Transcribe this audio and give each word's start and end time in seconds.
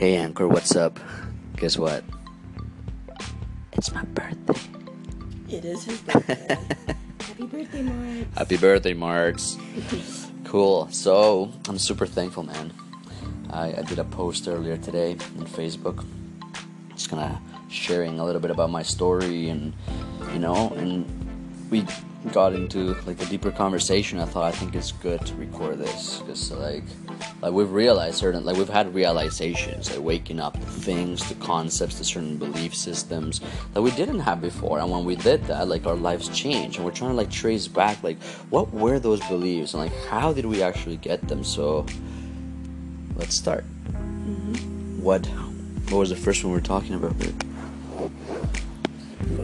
Hey 0.00 0.16
Anchor, 0.16 0.48
what's 0.48 0.74
up? 0.76 0.98
Guess 1.58 1.76
what? 1.76 2.02
It's 3.74 3.92
my 3.92 4.02
birthday. 4.04 4.58
It 5.50 5.66
is 5.66 5.84
his 5.84 6.00
birthday. 6.08 6.58
Happy 7.18 7.44
birthday, 7.44 7.82
Mark. 7.82 8.34
Happy 8.34 8.56
birthday, 8.56 8.94
Marks. 8.94 9.58
cool. 10.44 10.88
So, 10.90 11.52
I'm 11.68 11.76
super 11.76 12.06
thankful, 12.06 12.44
man. 12.44 12.72
I, 13.50 13.74
I 13.76 13.82
did 13.82 13.98
a 13.98 14.04
post 14.04 14.48
earlier 14.48 14.78
today 14.78 15.18
on 15.36 15.44
Facebook. 15.44 16.02
Just 16.94 17.10
kind 17.10 17.36
of 17.36 17.70
sharing 17.70 18.18
a 18.20 18.24
little 18.24 18.40
bit 18.40 18.50
about 18.50 18.70
my 18.70 18.82
story 18.82 19.50
and, 19.50 19.74
you 20.32 20.38
know, 20.38 20.72
and 20.78 21.04
we 21.70 21.84
got 22.32 22.52
into 22.52 22.94
like 23.06 23.20
a 23.22 23.26
deeper 23.26 23.50
conversation. 23.50 24.18
I 24.18 24.26
thought 24.26 24.44
I 24.44 24.56
think 24.56 24.74
it's 24.74 24.92
good 24.92 25.24
to 25.26 25.34
record 25.34 25.78
this 25.78 26.20
because 26.20 26.50
like 26.52 26.84
like 27.42 27.52
we've 27.52 27.70
realized 27.70 28.16
certain 28.16 28.44
like 28.44 28.56
we've 28.56 28.68
had 28.68 28.94
realizations 28.94 29.90
like 29.90 30.04
waking 30.04 30.40
up 30.40 30.54
to 30.54 30.66
things 30.66 31.26
to 31.28 31.34
concepts 31.36 31.96
to 31.96 32.04
certain 32.04 32.36
belief 32.36 32.74
systems 32.74 33.40
that 33.74 33.82
we 33.82 33.90
didn't 33.92 34.20
have 34.20 34.40
before 34.40 34.78
and 34.78 34.90
when 34.90 35.04
we 35.04 35.16
did 35.16 35.42
that 35.44 35.68
like 35.68 35.86
our 35.86 35.96
lives 35.96 36.28
changed 36.28 36.76
and 36.76 36.84
we're 36.84 36.92
trying 36.92 37.10
to 37.10 37.16
like 37.16 37.30
trace 37.30 37.68
back 37.68 38.02
like 38.02 38.20
what 38.50 38.72
were 38.72 38.98
those 38.98 39.20
beliefs 39.28 39.74
and 39.74 39.82
like 39.82 39.94
how 40.06 40.32
did 40.32 40.46
we 40.46 40.62
actually 40.62 40.96
get 40.96 41.26
them 41.28 41.44
so 41.44 41.84
let's 43.16 43.34
start 43.34 43.64
Mm-hmm. 43.90 45.02
what 45.02 45.26
what 45.90 45.98
was 45.98 46.10
the 46.10 46.16
first 46.16 46.44
one 46.44 46.52
we 46.52 46.58
were 46.58 46.64
talking 46.64 46.94
about 46.94 47.18
But 47.18 47.32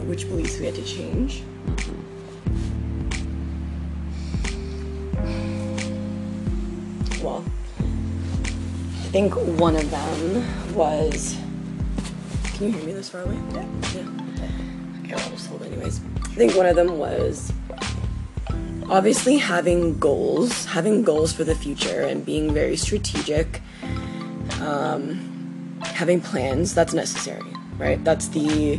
which 0.05 0.27
beliefs 0.27 0.57
we 0.59 0.65
had 0.65 0.75
to 0.75 0.83
change? 0.83 1.43
Well, 1.67 1.95
I 9.07 9.09
think 9.09 9.35
one 9.57 9.77
of 9.77 9.89
them 9.89 10.75
was. 10.75 11.37
Can 12.55 12.67
you 12.67 12.73
hear 12.73 12.83
me 12.83 12.91
this 12.91 13.07
far 13.07 13.21
away? 13.21 13.39
Yeah. 13.53 13.65
Yeah. 13.95 15.01
Okay, 15.01 15.13
I'll 15.13 15.29
just 15.29 15.47
hold 15.47 15.63
anyways. 15.63 16.01
I 16.25 16.35
think 16.35 16.55
one 16.55 16.65
of 16.65 16.75
them 16.75 16.97
was 16.97 17.53
obviously 18.89 19.37
having 19.37 19.97
goals, 19.97 20.65
having 20.65 21.03
goals 21.03 21.31
for 21.31 21.45
the 21.45 21.55
future, 21.55 22.01
and 22.01 22.25
being 22.25 22.53
very 22.53 22.75
strategic. 22.75 23.61
Um, 24.59 25.79
having 25.83 26.19
plans 26.19 26.75
that's 26.75 26.93
necessary, 26.93 27.49
right? 27.77 28.03
That's 28.03 28.27
the 28.27 28.75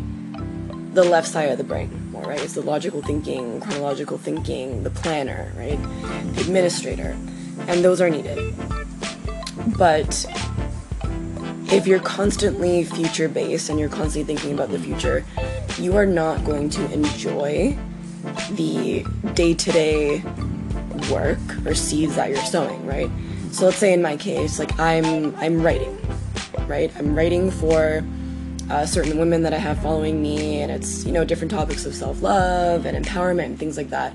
the 0.93 1.05
left 1.05 1.27
side 1.27 1.49
of 1.49 1.57
the 1.57 1.65
brain, 1.65 2.11
more 2.13 2.25
right? 2.25 2.41
It's 2.43 2.53
the 2.53 2.61
logical 2.61 3.01
thinking, 3.01 3.61
chronological 3.61 4.19
thinking, 4.19 4.83
the 4.83 4.91
planner, 4.91 5.55
right? 5.57 5.79
The 6.35 6.43
administrator, 6.43 7.17
and 7.67 7.83
those 7.83 8.03
are 8.03 8.11
needed. 8.11 8.55
But 9.77 10.27
if 11.73 11.87
you're 11.87 12.01
constantly 12.01 12.85
future 12.85 13.29
based 13.29 13.69
and 13.69 13.79
you're 13.79 13.89
constantly 13.89 14.35
thinking 14.35 14.53
about 14.55 14.71
the 14.71 14.79
future, 14.79 15.25
you 15.79 15.97
are 15.97 16.07
not 16.07 16.45
going 16.45 16.71
to 16.71 16.93
enjoy 16.93 17.77
the 18.53 19.05
day 19.35 19.55
to 19.55 19.73
day 19.73 20.23
work 21.11 21.39
or 21.67 21.75
seeds 21.75 22.17
that 22.17 22.31
you're 22.31 22.39
sowing, 22.39 22.85
right? 22.87 23.11
So 23.53 23.67
let's 23.67 23.79
say 23.79 23.93
in 23.93 24.03
my 24.03 24.17
case, 24.17 24.59
like 24.59 24.79
I'm 24.79 25.35
I'm 25.37 25.63
writing, 25.63 25.99
right? 26.67 26.93
I'm 26.97 27.15
writing 27.15 27.51
for 27.51 28.05
uh, 28.71 28.85
certain 28.85 29.19
women 29.19 29.43
that 29.43 29.55
I 29.55 29.59
have 29.59 29.81
following 29.83 30.23
me, 30.23 30.61
and 30.61 30.71
it's 30.71 31.05
you 31.05 31.13
know 31.13 31.25
different 31.25 31.51
topics 31.51 31.87
of 31.87 31.95
self 31.95 32.23
love 32.23 32.87
and 32.87 33.05
empowerment 33.05 33.47
and 33.47 33.59
things 33.59 33.77
like 33.77 33.91
that. 33.91 34.15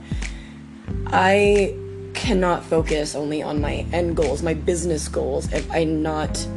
I 1.08 1.76
cannot 2.24 2.64
focus 2.64 3.16
only 3.16 3.44
on 3.44 3.60
my 3.60 3.86
end 3.92 4.16
goals, 4.16 4.42
my 4.42 4.54
business 4.54 5.10
goals, 5.10 5.52
if 5.52 5.70
I'm 5.70 6.02
not 6.02 6.48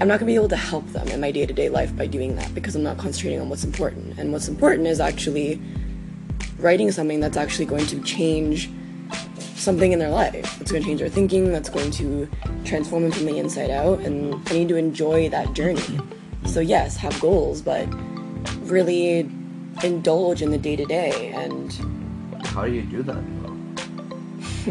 I'm 0.00 0.06
not 0.06 0.20
gonna 0.20 0.26
be 0.26 0.34
able 0.34 0.50
to 0.50 0.56
help 0.56 0.86
them 0.88 1.08
in 1.08 1.18
my 1.18 1.32
day 1.32 1.46
to 1.46 1.54
day 1.54 1.70
life 1.70 1.96
by 1.96 2.06
doing 2.06 2.36
that 2.36 2.54
because 2.54 2.76
I'm 2.76 2.82
not 2.82 2.98
concentrating 2.98 3.40
on 3.40 3.48
what's 3.48 3.64
important. 3.64 4.18
And 4.18 4.32
what's 4.32 4.48
important 4.48 4.86
is 4.86 5.00
actually 5.00 5.60
writing 6.58 6.92
something 6.92 7.20
that's 7.20 7.38
actually 7.38 7.64
going 7.64 7.86
to 7.86 8.02
change 8.02 8.70
something 9.56 9.92
in 9.92 9.98
their 9.98 10.10
life. 10.10 10.58
Going 10.68 10.82
to 10.82 10.88
change 10.88 11.00
their 11.00 11.08
thinking, 11.08 11.52
that's 11.52 11.70
going 11.70 11.90
to 11.92 12.28
transform 12.66 13.04
them 13.04 13.12
from 13.12 13.24
the 13.24 13.38
inside 13.38 13.70
out, 13.70 14.00
and 14.00 14.34
I 14.50 14.52
need 14.52 14.68
to 14.68 14.76
enjoy 14.76 15.30
that 15.30 15.54
journey. 15.54 15.98
So, 16.46 16.60
yes, 16.60 16.96
have 16.98 17.18
goals, 17.18 17.62
but 17.62 17.88
really 18.60 19.20
indulge 19.82 20.42
in 20.42 20.50
the 20.50 20.58
day 20.58 20.76
to 20.76 20.84
day. 20.84 21.32
And 21.34 21.72
how 22.46 22.66
do 22.66 22.72
you 22.72 22.82
do 22.82 23.02
that 23.02 23.57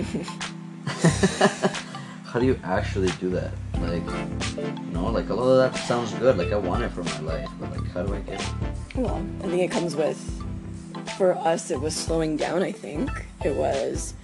how 2.25 2.40
do 2.40 2.46
you 2.46 2.59
actually 2.63 3.09
do 3.19 3.30
that 3.30 3.52
like 3.80 4.03
you 4.58 4.91
know 4.91 5.06
like 5.06 5.30
a 5.30 5.34
lot 5.34 5.50
of 5.50 5.74
that 5.74 5.80
sounds 5.81 6.13
good 6.13 6.38
like 6.38 6.52
i 6.52 6.56
want 6.56 6.84
it 6.84 6.90
for 6.90 7.03
my 7.03 7.19
life 7.19 7.50
but 7.59 7.72
like 7.72 7.88
how 7.91 8.03
do 8.03 8.13
i 8.13 8.19
get 8.19 8.40
it 8.40 8.47
well, 8.97 9.24
I 9.44 9.47
think 9.47 9.62
it 9.62 9.69
comes 9.69 9.96
with, 9.96 10.18
for 11.19 11.38
us, 11.38 11.69
it 11.69 11.80
was 11.80 11.96
slowing 11.96 12.36
down, 12.36 12.63
I 12.63 12.72
think. 12.72 13.12
It 13.46 13.56
was 13.56 14.16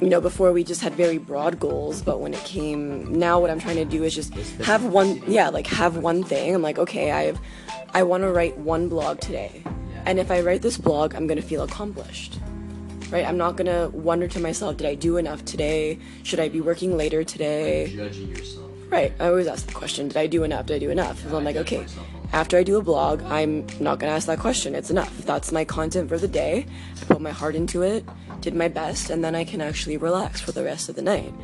you 0.00 0.08
know, 0.08 0.20
before 0.20 0.52
we 0.52 0.62
just 0.62 0.80
had 0.80 0.94
very 0.94 1.18
broad 1.18 1.58
goals, 1.58 2.02
but 2.02 2.20
when 2.20 2.32
it 2.32 2.38
came 2.44 3.18
now 3.18 3.40
what 3.40 3.50
I'm 3.50 3.58
trying 3.58 3.76
to 3.76 3.84
do 3.84 4.04
is 4.04 4.14
just 4.14 4.32
have 4.60 4.84
one 4.84 5.20
yeah, 5.26 5.48
like 5.48 5.66
have 5.66 5.96
one 5.96 6.22
thing. 6.22 6.54
I'm 6.54 6.62
like, 6.62 6.78
okay, 6.78 7.10
I 7.10 7.24
have 7.24 7.40
I 7.94 8.04
want 8.04 8.22
to 8.22 8.30
write 8.30 8.56
one 8.58 8.88
blog 8.88 9.18
today. 9.18 9.64
And 10.06 10.20
if 10.20 10.30
I 10.30 10.40
write 10.40 10.62
this 10.62 10.78
blog, 10.78 11.16
I'm 11.16 11.26
going 11.26 11.40
to 11.40 11.46
feel 11.46 11.64
accomplished. 11.64 12.38
Right? 13.10 13.26
I'm 13.26 13.38
not 13.38 13.56
to 13.66 13.90
wonder 13.92 14.28
to 14.28 14.40
myself, 14.40 14.76
did 14.76 14.86
I 14.86 14.94
do 14.94 15.16
enough 15.16 15.44
today? 15.44 15.98
Should 16.22 16.40
I 16.40 16.48
be 16.48 16.60
working 16.60 16.96
later 16.96 17.24
today? 17.24 17.94
judging 17.94 18.28
yourself 18.28 18.68
Right. 18.90 19.12
I 19.20 19.28
always 19.28 19.46
ask 19.46 19.66
the 19.66 19.74
question, 19.74 20.08
did 20.08 20.16
I 20.16 20.26
do 20.26 20.44
enough? 20.44 20.66
Did 20.66 20.76
I 20.76 20.78
do 20.78 20.90
enough? 20.90 21.22
And 21.24 21.34
I'm 21.34 21.44
like, 21.44 21.56
okay, 21.56 21.84
after 22.32 22.56
I 22.56 22.62
do 22.62 22.78
a 22.78 22.82
blog, 22.82 23.22
I'm 23.24 23.66
not 23.80 24.00
to 24.00 24.06
ask 24.06 24.26
that 24.28 24.38
question. 24.38 24.74
It's 24.74 24.90
enough. 24.90 25.14
That's 25.26 25.52
my 25.52 25.64
content 25.66 26.08
for 26.08 26.16
the 26.16 26.28
day. 26.28 26.64
I 27.00 27.04
put 27.04 27.20
my 27.20 27.30
heart 27.30 27.54
into 27.54 27.82
it, 27.82 28.06
did 28.40 28.54
my 28.54 28.68
best, 28.68 29.10
and 29.10 29.22
then 29.22 29.34
I 29.34 29.44
can 29.44 29.60
actually 29.60 29.98
relax 29.98 30.40
for 30.40 30.52
the 30.52 30.64
rest 30.64 30.88
of 30.88 30.94
the 30.94 31.02
night. 31.02 31.34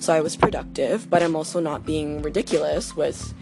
So 0.00 0.12
I 0.12 0.20
was 0.20 0.36
productive, 0.36 1.08
but 1.08 1.22
I'm 1.22 1.34
also 1.34 1.58
not 1.58 1.86
being 1.86 2.20
ridiculous 2.20 2.94
with 2.94 3.32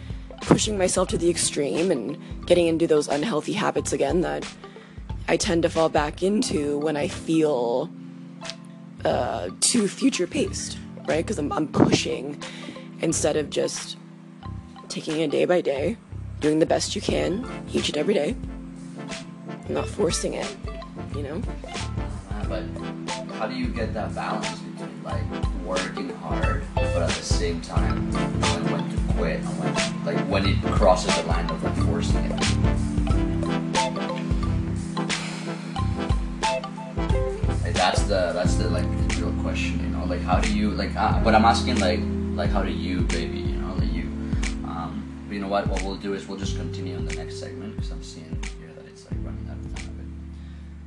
pushing 0.43 0.79
myself 0.79 1.09
to 1.09 1.19
the 1.19 1.29
extreme 1.29 1.91
and 1.91 2.17
getting 2.47 2.69
into 2.69 2.87
those 2.87 3.09
unhealthy 3.09 3.55
habits 3.55 3.93
again 3.93 4.21
that 4.21 4.47
I 5.29 5.37
tend 5.37 5.63
to 5.65 5.69
fall 5.69 5.91
back 5.91 6.23
into 6.23 6.79
when 6.79 6.97
I 6.97 7.07
feel 7.07 7.91
uh, 9.05 9.51
too 9.61 9.87
future 9.87 10.27
paced, 10.27 10.79
right? 11.07 11.25
Because 11.25 11.39
I'm, 11.39 11.53
I'm 11.53 11.69
pushing 11.69 12.43
instead 13.01 13.37
of 13.37 13.51
just 13.51 13.99
taking 14.89 15.21
it 15.21 15.31
day 15.31 15.45
by 15.45 15.61
day, 15.61 15.99
doing 16.41 16.59
the 16.59 16.67
best 16.67 16.97
you 16.97 17.03
can 17.03 17.47
each 17.73 17.89
and 17.91 17.99
every 17.99 18.15
day, 18.15 18.35
not 19.69 19.87
forcing 19.87 20.33
it, 20.33 20.57
you 21.15 21.23
know? 21.23 21.43
but 22.49 22.63
how 23.35 23.47
do 23.47 23.55
you 23.55 23.67
get 23.69 23.93
that 23.93 24.15
balance 24.15 24.59
between 24.61 25.03
like 25.05 25.23
working 25.67 26.09
hard 26.17 26.65
but 26.75 26.97
at 26.97 27.11
the 27.11 27.23
same 27.23 27.61
time 27.61 28.11
knowing 28.11 28.65
when 28.73 28.89
to 28.89 29.13
quit 29.15 29.41
and 29.41 29.59
when 29.59 30.05
like 30.07 30.27
when 30.29 30.47
it 30.47 30.63
crosses 30.73 31.15
the 31.17 31.23
line 31.25 31.49
of 31.51 31.63
like 31.63 31.77
forcing 31.87 32.17
it 32.25 32.88
that's 37.79 38.03
the 38.03 38.33
that's 38.35 38.57
the 38.57 38.69
like 38.69 38.85
real 39.17 39.33
question 39.41 39.79
you 39.79 39.87
know? 39.87 40.05
Like 40.05 40.21
how 40.21 40.41
do 40.41 40.53
you 40.53 40.71
like 40.73 40.97
uh, 40.97 41.23
but 41.23 41.35
i'm 41.35 41.45
asking 41.45 41.79
like 41.79 42.01
like 42.35 42.51
how 42.51 42.63
do 42.63 42.73
you 42.73 43.03
baby 43.03 43.39
you 43.39 43.57
know? 43.57 43.73
Like 43.75 43.93
you 43.93 44.03
um 44.65 45.25
but 45.27 45.35
you 45.35 45.41
know 45.41 45.47
what? 45.49 45.69
What 45.69 45.83
we'll 45.83 45.95
do 45.97 46.15
is 46.15 46.27
we'll 46.27 46.39
just 46.39 46.57
continue 46.57 46.97
on 46.97 47.07
the 47.07 47.15
next 47.15 47.39
segment 47.39 47.77
because 47.77 47.93
i'm 47.93 48.03
seeing 48.03 48.37
here 48.59 48.73
that 48.77 48.85
it's 48.87 49.05
like 49.09 49.19
running 49.23 49.49
out 49.49 49.57
of 49.59 49.77
time 49.77 49.87
a 49.87 50.03
bit. 50.03 50.07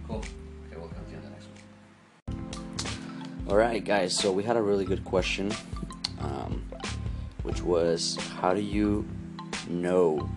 Cool. 0.07 0.17
Okay 0.17 0.77
we'll 0.77 0.89
continue 0.89 1.17
on 1.17 1.23
the 1.23 1.29
next 1.29 1.47
one. 2.25 3.49
All 3.49 3.55
right 3.55 3.83
guys 3.83 4.13
so 4.13 4.33
we 4.33 4.43
had 4.43 4.57
a 4.57 4.61
really 4.61 4.85
good 4.85 5.05
question 5.05 5.53
um, 6.19 6.65
which 7.43 7.61
was 7.61 8.17
how 8.41 8.53
do 8.53 8.61
you 8.61 9.07
know 9.69 10.29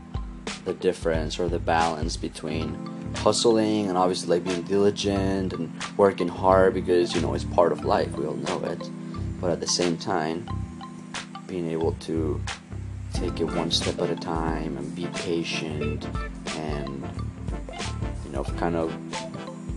the 0.64 0.75
difference 0.75 1.40
or 1.40 1.49
the 1.49 1.58
balance 1.58 2.17
between 2.17 2.94
hustling 3.16 3.88
and 3.88 3.96
obviously 3.96 4.38
like 4.38 4.44
being 4.44 4.62
diligent 4.62 5.52
and 5.52 5.72
working 5.96 6.28
hard 6.28 6.75
because 6.75 7.14
you 7.14 7.20
know 7.20 7.34
it's 7.34 7.44
part 7.44 7.72
of 7.72 7.84
life. 7.84 8.12
We 8.16 8.26
all 8.26 8.34
know 8.34 8.61
it. 8.64 8.90
But 9.40 9.50
at 9.50 9.61
the 9.61 9.66
same 9.66 9.96
time 9.96 10.49
being 11.46 11.70
able 11.70 11.93
to 11.93 12.40
take 13.12 13.40
it 13.40 13.44
one 13.44 13.70
step 13.70 14.00
at 14.00 14.11
a 14.11 14.16
time 14.16 14.76
and 14.76 14.94
be 14.94 15.06
patient 15.14 16.06
and 16.56 17.02
you 18.25 18.31
know 18.31 18.44
kind 18.44 18.76
of 18.76 18.93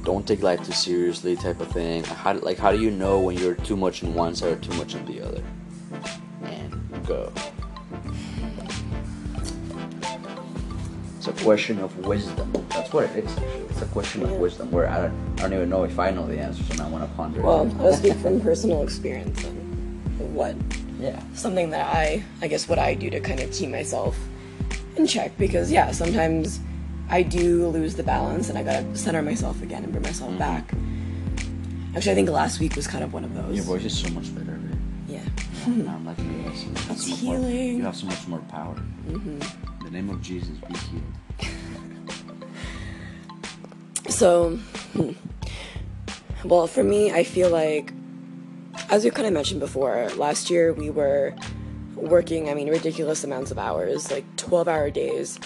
don't 0.04 0.28
take 0.28 0.42
life 0.42 0.66
too 0.66 0.72
seriously 0.72 1.36
type 1.36 1.60
of 1.60 1.72
thing. 1.72 2.04
How 2.04 2.33
like 2.33 2.57
how 2.57 2.72
do 2.72 2.80
you 2.80 2.92
know 2.92 3.19
when 3.19 3.38
you're 3.38 3.56
too 3.56 3.75
much 3.75 4.04
in 4.04 4.13
one 4.13 4.36
side 4.36 4.51
or 4.54 4.56
too 4.56 4.74
much 4.75 4.95
in 4.95 5.06
the 5.06 5.22
other? 5.22 5.44
And 6.44 7.06
go 7.06 7.31
it's 11.28 11.42
a 11.42 11.44
question 11.44 11.80
of 11.80 11.96
wisdom 12.06 12.52
that's 12.70 12.92
what 12.94 13.04
it 13.06 13.24
is 13.26 13.32
actually 13.38 13.60
it's 13.70 13.82
a 13.82 13.86
question 13.88 14.24
of 14.24 14.32
wisdom 14.34 14.72
where 14.72 14.88
I 14.90 15.02
don't, 15.04 15.40
I 15.40 15.42
don't 15.44 15.54
even 15.54 15.70
know 15.70 15.84
if 15.84 16.00
I 16.00 16.12
know 16.12 16.26
the 16.28 16.40
answers 16.40 16.70
and 16.72 16.82
I 16.82 16.88
want 16.90 17.04
to 17.10 17.16
ponder 17.16 17.42
Well, 17.42 17.68
it 17.68 17.74
I'll 17.80 17.94
speak 17.94 18.16
from 18.18 18.40
personal 18.42 18.82
experience 18.84 19.44
and 19.44 20.34
what 20.36 20.56
Yeah. 21.00 21.22
something 21.34 21.70
that 21.72 21.94
I, 21.94 22.24
I 22.42 22.48
guess, 22.48 22.68
what 22.68 22.80
I 22.80 22.94
do 22.96 23.10
to 23.10 23.20
kind 23.20 23.40
of 23.40 23.52
keep 23.52 23.70
myself 23.70 24.18
in 24.96 25.06
check 25.06 25.38
because, 25.38 25.72
yeah, 25.72 25.92
sometimes 25.92 26.60
I 27.10 27.22
do 27.24 27.68
lose 27.68 27.96
the 27.96 28.04
balance 28.04 28.50
and 28.50 28.58
I 28.58 28.64
gotta 28.64 28.96
center 28.98 29.22
myself 29.22 29.62
again 29.62 29.84
and 29.84 29.92
bring 29.92 30.04
myself 30.04 30.32
Mm-hmm. 30.32 30.40
back. 30.40 30.74
Actually, 31.96 32.12
I 32.12 32.16
think 32.16 32.30
last 32.30 32.60
week 32.60 32.76
was 32.76 32.88
kind 32.88 33.04
of 33.04 33.14
one 33.14 33.24
of 33.24 33.34
those. 33.36 33.56
Your 33.56 33.66
voice 33.66 33.86
is 33.86 33.98
so 33.98 34.10
much 34.10 34.34
better. 34.36 34.52
Right? 34.54 34.78
Yeah. 35.08 35.22
Yeah, 35.68 35.94
I'm 35.94 36.06
like 36.06 36.18
you. 36.28 36.44
That's, 36.46 36.64
that's 36.64 36.86
That's 36.88 37.04
so 37.06 37.12
much 37.12 37.22
more- 37.24 37.36
healing. 37.38 37.78
you 37.78 37.84
have 37.84 37.96
so 37.96 38.06
much 38.08 38.28
more 38.28 38.40
power. 38.50 38.76
In 39.10 39.40
the 39.88 39.94
name 39.94 40.10
of 40.10 40.22
Jesus, 40.22 40.50
be 40.50 40.75
healed. 40.78 41.04
So, 44.10 44.57
hmm. 44.94 45.12
well, 46.44 46.68
for 46.68 46.84
me, 46.84 47.12
I 47.12 47.24
feel 47.24 47.50
like, 47.50 47.94
as 48.89 49.06
we 49.06 49.12
kind 49.12 49.28
of 49.28 49.34
mentioned 49.34 49.62
before, 49.62 50.10
last 50.16 50.50
year 50.50 50.74
we 50.74 50.89
were 50.89 51.34
working, 51.95 52.50
I 52.50 52.54
mean, 52.54 52.69
ridiculous 52.69 53.24
amounts 53.24 53.50
of 53.50 53.57
hours, 53.57 54.12
like 54.12 54.25
12 54.36 54.68
hour 54.68 54.89
days. 54.89 55.39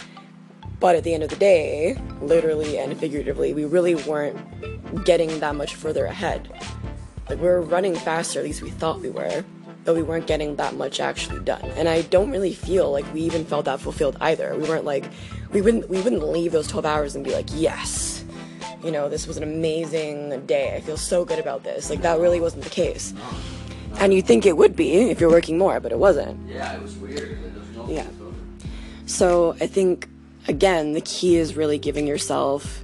But 0.80 0.96
at 0.96 1.04
the 1.04 1.14
end 1.14 1.22
of 1.22 1.30
the 1.30 1.36
day, 1.36 1.96
literally 2.22 2.80
and 2.80 2.98
figuratively, 2.98 3.54
we 3.54 3.66
really 3.66 3.94
weren't 3.94 5.06
getting 5.06 5.40
that 5.40 5.56
much 5.56 5.76
further 5.76 6.06
ahead. 6.06 6.52
Like, 7.30 7.40
we 7.40 7.46
were 7.48 7.62
running 7.62 7.96
faster, 7.96 8.40
at 8.40 8.46
least 8.46 8.64
we 8.64 8.72
thought 8.72 9.02
we 9.02 9.12
were, 9.12 9.46
but 9.84 9.96
we 9.96 10.04
weren't 10.04 10.28
getting 10.28 10.56
that 10.58 10.76
much 10.76 11.00
actually 11.00 11.40
done. 11.40 11.66
And 11.76 11.90
I 11.90 12.02
don't 12.04 12.32
really 12.32 12.54
feel 12.54 12.92
like 12.92 13.12
we 13.14 13.22
even 13.22 13.46
felt 13.46 13.66
that 13.66 13.80
fulfilled 13.80 14.18
either. 14.22 14.56
We 14.56 14.68
weren't 14.68 14.86
like, 14.86 15.06
we 15.52 15.62
wouldn't, 15.62 15.90
we 15.90 16.02
wouldn't 16.02 16.24
leave 16.24 16.52
those 16.52 16.68
12 16.68 16.86
hours 16.86 17.16
and 17.16 17.24
be 17.24 17.34
like, 17.34 17.48
yes, 17.54 18.24
you 18.84 18.92
know, 18.92 19.10
this 19.10 19.28
was 19.28 19.38
an 19.38 19.44
amazing 19.44 20.46
day. 20.46 20.76
I 20.76 20.82
feel 20.82 20.98
so 20.98 21.26
good 21.26 21.40
about 21.40 21.64
this. 21.64 21.90
Like, 21.90 22.02
that 22.02 22.20
really 22.20 22.40
wasn't 22.40 22.64
the 22.64 22.70
case. 22.70 23.14
And 24.00 24.14
you 24.14 24.22
think 24.22 24.46
it 24.46 24.58
would 24.58 24.76
be 24.76 25.10
if 25.12 25.20
you're 25.20 25.30
working 25.30 25.58
more, 25.58 25.80
but 25.80 25.92
it 25.92 26.00
wasn't. 26.00 26.50
Yeah, 26.50 26.76
it 26.76 26.82
was 26.82 26.96
weird. 26.98 27.38
No 27.76 27.88
Yeah. 27.88 28.08
So 29.06 29.56
I 29.60 29.68
think, 29.68 30.08
again, 30.48 30.94
the 30.94 31.02
key 31.02 31.36
is 31.36 31.56
really 31.56 31.78
giving 31.78 32.08
yourself 32.08 32.84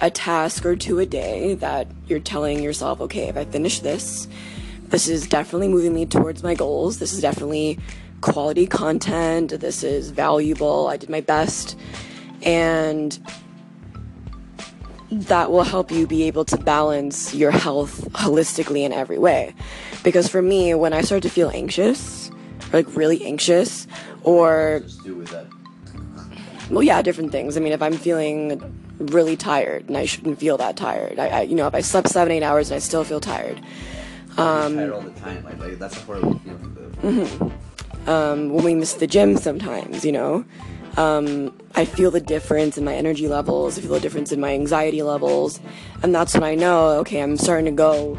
a 0.00 0.10
task 0.10 0.66
or 0.66 0.76
two 0.76 0.98
a 0.98 1.06
day 1.06 1.54
that 1.54 1.86
you're 2.08 2.20
telling 2.20 2.62
yourself, 2.62 3.00
okay, 3.00 3.28
if 3.28 3.36
I 3.36 3.44
finish 3.44 3.80
this, 3.80 4.26
this 4.90 5.08
is 5.08 5.26
definitely 5.26 5.68
moving 5.68 5.94
me 5.94 6.04
towards 6.04 6.42
my 6.42 6.54
goals. 6.54 6.98
This 6.98 7.12
is 7.12 7.20
definitely 7.20 7.78
quality 8.20 8.66
content. 8.66 9.50
This 9.60 9.82
is 9.82 10.10
valuable. 10.10 10.88
I 10.88 10.96
did 10.96 11.08
my 11.08 11.20
best. 11.20 11.78
And 12.42 13.18
that 15.10 15.50
will 15.50 15.64
help 15.64 15.90
you 15.90 16.06
be 16.06 16.24
able 16.24 16.44
to 16.44 16.56
balance 16.56 17.34
your 17.34 17.50
health 17.50 18.08
holistically 18.12 18.82
in 18.84 18.92
every 18.92 19.18
way. 19.18 19.54
Because 20.04 20.28
for 20.28 20.42
me, 20.42 20.74
when 20.74 20.92
I 20.92 21.02
start 21.02 21.22
to 21.22 21.28
feel 21.28 21.50
anxious, 21.50 22.30
or 22.72 22.82
like 22.82 22.96
really 22.96 23.24
anxious, 23.24 23.86
or 24.22 24.80
Just 24.82 25.02
do 25.04 25.16
with 25.16 25.30
that. 25.30 25.46
well, 26.70 26.82
yeah, 26.82 27.02
different 27.02 27.32
things. 27.32 27.56
I 27.56 27.60
mean, 27.60 27.72
if 27.72 27.82
I'm 27.82 27.94
feeling 27.94 28.60
really 28.98 29.36
tired 29.36 29.88
and 29.88 29.96
I 29.96 30.04
shouldn't 30.04 30.38
feel 30.38 30.56
that 30.58 30.76
tired, 30.76 31.18
I, 31.18 31.28
I 31.28 31.40
you 31.42 31.54
know, 31.54 31.66
if 31.66 31.74
I 31.74 31.80
slept 31.80 32.08
seven, 32.08 32.32
eight 32.32 32.42
hours 32.42 32.70
and 32.70 32.76
I 32.76 32.80
still 32.80 33.02
feel 33.02 33.20
tired, 33.20 33.60
Um, 34.36 34.76
tired 34.76 34.92
all 34.92 35.00
the 35.02 35.10
time. 35.20 35.44
Like, 35.44 35.58
like 35.58 35.78
that's 35.78 35.96
a 35.96 36.00
horrible 36.00 36.38
feeling. 36.40 36.76
Though. 37.02 37.52
um, 38.06 38.52
when 38.52 38.64
we 38.64 38.74
miss 38.74 38.94
the 38.94 39.06
gym 39.06 39.36
sometimes, 39.36 40.04
you 40.04 40.12
know, 40.12 40.44
um, 40.96 41.56
I 41.74 41.84
feel 41.84 42.10
the 42.10 42.20
difference 42.20 42.78
in 42.78 42.84
my 42.84 42.94
energy 42.94 43.28
levels. 43.28 43.78
I 43.78 43.82
feel 43.82 43.92
the 43.92 44.00
difference 44.00 44.32
in 44.32 44.40
my 44.40 44.52
anxiety 44.54 45.02
levels, 45.02 45.60
and 46.02 46.14
that's 46.14 46.34
when 46.34 46.44
I 46.44 46.54
know, 46.54 46.98
okay, 47.00 47.22
I'm 47.22 47.36
starting 47.36 47.66
to 47.66 47.72
go 47.72 48.18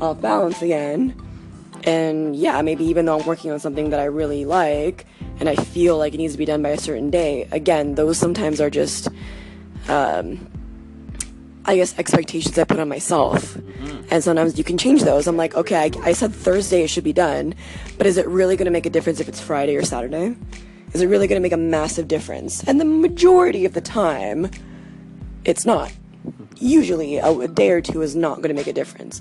off 0.00 0.20
balance 0.20 0.62
again. 0.62 1.14
And 1.84 2.34
yeah, 2.34 2.60
maybe 2.62 2.84
even 2.84 3.06
though 3.06 3.20
I'm 3.20 3.26
working 3.26 3.52
on 3.52 3.60
something 3.60 3.90
that 3.90 4.00
I 4.00 4.06
really 4.06 4.44
like 4.44 5.06
and 5.38 5.48
I 5.48 5.54
feel 5.54 5.96
like 5.96 6.14
it 6.14 6.16
needs 6.16 6.32
to 6.34 6.38
be 6.38 6.44
done 6.44 6.60
by 6.60 6.70
a 6.70 6.78
certain 6.78 7.10
day, 7.10 7.48
again, 7.52 7.94
those 7.94 8.18
sometimes 8.18 8.60
are 8.60 8.70
just, 8.70 9.08
um, 9.88 10.48
I 11.66 11.76
guess, 11.76 11.98
expectations 11.98 12.58
I 12.58 12.64
put 12.64 12.78
on 12.78 12.88
myself. 12.88 13.54
Mm-hmm. 13.54 14.06
And 14.10 14.22
sometimes 14.22 14.56
you 14.56 14.64
can 14.64 14.78
change 14.78 15.02
those. 15.02 15.26
I'm 15.26 15.36
like, 15.36 15.54
okay, 15.54 15.76
I, 15.76 15.90
I 16.08 16.12
said 16.12 16.32
Thursday 16.32 16.82
it 16.82 16.88
should 16.88 17.04
be 17.04 17.12
done, 17.12 17.54
but 17.98 18.06
is 18.06 18.16
it 18.16 18.26
really 18.28 18.56
going 18.56 18.66
to 18.66 18.70
make 18.70 18.86
a 18.86 18.90
difference 18.90 19.20
if 19.20 19.28
it's 19.28 19.40
Friday 19.40 19.76
or 19.76 19.82
Saturday? 19.82 20.36
Is 20.92 21.02
it 21.02 21.08
really 21.08 21.26
going 21.26 21.40
to 21.40 21.42
make 21.42 21.52
a 21.52 21.56
massive 21.56 22.08
difference? 22.08 22.62
And 22.64 22.80
the 22.80 22.84
majority 22.84 23.64
of 23.64 23.74
the 23.74 23.80
time, 23.80 24.50
it's 25.44 25.66
not. 25.66 25.90
Mm-hmm. 26.26 26.44
Usually, 26.56 27.16
a, 27.18 27.30
a 27.30 27.48
day 27.48 27.70
or 27.70 27.80
two 27.80 28.02
is 28.02 28.14
not 28.16 28.36
going 28.36 28.48
to 28.48 28.54
make 28.54 28.68
a 28.68 28.72
difference. 28.72 29.20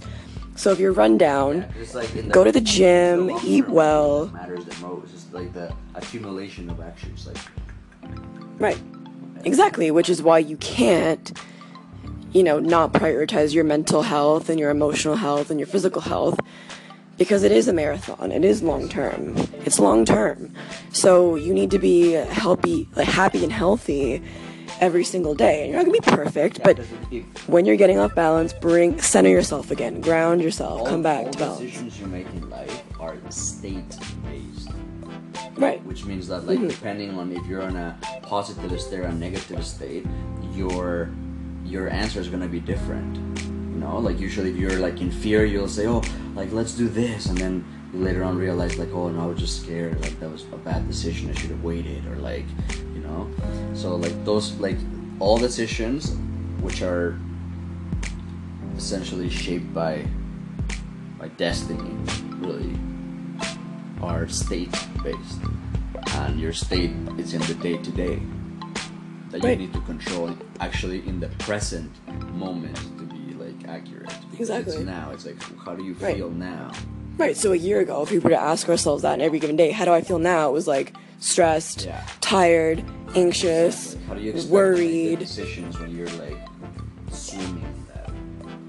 So 0.55 0.71
if 0.71 0.79
you're 0.79 0.93
run 0.93 1.17
down, 1.17 1.65
It's 1.77 1.93
like 1.93 2.29
Go 2.29 2.43
to 2.43 2.51
the 2.51 2.61
gym, 2.61 3.27
long 3.27 3.41
eat 3.43 3.67
well. 3.67 4.27
Matters 4.27 4.63
the 4.63 4.87
most. 4.87 5.13
It's 5.13 5.33
like 5.33 5.53
the 5.53 5.73
accumulation 5.95 6.69
of 6.69 6.79
actions. 6.79 7.27
Like 7.27 7.37
Right. 8.57 8.79
Exactly, 9.43 9.91
which 9.91 10.09
is 10.09 10.23
why 10.23 10.39
you 10.39 10.57
can't, 10.57 11.37
you 12.35 12.43
know, 12.43 12.59
not 12.59 12.91
prioritize 12.91 13.53
your 13.53 13.63
mental 13.63 14.01
health 14.01 14.49
and 14.49 14.59
your 14.59 14.69
emotional 14.69 15.15
health 15.15 15.49
and 15.49 15.57
your 15.57 15.67
physical 15.67 16.01
health 16.01 16.37
because 17.17 17.43
it 17.43 17.51
is 17.53 17.69
a 17.69 17.73
marathon. 17.73 18.29
It 18.29 18.43
is 18.43 18.61
long 18.61 18.89
term. 18.89 19.37
It's 19.65 19.79
long 19.79 20.03
term. 20.03 20.53
So 20.91 21.35
you 21.35 21.53
need 21.53 21.71
to 21.71 21.79
be 21.79 22.11
healthy, 22.11 22.89
like 22.93 23.07
happy 23.07 23.41
and 23.41 23.53
healthy 23.53 24.21
every 24.81 25.05
single 25.05 25.33
day. 25.33 25.61
And 25.61 25.71
you're 25.71 25.77
not 25.81 25.85
going 25.89 26.01
to 26.01 26.11
be 26.11 26.15
perfect, 26.17 26.61
but 26.61 26.75
because 26.75 26.91
if- 27.09 27.25
if 27.25 27.47
when 27.49 27.65
you're 27.65 27.77
getting 27.77 27.99
off 27.99 28.13
balance, 28.13 28.51
bring 28.51 28.99
center 28.99 29.29
yourself 29.29 29.71
again, 29.71 30.01
ground 30.01 30.41
yourself, 30.41 30.81
all, 30.81 30.85
come 30.85 31.01
back 31.01 31.27
all 31.27 31.31
to 31.31 31.39
balance. 31.39 31.61
decisions 31.61 31.99
you 32.01 32.07
make 32.07 32.27
in 32.33 32.49
life 32.49 32.83
are 32.99 33.15
state 33.29 33.97
based. 34.25 34.71
Right. 35.55 35.81
which 35.85 36.03
means 36.03 36.27
that 36.27 36.45
like 36.45 36.57
mm-hmm. 36.57 36.67
depending 36.67 37.17
on 37.17 37.31
if 37.31 37.45
you're 37.45 37.61
in 37.61 37.77
a 37.77 37.97
positive 38.23 38.77
state 38.81 38.99
or 38.99 39.03
a 39.03 39.13
negative 39.13 39.65
state 39.65 40.05
your 40.53 41.09
your 41.65 41.89
answer 41.89 42.19
is 42.19 42.29
to 42.29 42.47
be 42.47 42.59
different 42.59 43.17
you 43.75 43.81
know? 43.81 43.97
Like 43.99 44.19
usually 44.19 44.51
if 44.51 44.55
you're 44.55 44.79
like 44.79 45.01
in 45.01 45.11
fear 45.11 45.45
you'll 45.45 45.67
say 45.67 45.87
oh 45.87 46.01
like 46.35 46.51
let's 46.51 46.73
do 46.73 46.87
this 46.87 47.25
and 47.27 47.37
then 47.37 47.65
you 47.93 47.99
later 47.99 48.23
on 48.23 48.37
realize 48.37 48.77
like 48.77 48.91
oh 48.93 49.09
no 49.09 49.21
i 49.21 49.25
was 49.25 49.39
just 49.39 49.61
scared 49.61 49.99
like 50.01 50.19
that 50.19 50.29
was 50.29 50.43
a 50.51 50.57
bad 50.57 50.87
decision 50.87 51.29
i 51.29 51.33
should 51.33 51.49
have 51.49 51.63
waited 51.63 52.05
or 52.07 52.15
like 52.17 52.45
you 52.93 53.01
know? 53.01 53.29
So 53.73 53.95
like 53.95 54.25
those 54.25 54.53
like 54.59 54.77
all 55.19 55.37
decisions 55.37 56.15
which 56.61 56.81
are 56.81 57.17
essentially 58.77 59.29
shaped 59.29 59.73
by 59.73 60.05
by 61.17 61.29
destiny 61.29 61.91
really 62.39 62.77
are 64.01 64.27
state 64.27 64.71
based 65.03 65.39
and 66.15 66.39
your 66.39 66.53
state 66.53 66.91
is 67.17 67.33
in 67.33 67.41
the 67.41 67.55
day 67.55 67.77
to 67.77 67.91
day 67.91 68.21
that 69.41 69.49
you 69.51 69.55
need 69.57 69.73
to 69.73 69.81
control 69.81 70.35
actually 70.59 71.07
in 71.07 71.19
the 71.19 71.27
present 71.39 71.91
moment 72.33 72.75
to 72.97 73.03
be 73.05 73.33
like 73.33 73.67
accurate 73.67 74.07
because 74.31 74.49
Exactly. 74.49 74.75
it's 74.77 74.85
now 74.85 75.11
it's 75.11 75.25
like 75.25 75.41
how 75.65 75.75
do 75.75 75.83
you 75.83 75.93
Right. 75.95 76.15
feel 76.17 76.29
now 76.29 76.71
Right, 77.17 77.37
so 77.37 77.53
a 77.53 77.55
year 77.55 77.79
ago, 77.79 78.01
if 78.03 78.11
we 78.11 78.19
were 78.19 78.31
to 78.31 78.35
ask 78.37 78.67
ourselves 78.67 79.03
that 79.03 79.13
in 79.13 79.21
every 79.21 79.39
given 79.39 79.55
day, 79.55 79.71
how 79.71 79.85
do 79.85 79.91
I 79.91 80.01
feel 80.01 80.19
now? 80.19 80.49
It 80.49 80.51
was 80.51 80.67
like 80.67 80.93
stressed, 81.19 81.85
Yeah. 81.85 82.05
tired, 82.19 82.83
anxious, 83.15 83.95
Like, 83.95 84.03
how 84.07 84.13
do 84.15 84.19
you 84.21 84.31
expect 84.31 84.47
to 84.49 84.53
make 84.53 84.53
worried. 84.53 85.09
good 85.11 85.19
decisions 85.19 85.79
when 85.79 85.95
you're 85.95 86.07
like 86.09 86.37
swimming 87.11 87.63
in 87.63 87.85
that 87.93 88.09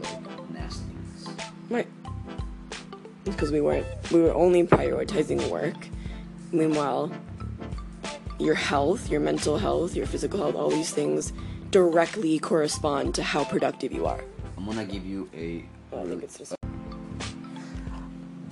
like 0.01 0.51
nastiness 0.53 1.27
Right. 1.69 1.89
Because 3.25 3.51
we 3.51 3.61
weren't, 3.61 3.85
we 4.13 4.21
were 4.23 4.33
only 4.33 4.63
prioritizing 4.63 5.51
work. 5.51 5.75
Meanwhile, 6.53 7.11
your 8.39 8.55
health, 8.55 9.09
your 9.11 9.21
mental 9.21 9.59
health, 9.59 9.95
your 9.97 10.07
physical 10.07 10.39
health, 10.41 10.55
all 10.55 10.71
these 10.71 10.91
things 10.91 11.33
directly 11.71 12.39
correspond 12.39 13.15
to 13.15 13.23
how 13.23 13.45
productive 13.45 13.93
you 13.93 14.07
are. 14.07 14.23
i'm 14.57 14.65
gonna 14.65 14.85
give 14.85 15.05
you 15.05 15.29
a 15.35 15.65
oh, 15.93 16.07
think 16.07 16.23
it's 16.23 16.39
just 16.39 16.55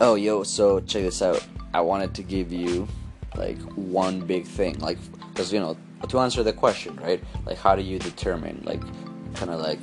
Oh, 0.01 0.17
yo, 0.17 0.43
so 0.43 0.81
check 0.81 1.03
this 1.03 1.23
out. 1.23 1.47
I 1.73 1.81
wanted 1.81 2.15
to 2.17 2.23
give 2.23 2.53
you 2.53 2.89
like 3.37 3.59
one 3.77 4.21
big 4.21 4.45
thing, 4.45 4.79
like, 4.81 4.99
because 5.29 5.53
you 5.53 5.61
know, 5.61 5.77
to 6.09 6.19
answer 6.19 6.43
the 6.43 6.53
question, 6.53 6.97
right? 6.97 7.23
Like, 7.47 7.59
how 7.59 7.77
do 7.77 7.83
you 7.83 7.99
determine, 7.99 8.61
like, 8.65 8.83
kind 9.35 9.51
of 9.51 9.61
like, 9.61 9.79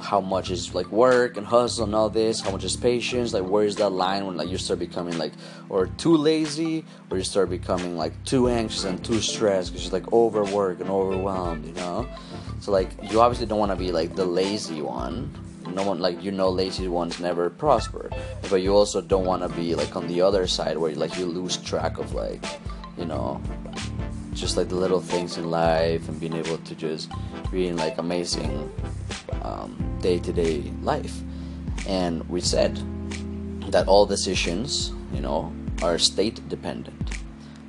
how 0.00 0.20
much 0.20 0.50
is 0.50 0.74
like 0.74 0.86
work 0.92 1.36
and 1.36 1.46
hustle 1.46 1.84
and 1.84 1.94
all 1.94 2.10
this? 2.10 2.40
How 2.40 2.50
much 2.50 2.64
is 2.64 2.76
patience? 2.76 3.32
Like, 3.32 3.44
where 3.44 3.64
is 3.64 3.76
that 3.76 3.90
line 3.90 4.26
when 4.26 4.36
like 4.36 4.48
you 4.48 4.58
start 4.58 4.78
becoming 4.78 5.16
like, 5.18 5.32
or 5.68 5.86
too 5.86 6.16
lazy, 6.16 6.84
or 7.10 7.16
you 7.16 7.24
start 7.24 7.50
becoming 7.50 7.96
like 7.96 8.12
too 8.24 8.48
anxious 8.48 8.84
and 8.84 9.02
too 9.04 9.20
stressed 9.20 9.72
because 9.72 9.84
you're 9.84 10.00
like 10.00 10.12
overworked 10.12 10.80
and 10.80 10.90
overwhelmed, 10.90 11.66
you 11.66 11.72
know? 11.72 12.06
So 12.60 12.70
like, 12.70 12.90
you 13.10 13.20
obviously 13.20 13.46
don't 13.46 13.58
want 13.58 13.72
to 13.72 13.76
be 13.76 13.92
like 13.92 14.14
the 14.14 14.24
lazy 14.26 14.82
one. 14.82 15.32
No 15.74 15.82
one 15.82 15.98
like 15.98 16.22
you 16.22 16.30
know 16.30 16.50
lazy 16.50 16.88
ones 16.88 17.18
never 17.18 17.48
prosper, 17.48 18.10
but 18.50 18.56
you 18.56 18.76
also 18.76 19.00
don't 19.00 19.24
want 19.24 19.42
to 19.42 19.48
be 19.48 19.74
like 19.74 19.96
on 19.96 20.06
the 20.06 20.20
other 20.20 20.46
side 20.46 20.76
where 20.76 20.94
like 20.94 21.18
you 21.18 21.24
lose 21.24 21.56
track 21.56 21.98
of 21.98 22.12
like, 22.12 22.44
you 22.98 23.06
know, 23.06 23.40
just 24.34 24.56
like 24.56 24.68
the 24.68 24.74
little 24.74 25.00
things 25.00 25.38
in 25.38 25.50
life 25.50 26.06
and 26.08 26.20
being 26.20 26.34
able 26.34 26.58
to 26.58 26.74
just 26.74 27.10
be 27.50 27.68
in 27.68 27.76
like 27.76 27.96
amazing 27.98 28.70
day 30.00 30.18
to 30.18 30.32
day 30.32 30.72
life. 30.82 31.20
And 31.86 32.28
we 32.28 32.40
said 32.40 32.76
that 33.70 33.88
all 33.88 34.06
decisions, 34.06 34.92
you 35.12 35.20
know, 35.20 35.52
are 35.82 35.98
state 35.98 36.46
dependent. 36.48 37.10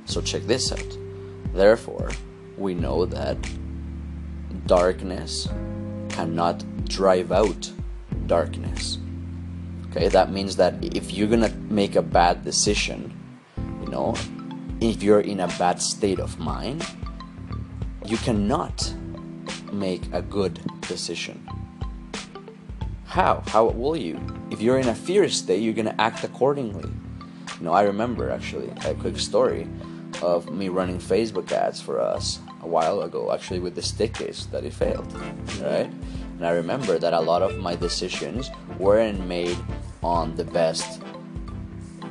So 0.04 0.20
check 0.20 0.42
this 0.42 0.72
out. 0.72 0.98
Therefore, 1.52 2.10
we 2.56 2.74
know 2.74 3.06
that 3.06 3.36
darkness 4.66 5.48
cannot 6.08 6.64
drive 6.88 7.32
out 7.32 7.70
darkness. 8.26 8.98
Okay, 9.90 10.08
that 10.08 10.32
means 10.32 10.56
that 10.56 10.74
if 10.84 11.12
you're 11.12 11.28
gonna 11.28 11.52
make 11.70 11.96
a 11.96 12.02
bad 12.02 12.44
decision, 12.44 13.12
you 13.80 13.88
know, 13.88 14.14
if 14.80 15.02
you're 15.02 15.20
in 15.20 15.40
a 15.40 15.48
bad 15.58 15.80
state 15.80 16.20
of 16.20 16.38
mind, 16.38 16.84
you 18.04 18.16
cannot 18.18 18.92
make 19.72 20.02
a 20.12 20.22
good 20.22 20.60
decision. 20.82 21.40
How? 23.06 23.42
How 23.46 23.66
will 23.66 23.96
you? 23.96 24.20
If 24.50 24.60
you're 24.60 24.78
in 24.78 24.88
a 24.88 24.94
fear 24.94 25.28
state, 25.28 25.62
you're 25.62 25.74
gonna 25.74 25.94
act 25.98 26.24
accordingly. 26.24 26.90
You 27.58 27.64
know, 27.64 27.72
I 27.72 27.82
remember 27.82 28.30
actually 28.30 28.70
a 28.84 28.94
quick 28.94 29.18
story 29.18 29.68
of 30.22 30.50
me 30.50 30.68
running 30.68 30.98
Facebook 30.98 31.52
ads 31.52 31.80
for 31.80 32.00
us 32.00 32.40
a 32.62 32.66
while 32.66 33.02
ago, 33.02 33.32
actually 33.32 33.60
with 33.60 33.74
the 33.74 33.82
stick 33.82 34.14
case 34.14 34.46
that 34.46 34.64
it 34.64 34.72
failed, 34.72 35.10
right? 35.62 35.90
And 36.36 36.46
I 36.46 36.50
remember 36.50 36.98
that 36.98 37.12
a 37.12 37.20
lot 37.20 37.42
of 37.42 37.56
my 37.58 37.76
decisions 37.76 38.50
weren't 38.78 39.24
made 39.26 39.56
on 40.02 40.36
the 40.36 40.44
best 40.44 41.00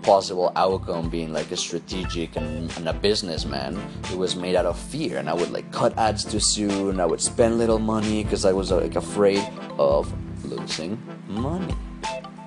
possible 0.02 0.52
outcome 0.56 1.10
being 1.10 1.34
like 1.34 1.52
a 1.52 1.58
strategic 1.58 2.36
and, 2.36 2.72
and, 2.78 2.88
a 2.88 2.94
businessman 2.94 3.76
it 4.12 4.18
was 4.18 4.36
made 4.36 4.56
out 4.56 4.68
of 4.68 4.78
fear 4.78 5.18
and 5.18 5.28
i 5.28 5.34
would 5.34 5.50
like 5.50 5.72
cut 5.72 5.98
ads 5.98 6.24
too 6.24 6.40
soon 6.40 7.00
i 7.00 7.06
would 7.06 7.20
spend 7.20 7.58
little 7.58 7.80
money 7.80 8.24
because 8.24 8.46
i 8.46 8.54
was 8.54 8.72
like 8.72 8.96
afraid 8.96 9.44
of 9.80 10.14
losing 10.46 10.98
money 11.28 11.74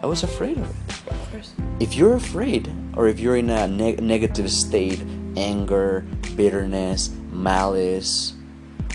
i 0.02 0.06
was 0.06 0.22
afraid 0.22 0.56
of 0.58 0.68
it 0.70 1.10
Of 1.10 1.30
course. 1.32 1.52
if 1.80 1.94
you're 1.94 2.14
afraid 2.14 2.70
or 2.96 3.08
if 3.08 3.18
you're 3.20 3.36
in 3.36 3.50
a 3.50 3.66
neg- 3.68 4.02
negative 4.02 4.50
state 4.50 5.00
anger 5.36 6.04
bitterness 6.36 7.10
malice 7.32 8.34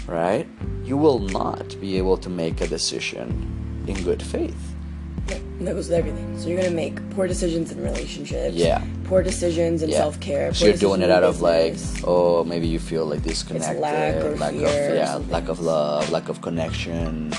right 0.07 0.47
you 0.83 0.97
will 0.97 1.19
not 1.19 1.79
be 1.79 1.97
able 1.97 2.17
to 2.17 2.29
make 2.29 2.61
a 2.61 2.67
decision 2.67 3.27
in 3.87 3.95
good 4.03 4.21
faith 4.21 4.55
Yeah, 5.29 5.39
that 5.63 5.73
goes 5.75 5.87
with 5.87 5.97
everything. 6.03 6.27
So 6.39 6.49
you're 6.51 6.59
gonna 6.61 6.75
make 6.85 6.95
poor 7.15 7.27
decisions 7.31 7.71
in 7.71 7.79
relationships. 7.79 8.55
Yeah. 8.59 8.83
Poor 9.07 9.23
decisions 9.23 9.79
in 9.83 9.87
Yeah. 9.89 10.03
self 10.03 10.19
care. 10.19 10.51
So 10.53 10.65
you're 10.67 10.75
doing 10.87 10.99
it 11.01 11.07
out 11.15 11.23
of 11.23 11.39
like, 11.39 11.77
oh, 12.03 12.43
maybe 12.43 12.67
you 12.67 12.75
feel 12.91 13.05
like 13.07 13.23
disconnected, 13.23 13.79
lack 13.79 14.19
or 14.19 14.35
lack 14.35 14.51
fear 14.51 14.89
of 14.91 14.95
yeah, 14.99 15.15
lack 15.31 15.47
of 15.47 15.59
love, 15.63 16.11
lack 16.11 16.27
of 16.27 16.41
connection. 16.43 17.31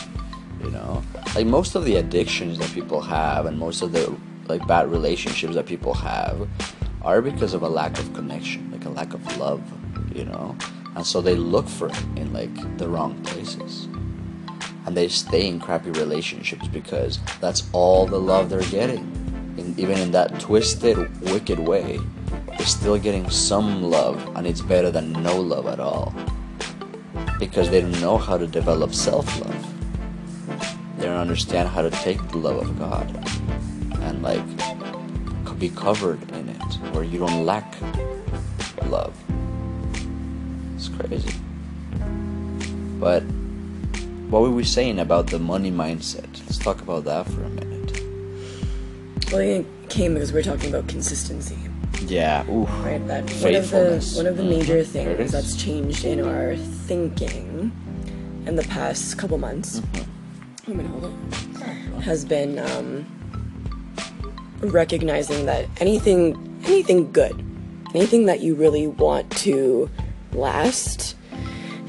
You 0.65 0.71
know, 0.73 1.05
like 1.35 1.47
most 1.47 1.75
of 1.75 1.85
the 1.85 1.97
addictions 1.97 2.59
that 2.59 2.71
people 2.73 3.01
have, 3.01 3.47
and 3.47 3.59
most 3.59 3.83
of 3.83 3.93
the 3.93 4.17
like 4.47 4.67
bad 4.67 4.91
relationships 4.91 5.55
that 5.55 5.67
people 5.67 5.95
have, 5.95 6.49
are 7.03 7.21
because 7.21 7.55
of 7.55 7.63
a 7.63 7.69
lack 7.69 7.99
of 7.99 8.13
connection, 8.15 8.71
like 8.71 8.85
a 8.85 8.91
lack 8.91 9.15
of 9.15 9.37
love. 9.39 9.63
You 10.15 10.25
know, 10.25 10.57
and 10.95 11.05
so 11.05 11.21
they 11.21 11.35
look 11.35 11.69
for 11.69 11.89
it 11.89 12.03
in 12.17 12.33
like 12.33 12.79
the 12.79 12.89
wrong 12.89 13.21
places. 13.25 13.89
And 14.87 14.97
they 14.97 15.09
stay 15.09 15.49
in 15.49 15.61
crappy 15.61 15.91
relationships 15.91 16.69
because 16.69 17.19
that's 17.41 17.69
all 17.73 18.07
the 18.07 18.21
love 18.21 18.51
they're 18.51 18.61
getting. 18.71 19.11
And 19.57 19.79
even 19.79 19.99
in 19.99 20.11
that 20.13 20.39
twisted, 20.41 20.99
wicked 21.23 21.59
way, 21.59 21.99
they're 22.47 22.67
still 22.67 22.99
getting 22.99 23.29
some 23.31 23.83
love, 23.83 24.37
and 24.37 24.47
it's 24.47 24.61
better 24.61 24.91
than 24.91 25.13
no 25.13 25.41
love 25.41 25.67
at 25.67 25.81
all. 25.81 26.15
Because 27.39 27.71
they 27.71 27.81
don't 27.81 28.01
know 28.01 28.19
how 28.19 28.37
to 28.37 28.47
develop 28.47 28.95
self 28.95 29.27
love. 29.41 29.74
They 31.05 31.11
don't 31.11 31.19
understand 31.21 31.69
how 31.69 31.83
to 31.83 31.91
take 31.91 32.17
the 32.29 32.39
love 32.39 32.57
of 32.57 32.79
God 32.79 33.07
and, 34.05 34.23
like, 34.23 34.41
be 35.59 35.69
covered 35.69 36.23
in 36.31 36.49
it, 36.49 36.75
where 36.95 37.05
you 37.05 37.19
don't 37.19 37.45
lack 37.45 37.75
love. 38.89 39.15
It's 40.75 40.89
crazy. 40.89 41.35
But 42.99 43.21
what 44.31 44.41
were 44.41 44.51
we 44.51 44.65
saying 44.65 44.99
about 44.99 45.27
the 45.27 45.39
money 45.39 45.71
mindset? 45.71 46.41
Let's 46.47 46.57
talk 46.57 46.81
about 46.81 47.05
that 47.05 47.27
for 47.27 47.43
a 47.43 47.51
minute. 47.51 48.01
Well, 49.31 49.43
it 49.43 49.67
came 49.91 50.15
because 50.15 50.33
we're 50.33 50.43
talking 50.43 50.71
about 50.71 50.89
consistency, 50.89 51.59
Yeah. 52.07 52.49
Ooh. 52.49 52.65
right? 52.83 53.07
That 53.09 53.31
one 53.43 53.55
of 53.55 53.71
the 53.71 54.13
one 54.17 54.27
of 54.27 54.39
the 54.39 54.43
Mhm. 54.43 54.49
major 54.49 54.79
it 54.79 54.87
things 54.87 55.33
that's 55.33 55.55
changed 55.55 56.07
in 56.07 56.25
our 56.25 56.57
thinking 56.57 57.73
in 58.47 58.57
the 58.57 58.63
past 58.63 59.19
couple 59.19 59.37
months. 59.37 59.81
Mm-hmm. 59.81 60.14
Oh, 60.67 60.73
man, 60.73 60.87
hold 60.87 61.05
on. 61.05 62.03
Has 62.03 62.25
been 62.25 62.59
um, 62.59 63.07
recognizing 64.61 65.45
that 65.47 65.67
anything 65.79 66.35
anything 66.65 67.13
good, 67.13 67.45
anything 67.95 68.27
that 68.27 68.41
you 68.41 68.55
really 68.55 68.87
want 68.87 69.31
to 69.39 69.91
last 70.33 71.17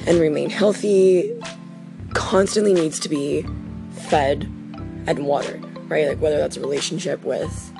and 0.05 0.19
remain 0.19 0.49
healthy, 0.49 1.33
constantly 2.13 2.73
needs 2.73 2.99
to 2.99 3.09
be 3.09 3.45
fed 4.09 4.43
and 5.07 5.25
watered, 5.25 5.63
right? 5.89 6.07
Like 6.07 6.19
whether 6.19 6.37
that's 6.37 6.57
a 6.57 6.61
relationship 6.61 7.23
with 7.23 7.71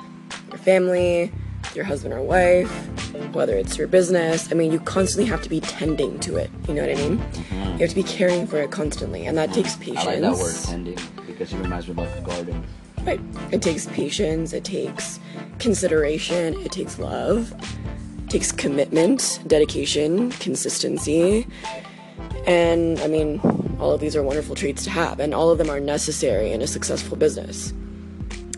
your 0.48 0.58
family, 0.58 1.30
your 1.74 1.84
husband 1.84 2.14
or 2.14 2.22
wife, 2.22 2.95
whether 3.32 3.56
it's 3.56 3.76
your 3.78 3.86
business. 3.86 4.50
I 4.50 4.54
mean, 4.54 4.72
you 4.72 4.80
constantly 4.80 5.28
have 5.30 5.42
to 5.42 5.48
be 5.48 5.60
tending 5.60 6.18
to 6.20 6.36
it. 6.36 6.50
You 6.68 6.74
know 6.74 6.86
what 6.86 6.90
I 6.90 6.94
mean? 6.94 7.18
You 7.50 7.78
have 7.78 7.90
to 7.90 7.94
be 7.94 8.02
caring 8.02 8.46
for 8.46 8.58
it 8.58 8.70
constantly, 8.70 9.26
and 9.26 9.36
that 9.38 9.52
takes 9.52 9.76
patience. 9.76 10.00
Mm-hmm. 10.00 10.08
I 10.08 10.28
like 10.28 10.38
that 10.38 10.42
word 10.42 10.54
tending 10.64 10.98
because 11.26 11.52
it 11.52 11.58
reminds 11.58 11.86
me 11.86 11.92
of 11.92 11.98
like 11.98 12.16
a 12.16 12.20
garden. 12.22 12.64
Right. 13.04 13.20
It 13.52 13.62
takes 13.62 13.86
patience, 13.86 14.52
it 14.52 14.64
takes 14.64 15.20
consideration, 15.58 16.54
it 16.54 16.72
takes 16.72 16.98
love, 16.98 17.52
it 18.24 18.30
takes 18.30 18.50
commitment, 18.50 19.40
dedication, 19.46 20.32
consistency. 20.32 21.46
And 22.46 22.98
I 23.00 23.06
mean, 23.06 23.40
all 23.78 23.92
of 23.92 24.00
these 24.00 24.16
are 24.16 24.22
wonderful 24.22 24.54
traits 24.56 24.82
to 24.84 24.90
have, 24.90 25.20
and 25.20 25.34
all 25.34 25.50
of 25.50 25.58
them 25.58 25.70
are 25.70 25.78
necessary 25.78 26.50
in 26.50 26.62
a 26.62 26.66
successful 26.66 27.16
business. 27.16 27.72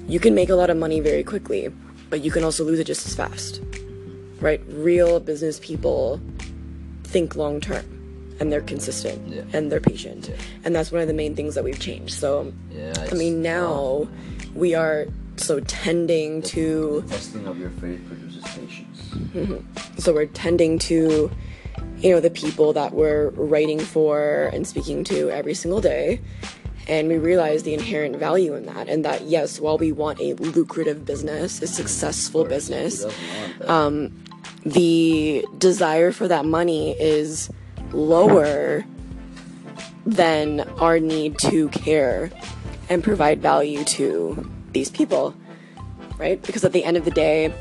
You 0.06 0.20
can 0.20 0.34
make 0.34 0.48
a 0.48 0.54
lot 0.54 0.70
of 0.70 0.76
money 0.76 1.00
very 1.00 1.22
quickly, 1.22 1.70
but 2.08 2.24
you 2.24 2.30
can 2.30 2.42
also 2.42 2.64
lose 2.64 2.78
it 2.78 2.84
just 2.84 3.06
as 3.06 3.14
fast. 3.14 3.60
Right? 4.40 4.60
Real 4.68 5.20
business 5.20 5.58
people 5.60 6.20
think 7.04 7.34
long 7.36 7.60
term 7.60 7.84
and 8.40 8.52
they're 8.52 8.60
consistent 8.60 9.26
Yeah. 9.34 9.42
and 9.52 9.72
they're 9.72 9.80
patient. 9.80 10.28
Yeah. 10.28 10.36
And 10.64 10.74
that's 10.76 10.92
one 10.92 11.00
of 11.00 11.08
the 11.08 11.14
main 11.14 11.34
things 11.34 11.54
that 11.56 11.64
we've 11.64 11.78
changed. 11.80 12.14
So 12.14 12.52
Yeah. 12.70 12.92
I 13.10 13.14
mean, 13.14 13.42
now 13.42 14.06
we 14.54 14.74
are 14.74 15.06
so 15.36 15.60
tending 15.60 16.42
to, 16.42 17.04
testing 17.08 17.46
of 17.46 17.58
your 17.58 17.70
faith 17.70 18.00
produces 18.08 18.42
patience. 18.44 18.98
Mm-hmm. 19.34 19.98
so 19.98 20.12
we're 20.12 20.26
tending 20.26 20.78
to, 20.80 21.30
you 21.98 22.10
know, 22.12 22.20
the 22.20 22.30
people 22.30 22.72
that 22.74 22.92
we're 22.92 23.30
writing 23.30 23.80
for 23.80 24.50
and 24.52 24.66
speaking 24.66 25.02
to 25.04 25.30
every 25.30 25.54
single 25.54 25.80
day. 25.80 26.20
And 26.88 27.08
we 27.08 27.18
realize 27.18 27.64
the 27.64 27.74
inherent 27.74 28.16
value 28.16 28.54
in 28.54 28.64
that. 28.66 28.88
And 28.88 29.04
that, 29.04 29.22
yes, 29.24 29.60
while 29.60 29.76
we 29.76 29.92
want 29.92 30.20
a 30.20 30.32
lucrative 30.34 31.04
business, 31.04 31.60
a 31.60 31.66
successful 31.66 32.44
business, 32.44 33.02
Who 33.02 33.10
doesn't 33.10 33.40
want 33.42 33.58
that? 33.58 33.68
Um, 33.70 34.24
the 34.64 35.44
desire 35.58 36.12
for 36.12 36.28
that 36.28 36.44
money 36.44 36.92
is 36.98 37.50
lower 37.92 38.84
than 40.04 40.60
our 40.78 40.98
need 40.98 41.38
to 41.38 41.68
care 41.68 42.30
and 42.88 43.04
provide 43.04 43.40
value 43.40 43.84
to 43.84 44.50
these 44.72 44.90
people, 44.90 45.34
right? 46.18 46.42
Because 46.42 46.64
at 46.64 46.72
the 46.72 46.84
end 46.84 46.96
of 46.96 47.04
the 47.04 47.10
day, 47.10 47.52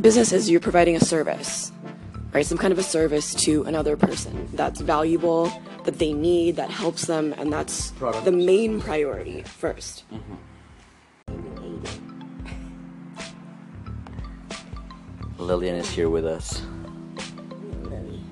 business 0.00 0.32
is 0.32 0.50
you're 0.50 0.60
providing 0.60 0.96
a 0.96 1.00
service, 1.00 1.72
right? 2.32 2.46
Some 2.46 2.58
kind 2.58 2.72
of 2.72 2.78
a 2.78 2.82
service 2.82 3.34
to 3.34 3.64
another 3.64 3.96
person 3.96 4.48
that's 4.52 4.80
valuable, 4.80 5.52
that 5.84 5.98
they 5.98 6.12
need, 6.12 6.56
that 6.56 6.70
helps 6.70 7.06
them, 7.06 7.34
and 7.38 7.52
that's 7.52 7.90
Product. 7.92 8.24
the 8.24 8.32
main 8.32 8.80
priority 8.80 9.42
first. 9.42 10.04
Mm-hmm. 10.12 10.34
Lillian 15.40 15.74
is 15.76 15.88
here 15.90 16.10
with 16.10 16.26
us. 16.26 16.62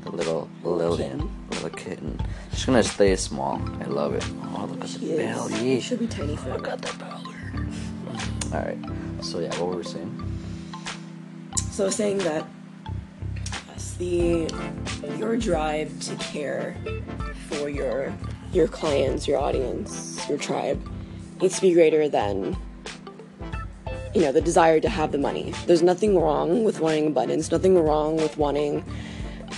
The 0.04 0.10
little 0.12 0.48
Lillian, 0.62 1.30
little 1.50 1.70
kitten. 1.70 2.20
She's 2.52 2.66
gonna 2.66 2.82
stay 2.82 3.16
small. 3.16 3.60
I 3.80 3.84
love 3.84 4.14
it. 4.14 4.24
Oh, 4.54 4.68
look 4.70 4.84
at 4.84 4.90
the 4.90 5.16
belly. 5.16 5.54
She 5.76 5.80
Should 5.80 6.00
be 6.00 6.06
tiny 6.06 6.36
for 6.36 6.50
Look 6.50 6.68
at 6.68 6.82
the 6.82 6.96
belly. 6.98 7.34
All 8.52 8.60
right. 8.60 8.78
So 9.24 9.40
yeah, 9.40 9.48
what 9.58 9.68
were 9.68 9.76
we 9.76 9.84
saying? 9.84 10.38
So 11.70 11.88
saying 11.88 12.18
that 12.18 12.46
yes, 13.68 13.94
the 13.94 14.52
your 15.16 15.36
drive 15.36 15.98
to 16.00 16.14
care 16.16 16.76
for 17.48 17.70
your 17.70 18.14
your 18.52 18.68
clients, 18.68 19.26
your 19.26 19.38
audience, 19.38 20.28
your 20.28 20.38
tribe 20.38 20.86
needs 21.40 21.56
to 21.56 21.62
be 21.62 21.72
greater 21.72 22.08
than 22.08 22.56
you 24.14 24.22
know 24.22 24.32
the 24.32 24.40
desire 24.40 24.80
to 24.80 24.88
have 24.88 25.12
the 25.12 25.18
money. 25.18 25.52
There's 25.66 25.82
nothing 25.82 26.18
wrong 26.18 26.64
with 26.64 26.80
wanting 26.80 27.06
abundance. 27.06 27.50
Nothing 27.50 27.78
wrong 27.78 28.16
with 28.16 28.36
wanting 28.36 28.84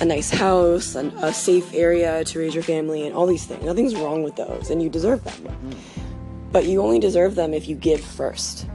a 0.00 0.04
nice 0.04 0.30
house 0.30 0.94
and 0.94 1.12
a 1.22 1.32
safe 1.32 1.74
area 1.74 2.24
to 2.24 2.38
raise 2.38 2.54
your 2.54 2.62
family 2.62 3.06
and 3.06 3.14
all 3.14 3.26
these 3.26 3.46
things. 3.46 3.64
Nothing's 3.64 3.94
wrong 3.96 4.22
with 4.22 4.36
those, 4.36 4.70
and 4.70 4.82
you 4.82 4.88
deserve 4.88 5.24
them. 5.24 5.76
But 6.52 6.64
you 6.64 6.82
only 6.82 6.98
deserve 6.98 7.34
them 7.34 7.54
if 7.54 7.68
you 7.68 7.76
give 7.76 8.00
first. 8.00 8.66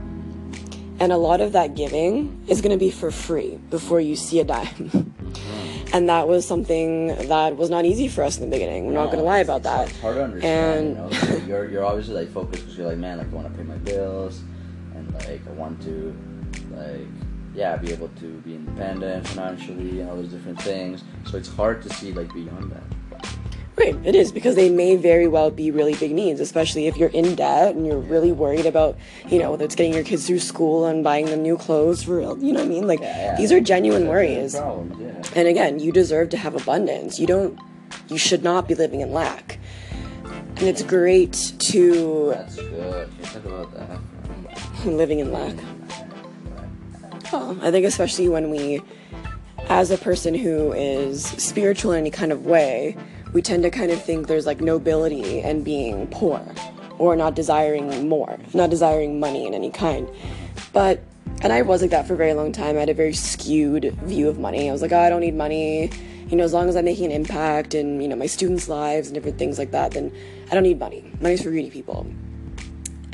And 1.00 1.12
a 1.12 1.18
lot 1.18 1.42
of 1.42 1.52
that 1.54 1.76
giving 1.76 2.42
is 2.48 2.62
going 2.62 2.72
to 2.72 2.78
be 2.78 2.90
for 2.90 3.12
free 3.12 3.58
before 3.70 4.00
you 4.00 4.16
see 4.16 4.40
a 4.40 4.46
dime. 4.46 5.14
and 5.94 6.10
that 6.10 6.28
was 6.28 6.48
something 6.48 7.08
that 7.08 7.58
was 7.58 7.70
not 7.70 7.86
easy 7.86 8.08
for 8.08 8.24
us 8.24 8.38
in 8.38 8.50
the 8.50 8.56
beginning. 8.56 8.86
We're 8.86 8.94
not 8.94 9.08
going 9.08 9.18
to 9.18 9.24
lie 9.24 9.40
about 9.40 9.64
that. 9.64 9.90
It's 9.90 10.00
hard 10.00 10.16
to 10.16 10.24
understand. 10.24 10.90
you 10.90 10.96
know, 10.96 11.08
like, 11.08 11.48
you're 11.48 11.70
you're 11.70 11.86
obviously 11.86 12.16
like 12.16 12.32
focused 12.32 12.64
because 12.64 12.78
you're 12.78 12.88
like, 12.88 12.98
man, 12.98 13.18
like 13.18 13.28
I 13.28 13.30
want 13.32 13.52
to 13.52 13.58
pay 13.58 13.64
my 13.64 13.78
bills, 13.78 14.40
and 14.40 14.55
like 15.28 15.42
I 15.48 15.52
want 15.52 15.82
to, 15.84 16.16
like, 16.72 17.08
yeah, 17.54 17.78
be 17.78 17.92
able 17.92 18.10
to 18.20 18.28
be 18.40 18.56
independent 18.56 19.28
financially 19.28 20.02
and 20.02 20.10
all 20.10 20.18
those 20.18 20.30
different 20.30 20.62
things. 20.62 21.04
So 21.26 21.38
it's 21.38 21.50
hard 21.50 21.82
to 21.84 21.90
see 21.94 22.12
like 22.12 22.34
beyond 22.34 22.72
that. 22.72 22.84
Right, 23.78 23.96
it 24.06 24.16
is 24.16 24.32
because 24.32 24.56
they 24.56 24.70
may 24.70 24.96
very 24.96 25.28
well 25.28 25.52
be 25.52 25.70
really 25.70 25.96
big 25.96 26.12
needs, 26.14 26.40
especially 26.40 26.88
if 26.88 26.96
you're 26.96 27.10
in 27.10 27.36
debt 27.36 27.76
and 27.76 27.86
you're 27.86 28.00
really 28.00 28.32
worried 28.32 28.66
about, 28.66 28.98
you 29.28 29.38
know, 29.38 29.52
whether 29.52 29.66
it's 29.66 29.76
getting 29.76 29.94
your 29.94 30.04
kids 30.04 30.26
through 30.28 30.40
school 30.40 30.86
and 30.86 31.04
buying 31.04 31.26
them 31.26 31.42
new 31.42 31.58
clothes 31.58 32.04
for 32.04 32.18
real. 32.18 32.42
You 32.42 32.54
know 32.54 32.60
what 32.60 32.68
I 32.68 32.70
mean? 32.70 32.88
Like 32.88 33.02
Yeah, 33.02 33.32
yeah. 33.32 33.36
these 33.36 33.52
are 33.52 33.60
genuine 33.60 34.08
worries. 34.08 34.56
Problems, 34.56 34.96
yeah. 35.02 35.32
And 35.36 35.50
again, 35.50 35.80
you 35.80 35.92
deserve 35.92 36.30
to 36.30 36.38
have 36.38 36.56
abundance. 36.56 37.20
You 37.20 37.28
don't 37.28 37.60
you 38.08 38.18
should 38.18 38.44
not 38.44 38.68
be 38.68 38.76
living 38.76 39.02
in 39.02 39.12
lack. 39.12 39.60
And 40.24 40.64
it's 40.64 40.84
great 40.84 41.34
to 41.60 42.30
That's 42.30 42.56
good. 42.56 43.10
Can 43.10 43.20
you 43.20 43.26
talk 43.26 43.46
about 43.46 43.74
that? 43.74 44.00
Living 44.92 45.20
in 45.20 45.32
lack. 45.32 45.56
Oh, 47.34 47.50
um, 47.50 47.60
I 47.62 47.72
think 47.72 47.86
especially 47.86 48.30
when 48.30 48.50
we 48.50 48.82
as 49.70 49.92
a 49.92 49.98
person 49.98 50.36
who 50.36 50.72
is 50.74 51.26
spiritual 51.26 51.92
in 51.92 52.00
any 52.00 52.12
kind 52.12 52.32
of 52.32 52.46
way, 52.46 52.96
we 53.34 53.42
tend 53.42 53.64
to 53.64 53.70
kind 53.70 53.92
of 53.92 54.02
think 54.02 54.28
there's 54.28 54.46
like 54.46 54.62
nobility 54.62 55.42
in 55.42 55.64
being 55.64 56.08
poor 56.08 56.42
or 56.98 57.16
not 57.16 57.36
desiring 57.36 58.08
more, 58.08 58.38
not 58.54 58.70
desiring 58.70 59.20
money 59.20 59.46
in 59.46 59.54
any 59.54 59.72
kind. 59.72 60.10
But 60.72 61.04
and 61.42 61.52
I 61.52 61.62
was 61.64 61.82
like 61.82 61.92
that 61.92 62.08
for 62.08 62.14
a 62.14 62.18
very 62.18 62.34
long 62.34 62.52
time. 62.52 62.78
I 62.78 62.80
had 62.80 62.90
a 62.90 62.94
very 62.94 63.14
skewed 63.14 63.94
view 64.04 64.30
of 64.30 64.40
money. 64.40 64.70
I 64.70 64.72
was 64.72 64.82
like, 64.82 64.92
oh, 64.92 65.00
I 65.00 65.10
don't 65.10 65.22
need 65.22 65.36
money. 65.36 65.90
You 66.30 66.38
know, 66.38 66.44
as 66.44 66.54
long 66.54 66.70
as 66.70 66.76
I'm 66.76 66.86
making 66.86 67.06
an 67.06 67.12
impact 67.12 67.76
in, 67.76 68.02
you 68.02 68.08
know, 68.08 68.16
my 68.16 68.26
students' 68.26 68.68
lives 68.68 69.08
and 69.08 69.16
different 69.16 69.38
things 69.38 69.60
like 69.60 69.72
that, 69.72 69.92
then 69.92 70.12
I 70.50 70.54
don't 70.54 70.64
need 70.64 70.80
money. 70.80 71.12
Money's 71.20 71.44
for 71.44 71.50
greedy 71.50 71.70
people. 71.70 72.08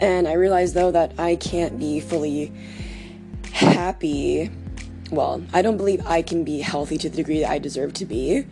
And 0.01 0.27
I 0.27 0.33
realized 0.33 0.73
though 0.73 0.91
that 0.91 1.13
I 1.19 1.35
can't 1.35 1.79
be 1.79 1.99
fully 1.99 2.51
happy. 3.53 4.49
Well, 5.11 5.43
I 5.53 5.61
don't 5.61 5.77
believe 5.77 6.05
I 6.07 6.21
can 6.23 6.43
be 6.43 6.59
healthy 6.59 6.97
to 6.97 7.09
the 7.09 7.15
degree 7.15 7.39
that 7.41 7.51
I 7.51 7.59
deserve 7.59 7.93
to 7.93 8.05
be 8.05 8.45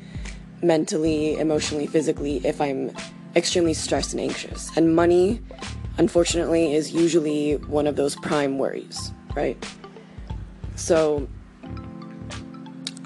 mentally, 0.61 1.37
emotionally, 1.39 1.87
physically 1.87 2.45
if 2.45 2.61
I'm 2.61 2.91
extremely 3.35 3.73
stressed 3.73 4.13
and 4.13 4.21
anxious. 4.21 4.69
And 4.77 4.95
money, 4.95 5.41
unfortunately, 5.97 6.75
is 6.75 6.93
usually 6.93 7.55
one 7.55 7.87
of 7.87 7.95
those 7.95 8.15
prime 8.17 8.57
worries, 8.57 9.11
right? 9.35 9.57
So 10.75 11.27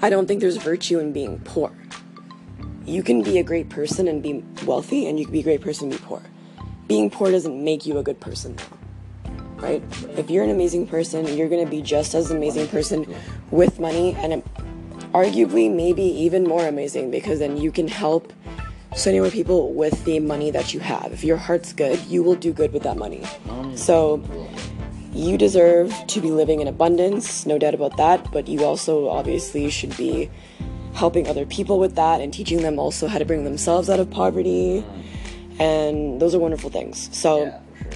I 0.02 0.10
don't 0.10 0.26
think 0.26 0.40
there's 0.40 0.56
virtue 0.58 0.98
in 0.98 1.12
being 1.12 1.40
poor. 1.40 1.72
You 2.84 3.02
can 3.02 3.22
be 3.22 3.38
a 3.38 3.42
great 3.42 3.70
person 3.70 4.06
and 4.06 4.22
be 4.22 4.44
wealthy, 4.66 5.06
and 5.06 5.18
you 5.18 5.24
can 5.24 5.32
be 5.32 5.40
a 5.40 5.44
great 5.44 5.62
person 5.62 5.90
and 5.90 5.98
be 5.98 6.06
poor. 6.06 6.22
Being 6.86 7.10
poor 7.10 7.30
doesn't 7.30 7.64
make 7.64 7.86
you 7.86 7.98
a 7.98 8.02
good 8.02 8.20
person, 8.20 8.56
though 8.56 8.78
right? 9.64 9.82
If 10.18 10.30
you're 10.30 10.44
an 10.44 10.50
amazing 10.50 10.86
person, 10.86 11.26
you're 11.36 11.48
going 11.48 11.64
to 11.64 11.70
be 11.70 11.82
just 11.82 12.14
as 12.14 12.30
amazing 12.30 12.68
person 12.68 13.12
with 13.50 13.80
money 13.80 14.14
and 14.16 14.34
um, 14.34 14.42
arguably 15.12 15.74
maybe 15.74 16.02
even 16.02 16.44
more 16.44 16.66
amazing 16.66 17.10
because 17.10 17.38
then 17.38 17.56
you 17.56 17.72
can 17.72 17.88
help 17.88 18.32
so 18.94 19.10
many 19.10 19.20
more 19.20 19.30
people 19.30 19.72
with 19.72 20.04
the 20.04 20.20
money 20.20 20.50
that 20.50 20.74
you 20.74 20.80
have. 20.80 21.12
If 21.12 21.24
your 21.24 21.36
heart's 21.36 21.72
good, 21.72 21.98
you 22.06 22.22
will 22.22 22.36
do 22.36 22.52
good 22.52 22.72
with 22.72 22.82
that 22.82 22.96
money. 22.96 23.24
So 23.74 24.22
you 25.12 25.36
deserve 25.36 25.92
to 26.08 26.20
be 26.20 26.30
living 26.30 26.60
in 26.60 26.68
abundance, 26.68 27.46
no 27.46 27.58
doubt 27.58 27.74
about 27.74 27.96
that, 27.96 28.30
but 28.30 28.46
you 28.46 28.64
also 28.64 29.08
obviously 29.08 29.70
should 29.70 29.96
be 29.96 30.30
helping 30.92 31.26
other 31.26 31.44
people 31.44 31.80
with 31.80 31.96
that 31.96 32.20
and 32.20 32.32
teaching 32.32 32.62
them 32.62 32.78
also 32.78 33.08
how 33.08 33.18
to 33.18 33.24
bring 33.24 33.42
themselves 33.42 33.90
out 33.90 33.98
of 33.98 34.10
poverty. 34.10 34.84
And 35.58 36.20
those 36.20 36.34
are 36.34 36.38
wonderful 36.38 36.70
things. 36.70 37.08
So 37.16 37.44
Yeah, 37.44 37.60
sure. 37.82 37.92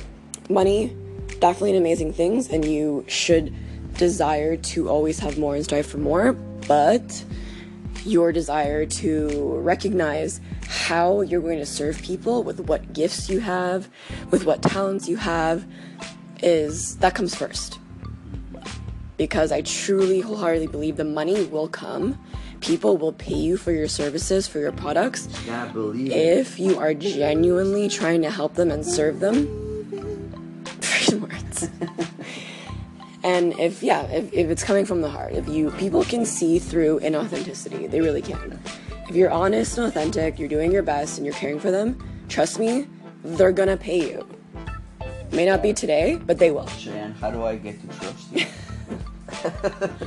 money 0.49 0.97
definitely 1.41 1.71
an 1.71 1.77
amazing 1.77 2.13
things 2.13 2.49
and 2.49 2.65
you 2.65 3.05
should 3.07 3.55
desire 3.97 4.57
to 4.57 4.89
always 4.89 5.19
have 5.21 5.39
more 5.39 5.55
and 5.55 5.65
strive 5.65 5.87
for 5.87 5.99
more 5.99 6.33
but 6.67 7.25
your 8.05 8.33
desire 8.33 8.85
to 8.87 9.29
recognize 9.61 10.41
how 10.67 11.21
you're 11.21 11.41
going 11.41 11.59
to 11.59 11.67
serve 11.67 12.01
people 12.03 12.43
with 12.43 12.61
what 12.61 12.93
gifts 12.93 13.29
you 13.29 13.41
have 13.41 13.89
with 14.31 14.45
what 14.45 14.63
talents 14.63 15.09
you 15.09 15.17
have 15.17 15.65
is 16.43 16.97
that 16.97 17.15
comes 17.15 17.35
first 17.35 17.79
because 19.17 19.53
i 19.53 19.61
truly 19.63 20.21
wholeheartedly 20.21 20.67
believe 20.67 20.97
the 20.97 21.05
money 21.05 21.45
will 21.47 21.69
come 21.69 22.19
people 22.61 22.97
will 22.97 23.13
pay 23.13 23.35
you 23.35 23.57
for 23.57 23.73
your 23.73 23.89
services 23.89 24.47
for 24.47 24.59
your 24.59 24.73
products 24.73 25.29
Yeah, 25.47 25.67
believe 25.67 26.13
if 26.13 26.59
you 26.59 26.79
are 26.79 26.95
genuinely 26.95 27.89
trying 27.89 28.23
to 28.23 28.31
help 28.31 28.55
them 28.55 28.71
and 28.71 28.85
serve 28.85 29.21
them. 29.21 29.47
Words. 31.21 31.71
And 33.25 33.59
if 33.59 33.83
yeah 33.83 34.03
if, 34.07 34.33
if 34.33 34.51
it's 34.51 34.63
coming 34.63 34.85
from 34.85 35.01
the 35.01 35.09
heart 35.11 35.33
if 35.33 35.49
you 35.49 35.71
people 35.73 36.05
can 36.05 36.25
see 36.27 36.59
through 36.59 37.01
inauthenticity 37.01 37.91
they 37.91 38.01
really 38.01 38.23
can. 38.23 38.61
If 39.09 39.17
you're 39.17 39.31
honest 39.31 39.79
and 39.79 39.87
authentic 39.87 40.39
you're 40.39 40.49
doing 40.49 40.71
your 40.71 40.83
best 40.83 41.17
and 41.19 41.27
you're 41.27 41.35
caring 41.35 41.59
for 41.59 41.71
them 41.71 41.99
trust 42.29 42.59
me 42.59 42.87
they're 43.25 43.53
gonna 43.53 43.77
pay 43.77 44.11
you. 44.11 44.27
May 45.33 45.47
not 45.47 45.63
be 45.63 45.73
today 45.73 46.17
but 46.17 46.39
they 46.39 46.51
will. 46.51 46.67
Cheyenne, 46.69 47.13
how 47.13 47.31
do 47.31 47.43
I 47.45 47.57
get 47.57 47.81
to 47.81 47.87
trust 47.99 48.33
you? 48.33 48.47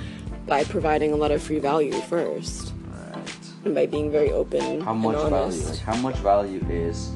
by 0.52 0.66
providing 0.66 1.14
a 1.14 1.16
lot 1.16 1.32
of 1.32 1.42
free 1.42 1.60
value 1.60 1.94
first 2.02 2.74
right. 2.90 3.40
and 3.64 3.74
by 3.74 3.86
being 3.86 4.12
very 4.12 4.34
open 4.34 4.82
How 4.82 4.94
much 4.94 5.16
value? 5.16 5.62
Like, 5.62 5.80
how 5.80 5.96
much 5.96 6.18
value 6.18 6.60
is 6.70 7.14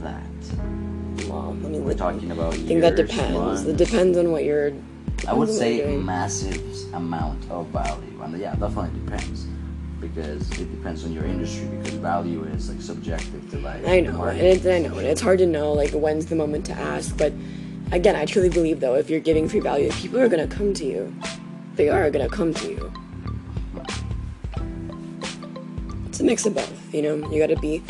that? 0.00 0.24
well, 1.28 1.50
I 1.50 1.52
mean, 1.52 1.84
We're 1.84 1.88
like, 1.88 1.98
talking 1.98 2.30
about 2.30 2.54
I 2.54 2.56
think 2.56 2.80
that 2.80 2.96
depends. 2.96 3.34
months. 3.34 3.62
It 3.64 3.76
depends 3.76 4.16
on 4.16 4.32
what 4.32 4.44
you're. 4.44 4.72
I 5.28 5.34
would 5.34 5.50
say 5.50 5.98
massive 5.98 6.64
amount 6.94 7.44
of 7.50 7.66
value, 7.66 8.22
and 8.22 8.40
yeah, 8.40 8.54
definitely 8.54 8.98
depends 9.00 9.46
because 10.00 10.50
it 10.58 10.70
depends 10.76 11.04
on 11.04 11.12
your 11.12 11.24
industry 11.24 11.66
because 11.76 11.98
value 11.98 12.44
is 12.44 12.70
like 12.70 12.80
subjective 12.80 13.50
to 13.50 13.58
like. 13.58 13.86
I 13.86 14.00
know, 14.00 14.24
and 14.24 14.40
it's, 14.40 14.64
I 14.64 14.78
know, 14.78 14.96
and 14.96 15.06
it's 15.06 15.20
hard 15.20 15.40
to 15.40 15.46
know 15.46 15.74
like 15.74 15.90
when's 15.90 16.24
the 16.24 16.36
moment 16.36 16.64
to 16.66 16.72
ask. 16.72 17.14
But 17.18 17.34
again, 17.92 18.16
I 18.16 18.24
truly 18.24 18.48
believe 18.48 18.80
though, 18.80 18.94
if 18.94 19.10
you're 19.10 19.20
giving 19.20 19.46
free 19.46 19.60
value, 19.60 19.90
people 19.90 20.18
are 20.20 20.30
gonna 20.30 20.48
come 20.48 20.72
to 20.72 20.86
you. 20.86 21.14
They 21.76 21.88
are 21.90 22.10
gonna 22.10 22.28
come 22.28 22.54
to 22.54 22.68
you. 22.68 22.92
It's 26.06 26.20
a 26.20 26.24
mix 26.24 26.46
of 26.46 26.54
both, 26.54 26.94
you 26.94 27.02
know. 27.02 27.30
You 27.30 27.38
gotta 27.38 27.60
be, 27.60 27.82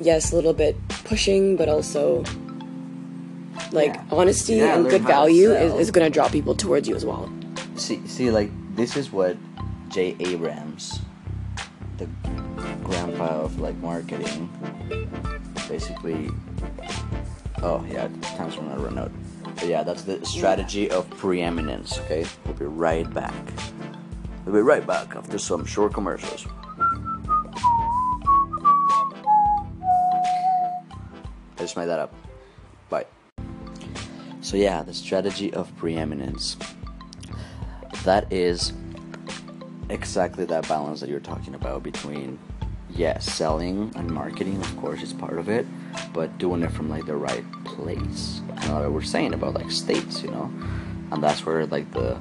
yes, 0.00 0.32
a 0.32 0.36
little 0.36 0.54
bit 0.54 0.76
pushing, 1.04 1.56
but 1.56 1.68
also 1.68 2.24
like 3.72 3.94
Yeah. 3.94 4.02
honesty 4.10 4.54
Yeah, 4.54 4.76
and 4.76 4.88
good 4.88 5.02
value 5.02 5.52
is, 5.52 5.74
is 5.74 5.90
gonna 5.90 6.08
draw 6.10 6.28
people 6.28 6.54
towards 6.54 6.88
you 6.88 6.96
as 6.96 7.04
well. 7.04 7.30
See, 7.76 8.00
see, 8.06 8.30
like 8.30 8.50
this 8.76 8.96
is 8.96 9.12
what 9.12 9.36
Jay 9.90 10.16
Abraham, 10.20 10.76
the 11.98 12.08
grandpa 12.82 13.42
of 13.42 13.60
like 13.60 13.76
marketing, 13.76 14.48
basically. 15.68 16.30
Oh 17.62 17.84
yeah, 17.90 18.08
time's 18.36 18.56
gonna 18.56 18.78
run 18.78 18.98
out. 18.98 19.12
But 19.56 19.66
yeah, 19.66 19.82
that's 19.82 20.02
the 20.02 20.24
strategy 20.24 20.90
of 20.90 21.08
preeminence. 21.10 21.98
Okay, 22.00 22.26
we'll 22.44 22.54
be 22.54 22.64
right 22.66 23.12
back. 23.12 23.34
We'll 24.44 24.54
be 24.54 24.60
right 24.60 24.86
back 24.86 25.16
after 25.16 25.38
some 25.38 25.64
short 25.64 25.94
commercials. 25.94 26.46
I 31.56 31.58
just 31.58 31.76
made 31.76 31.86
that 31.86 31.98
up. 31.98 32.14
Bye. 32.90 33.06
So 34.40 34.56
yeah, 34.56 34.82
the 34.82 34.92
strategy 34.92 35.52
of 35.54 35.74
preeminence 35.76 36.56
that 38.04 38.30
is 38.30 38.72
exactly 39.88 40.44
that 40.44 40.68
balance 40.68 41.00
that 41.00 41.08
you're 41.08 41.20
talking 41.20 41.54
about 41.54 41.82
between 41.82 42.38
yes 42.90 43.24
selling 43.24 43.90
and 43.96 44.10
marketing 44.10 44.56
of 44.60 44.76
course 44.76 45.02
is 45.02 45.12
part 45.12 45.38
of 45.38 45.48
it 45.48 45.66
but 46.12 46.36
doing 46.38 46.62
it 46.62 46.70
from 46.70 46.88
like 46.88 47.04
the 47.06 47.16
right 47.16 47.44
place 47.64 48.40
kind 48.64 48.76
of 48.78 48.82
like 48.84 48.92
we're 48.92 49.02
saying 49.02 49.34
about 49.34 49.54
like 49.54 49.70
states 49.70 50.22
you 50.22 50.30
know? 50.30 50.50
And 51.12 51.22
that's 51.22 51.44
where 51.46 51.66
like 51.66 51.90
the 51.92 52.18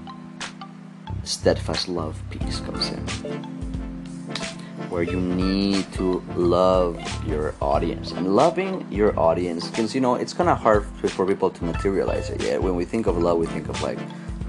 steadfast 1.23 1.87
love 1.87 2.21
piece 2.29 2.59
comes 2.59 2.89
in. 2.89 2.99
Where 4.89 5.03
you 5.03 5.19
need 5.19 5.91
to 5.93 6.21
love 6.35 7.01
your 7.25 7.55
audience. 7.61 8.11
And 8.11 8.35
loving 8.35 8.85
your 8.91 9.17
audience 9.19 9.67
because 9.67 9.95
you 9.95 10.01
know 10.01 10.15
it's 10.15 10.33
kind 10.33 10.49
of 10.49 10.59
hard 10.59 10.85
for 11.09 11.25
people 11.25 11.49
to 11.49 11.63
materialize 11.63 12.29
it 12.29 12.43
yeah 12.43 12.57
when 12.57 12.75
we 12.75 12.85
think 12.85 13.07
of 13.07 13.17
love 13.17 13.37
we 13.37 13.47
think 13.47 13.69
of 13.69 13.81
like 13.81 13.97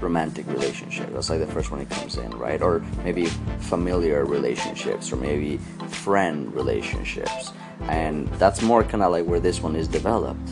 romantic 0.01 0.45
relationship 0.47 1.11
that's 1.13 1.29
like 1.29 1.39
the 1.39 1.47
first 1.47 1.71
one 1.71 1.79
that 1.79 1.89
comes 1.89 2.17
in 2.17 2.29
right? 2.31 2.61
Or 2.61 2.83
maybe 3.03 3.25
familiar 3.71 4.25
relationships 4.25 5.11
or 5.11 5.15
maybe 5.15 5.57
friend 5.87 6.53
relationships. 6.53 7.53
And 7.87 8.27
that's 8.39 8.61
more 8.61 8.83
kind 8.83 9.01
of 9.01 9.11
like 9.11 9.25
where 9.25 9.39
this 9.39 9.61
one 9.61 9.75
is 9.75 9.87
developed 9.87 10.49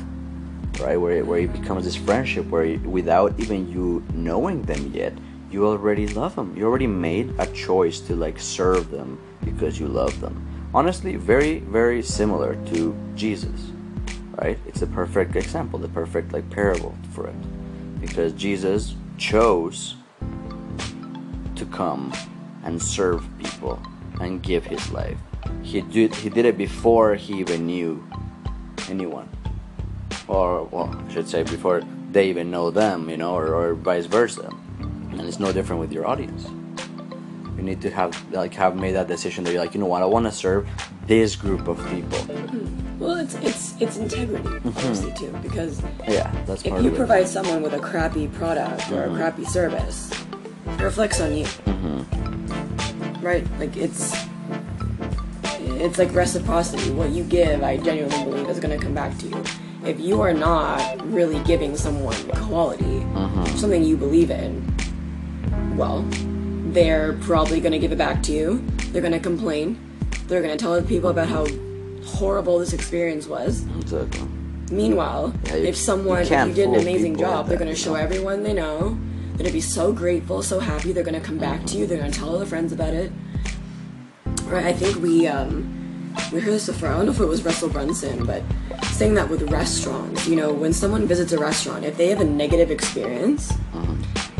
right? 0.79 0.97
Where 0.97 1.23
where 1.23 1.39
it 1.39 1.53
becomes 1.53 1.85
this 1.85 1.95
friendship 1.95 2.47
where 2.49 2.77
without 2.79 3.39
even 3.39 3.71
you 3.71 4.03
knowing 4.13 4.63
them 4.63 4.91
yet, 4.93 5.13
you 5.51 5.67
already 5.67 6.07
love 6.07 6.35
them. 6.35 6.55
You 6.57 6.65
already 6.65 6.87
made 6.87 7.33
a 7.39 7.47
choice 7.47 7.99
to 8.01 8.15
like 8.15 8.39
serve 8.39 8.89
them 8.89 9.19
because 9.43 9.79
you 9.79 9.87
love 9.87 10.19
them. 10.19 10.69
Honestly, 10.73 11.15
very 11.15 11.59
very 11.59 12.01
similar 12.01 12.55
to 12.73 12.95
Jesus, 13.15 13.71
right? 14.35 14.57
It's 14.65 14.81
a 14.81 14.87
perfect 14.87 15.35
example, 15.35 15.79
the 15.79 15.89
perfect 15.89 16.33
like 16.33 16.49
parable 16.49 16.95
for 17.11 17.27
it, 17.27 18.01
because 18.01 18.33
Jesus 18.33 18.95
chose 19.17 19.95
to 21.55 21.65
come 21.65 22.11
and 22.63 22.81
serve 22.81 23.27
people 23.37 23.79
and 24.19 24.41
give 24.41 24.65
his 24.65 24.91
life. 24.91 25.17
He 25.61 25.81
did 25.81 26.15
he 26.15 26.29
did 26.29 26.45
it 26.45 26.57
before 26.57 27.15
he 27.15 27.39
even 27.39 27.67
knew 27.67 28.03
anyone 28.89 29.29
or 30.27 30.63
well, 30.65 30.95
I 31.07 31.13
should 31.13 31.27
say 31.27 31.43
before 31.43 31.81
they 32.11 32.29
even 32.29 32.51
know 32.51 32.71
them, 32.71 33.09
you 33.09 33.17
know, 33.17 33.35
or, 33.35 33.53
or 33.53 33.73
vice 33.73 34.05
versa. 34.05 34.49
And 34.79 35.21
it's 35.21 35.39
no 35.39 35.51
different 35.51 35.79
with 35.79 35.91
your 35.91 36.07
audience. 36.07 36.47
You 37.57 37.63
need 37.63 37.81
to 37.81 37.89
have 37.91 38.31
like 38.31 38.53
have 38.55 38.75
made 38.75 38.93
that 38.93 39.07
decision 39.07 39.43
that 39.43 39.51
you're 39.51 39.61
like, 39.61 39.73
you 39.73 39.79
know 39.79 39.85
what, 39.85 40.01
I 40.01 40.05
want 40.05 40.25
to 40.25 40.31
serve 40.31 40.67
this 41.05 41.35
group 41.35 41.67
of 41.67 41.77
people. 41.89 42.17
Mm-hmm. 42.19 42.99
Well, 42.99 43.17
it's 43.17 43.35
it's 43.35 43.81
it's 43.81 43.97
integrity, 43.97 44.43
mm-hmm. 44.43 44.69
obviously 44.69 45.13
too, 45.13 45.31
because 45.41 45.81
Yeah, 46.07 46.31
that's 46.45 46.63
if 46.63 46.83
you 46.83 46.91
provide 46.91 47.27
someone 47.27 47.61
with 47.61 47.73
a 47.73 47.79
crappy 47.79 48.27
product 48.27 48.91
or 48.91 49.03
a 49.03 49.07
mm-hmm. 49.07 49.17
crappy 49.17 49.45
service, 49.45 50.11
it 50.65 50.81
reflects 50.81 51.19
on 51.21 51.35
you. 51.35 51.45
Right? 53.21 53.45
Like 53.59 53.77
it's 53.77 54.13
it's 55.83 55.97
like 55.97 56.13
reciprocity. 56.13 56.91
What 56.91 57.11
you 57.11 57.23
give, 57.23 57.63
I 57.63 57.77
genuinely 57.77 58.23
believe, 58.23 58.49
is 58.49 58.59
going 58.59 58.77
to 58.77 58.83
come 58.83 58.93
back 58.93 59.17
to 59.19 59.27
you. 59.27 59.43
If 59.85 59.99
you 59.99 60.21
are 60.21 60.33
not 60.33 61.05
really 61.11 61.39
giving 61.43 61.75
someone 61.75 62.15
quality, 62.47 63.01
something 63.57 63.83
you 63.83 63.97
believe 63.97 64.31
in, 64.31 64.65
well, 65.75 66.05
they're 66.71 67.13
probably 67.13 67.59
going 67.59 67.73
to 67.73 67.79
give 67.79 67.91
it 67.91 67.97
back 67.97 68.23
to 68.23 68.31
you. 68.31 68.63
They're 68.91 69.01
going 69.01 69.13
to 69.13 69.19
complain. 69.19 69.77
They're 70.27 70.41
going 70.41 70.55
to 70.57 70.61
tell 70.61 70.73
other 70.73 70.87
people 70.87 71.09
about 71.09 71.27
how 71.27 71.45
horrible 72.05 72.59
this 72.59 72.73
experience 72.73 73.27
was. 73.27 73.65
Exactly. 73.81 74.27
Meanwhile, 74.71 75.33
Yeah, 75.45 75.55
you- 75.57 75.67
if 75.67 75.75
someone 75.75 76.25
you 76.25 76.33
if 76.33 76.47
you 76.47 76.53
did 76.53 76.69
an 76.69 76.75
amazing 76.75 77.17
job, 77.17 77.47
they're 77.47 77.57
going 77.57 77.69
to 77.69 77.75
show 77.75 77.95
everyone 77.95 78.43
they 78.43 78.53
know. 78.53 78.97
They're 79.33 79.39
going 79.39 79.45
to 79.47 79.51
be 79.53 79.61
so 79.61 79.91
grateful, 79.91 80.41
so 80.43 80.59
happy. 80.59 80.93
They're 80.93 81.03
going 81.03 81.19
to 81.19 81.25
come 81.25 81.37
back 81.39 81.65
to 81.65 81.77
you. 81.77 81.85
They're 81.87 81.97
going 81.97 82.11
to 82.11 82.17
tell 82.17 82.29
all 82.29 82.37
their 82.37 82.47
friends 82.47 82.71
about 82.71 82.93
it. 82.93 83.11
Right? 84.45 84.65
I 84.65 84.73
think 84.73 85.01
we 85.01 85.27
um, 85.27 85.72
we 86.31 86.39
heard 86.39 86.53
this 86.53 86.67
before. 86.67 86.89
I 86.89 86.97
don't 86.97 87.05
know 87.05 87.11
if 87.11 87.19
it 87.19 87.25
was 87.25 87.43
Russell 87.43 87.69
Brunson, 87.69 88.25
but 88.25 88.43
saying 88.85 89.13
that 89.15 89.29
with 89.29 89.49
restaurants, 89.51 90.27
you 90.27 90.35
know, 90.35 90.53
when 90.53 90.73
someone 90.73 91.07
visits 91.07 91.31
a 91.31 91.39
restaurant, 91.39 91.85
if 91.85 91.97
they 91.97 92.09
have 92.09 92.21
a 92.21 92.25
negative 92.25 92.71
experience, 92.71 93.51
uh-huh. 93.51 93.95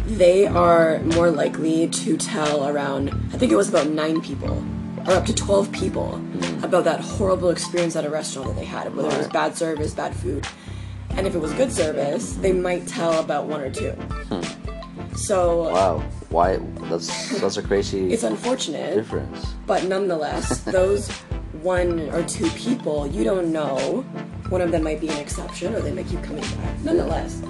they 0.05 0.47
are 0.47 0.99
more 0.99 1.31
likely 1.31 1.87
to 1.87 2.17
tell 2.17 2.67
around. 2.67 3.09
I 3.33 3.37
think 3.37 3.51
it 3.51 3.55
was 3.55 3.69
about 3.69 3.87
nine 3.87 4.21
people 4.21 4.63
or 5.07 5.13
up 5.13 5.25
to 5.25 5.33
12 5.33 5.71
people 5.71 6.21
mm. 6.33 6.63
about 6.63 6.85
that 6.85 7.01
horrible 7.01 7.49
experience 7.49 7.95
at 7.95 8.05
a 8.05 8.09
restaurant 8.09 8.49
that 8.49 8.55
they 8.55 8.65
had, 8.65 8.95
whether 8.95 9.09
it 9.09 9.17
was 9.17 9.27
bad 9.27 9.57
service, 9.57 9.93
bad 9.93 10.15
food. 10.15 10.47
And 11.11 11.27
if 11.27 11.35
it 11.35 11.39
was 11.39 11.53
good 11.53 11.71
service, 11.71 12.33
they 12.33 12.53
might 12.53 12.87
tell 12.87 13.19
about 13.19 13.45
one 13.45 13.61
or 13.61 13.69
two. 13.69 13.91
Hmm. 13.91 15.15
So 15.15 15.69
Wow. 15.71 16.03
Why? 16.29 16.57
That's 16.89 17.39
that's 17.39 17.57
a 17.57 17.61
crazy 17.61 18.11
it's 18.11 18.23
unfortunate, 18.23 18.95
difference. 18.95 19.53
but 19.67 19.83
nonetheless, 19.83 20.63
those 20.63 21.11
one 21.63 22.09
or 22.09 22.21
two 22.23 22.49
people, 22.51 23.07
you 23.07 23.23
don't 23.23 23.51
know. 23.51 24.01
One 24.49 24.61
of 24.61 24.71
them 24.71 24.83
might 24.83 24.99
be 24.99 25.07
an 25.07 25.17
exception 25.17 25.73
or 25.73 25.79
they 25.79 25.91
may 25.91 26.03
keep 26.03 26.21
coming 26.21 26.41
back. 26.41 26.79
Nonetheless, 26.83 27.41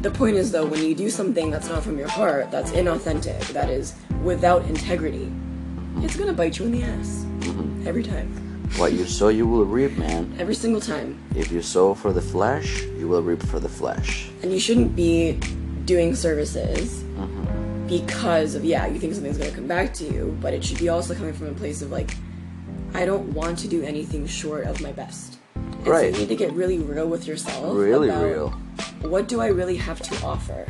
the 0.00 0.10
point 0.10 0.36
is 0.36 0.50
though, 0.50 0.64
when 0.64 0.82
you 0.82 0.94
do 0.94 1.10
something 1.10 1.50
that's 1.50 1.68
not 1.68 1.82
from 1.82 1.98
your 1.98 2.08
heart, 2.08 2.50
that's 2.50 2.70
inauthentic, 2.70 3.40
that 3.48 3.68
is 3.68 3.94
without 4.22 4.64
integrity, 4.64 5.30
it's 5.96 6.16
gonna 6.16 6.32
bite 6.32 6.58
you 6.58 6.64
in 6.66 6.72
the 6.72 6.82
ass. 6.82 7.26
Mm-hmm. 7.40 7.86
Every 7.86 8.02
time. 8.02 8.28
What 8.76 8.92
you 8.92 9.04
sow, 9.06 9.28
you 9.28 9.46
will 9.46 9.64
reap, 9.64 9.96
man. 9.96 10.34
Every 10.38 10.54
single 10.54 10.80
time. 10.80 11.18
If 11.34 11.50
you 11.50 11.62
sow 11.62 11.94
for 11.94 12.12
the 12.12 12.20
flesh, 12.20 12.82
you 12.98 13.08
will 13.08 13.22
reap 13.22 13.42
for 13.42 13.58
the 13.58 13.68
flesh. 13.68 14.30
And 14.42 14.52
you 14.52 14.60
shouldn't 14.60 14.94
be 14.94 15.40
doing 15.84 16.14
services 16.14 17.02
mm-hmm. 17.02 17.86
because 17.88 18.54
of, 18.54 18.64
yeah, 18.64 18.86
you 18.86 18.98
think 18.98 19.14
something's 19.14 19.38
gonna 19.38 19.50
come 19.50 19.66
back 19.66 19.92
to 19.94 20.04
you, 20.04 20.36
but 20.40 20.54
it 20.54 20.64
should 20.64 20.78
be 20.78 20.88
also 20.88 21.14
coming 21.14 21.32
from 21.32 21.48
a 21.48 21.54
place 21.54 21.82
of 21.82 21.90
like, 21.90 22.14
I 22.94 23.04
don't 23.04 23.32
want 23.32 23.58
to 23.60 23.68
do 23.68 23.82
anything 23.82 24.26
short 24.26 24.66
of 24.66 24.80
my 24.80 24.92
best. 24.92 25.38
And 25.54 25.84
so 25.84 25.90
Right. 25.90 26.12
you 26.12 26.20
need 26.20 26.28
to 26.28 26.36
get 26.36 26.52
really 26.52 26.78
real 26.78 27.06
with 27.06 27.26
yourself. 27.26 27.76
Really 27.76 28.10
real. 28.10 28.50
What 29.02 29.28
do 29.28 29.40
I 29.40 29.48
really 29.48 29.76
have 29.76 30.00
to 30.00 30.26
offer? 30.26 30.66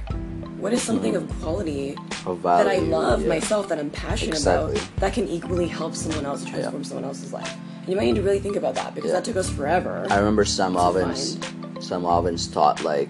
What 0.59 0.73
is 0.73 0.83
something 0.83 1.15
mm-hmm. 1.15 1.31
of 1.31 1.41
quality 1.41 1.97
Of 2.27 2.43
that 2.43 2.67
I 2.67 2.79
love 2.79 3.23
yeah. 3.23 3.29
myself, 3.29 3.69
that 3.69 3.79
I'm 3.79 3.91
passionate 3.91 4.35
Exactly. 4.35 4.73
about, 4.77 4.97
that 4.97 5.13
can 5.13 5.29
equally 5.29 5.69
help 5.69 5.95
someone 5.95 6.27
else 6.27 6.45
transform 6.45 6.83
someone 6.85 7.05
else's 7.05 7.33
life? 7.33 7.57
And 7.81 7.89
you 7.89 7.97
might 7.97 8.07
need 8.07 8.17
to 8.17 8.23
really 8.23 8.41
think 8.41 8.57
about 8.57 8.75
that 8.75 8.95
because 8.95 9.13
that 9.13 9.25
took 9.25 9.37
us 9.37 9.49
forever. 9.49 10.07
I 10.11 10.19
remember 10.19 10.45
Sam 10.45 10.77
Ovens. 10.77 11.39
Sam 11.81 12.05
Ovens 12.05 12.49
taught 12.49 12.83
like 12.83 13.09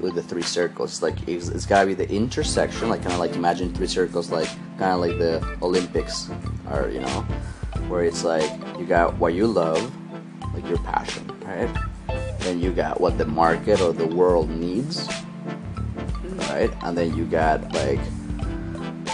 with 0.00 0.14
the 0.14 0.22
three 0.22 0.42
circles. 0.42 1.00
Like 1.00 1.16
it's, 1.28 1.48
it's 1.48 1.64
gotta 1.64 1.86
be 1.86 1.94
the 1.94 2.10
intersection. 2.10 2.88
Like 2.88 3.02
kind 3.02 3.12
of 3.12 3.20
like 3.20 3.34
imagine 3.34 3.72
three 3.72 3.86
circles, 3.86 4.30
like 4.30 4.48
kind 4.78 4.92
of 4.92 5.00
like 5.00 5.18
the 5.18 5.58
Olympics, 5.62 6.28
or 6.70 6.88
you 6.90 7.00
know, 7.00 7.24
where 7.90 8.04
it's 8.04 8.24
like 8.24 8.50
you 8.78 8.86
got 8.86 9.16
what 9.18 9.34
you 9.34 9.46
love, 9.46 9.82
like 10.54 10.66
your 10.68 10.78
passion, 10.78 11.30
right? 11.44 11.68
Then 12.38 12.60
you 12.60 12.72
got 12.72 13.00
what 13.00 13.18
the 13.18 13.26
market 13.26 13.80
or 13.80 13.92
the 13.92 14.06
world 14.06 14.48
needs, 14.48 15.08
right? 16.48 16.70
And 16.82 16.96
then 16.96 17.16
you 17.16 17.24
got 17.26 17.60
like 17.74 18.00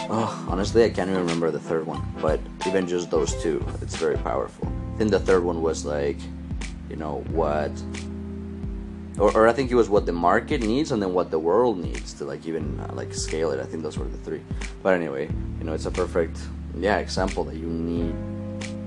Oh, 0.08 0.46
honestly, 0.48 0.84
I 0.84 0.90
can't 0.90 1.10
even 1.10 1.22
remember 1.22 1.50
the 1.50 1.58
third 1.58 1.84
one. 1.84 2.00
But 2.22 2.38
even 2.64 2.86
just 2.86 3.10
those 3.10 3.34
two, 3.42 3.64
it's 3.82 3.96
very 3.96 4.16
powerful. 4.18 4.72
I 4.94 4.98
think 4.98 5.10
the 5.10 5.18
third 5.18 5.42
one 5.42 5.62
was 5.62 5.84
like, 5.84 6.18
you 6.88 6.94
know, 6.94 7.24
what, 7.30 7.72
or, 9.18 9.36
or 9.36 9.48
I 9.48 9.52
think 9.52 9.72
it 9.72 9.74
was 9.74 9.88
what 9.88 10.06
the 10.06 10.12
market 10.12 10.62
needs 10.62 10.92
and 10.92 11.02
then 11.02 11.12
what 11.12 11.32
the 11.32 11.40
world 11.40 11.78
needs 11.78 12.12
to 12.14 12.24
like 12.24 12.46
even 12.46 12.78
uh, 12.78 12.92
like 12.94 13.12
scale 13.12 13.50
it. 13.50 13.58
I 13.58 13.64
think 13.64 13.82
those 13.82 13.98
were 13.98 14.04
the 14.04 14.18
three. 14.18 14.42
But 14.80 14.94
anyway, 14.94 15.28
you 15.58 15.64
know, 15.64 15.72
it's 15.72 15.86
a 15.86 15.90
perfect, 15.90 16.38
yeah, 16.78 16.98
example 16.98 17.42
that 17.42 17.56
you 17.56 17.66
need 17.66 18.14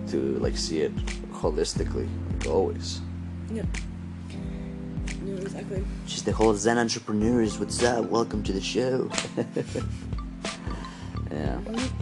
to 0.09 0.37
like 0.39 0.57
see 0.57 0.81
it 0.81 0.95
holistically, 1.31 2.07
like 2.33 2.47
always. 2.47 3.01
yeah. 3.51 3.63
No, 5.21 5.35
exactly. 5.35 5.83
Just 6.07 6.25
the 6.25 6.31
whole 6.31 6.53
Zen 6.55 6.77
entrepreneurs. 6.77 7.59
What's 7.59 7.83
up? 7.83 8.05
Welcome 8.05 8.41
to 8.43 8.53
the 8.53 8.61
show. 8.61 9.09
yeah. 11.31 11.59
Mm-hmm. 11.59 11.99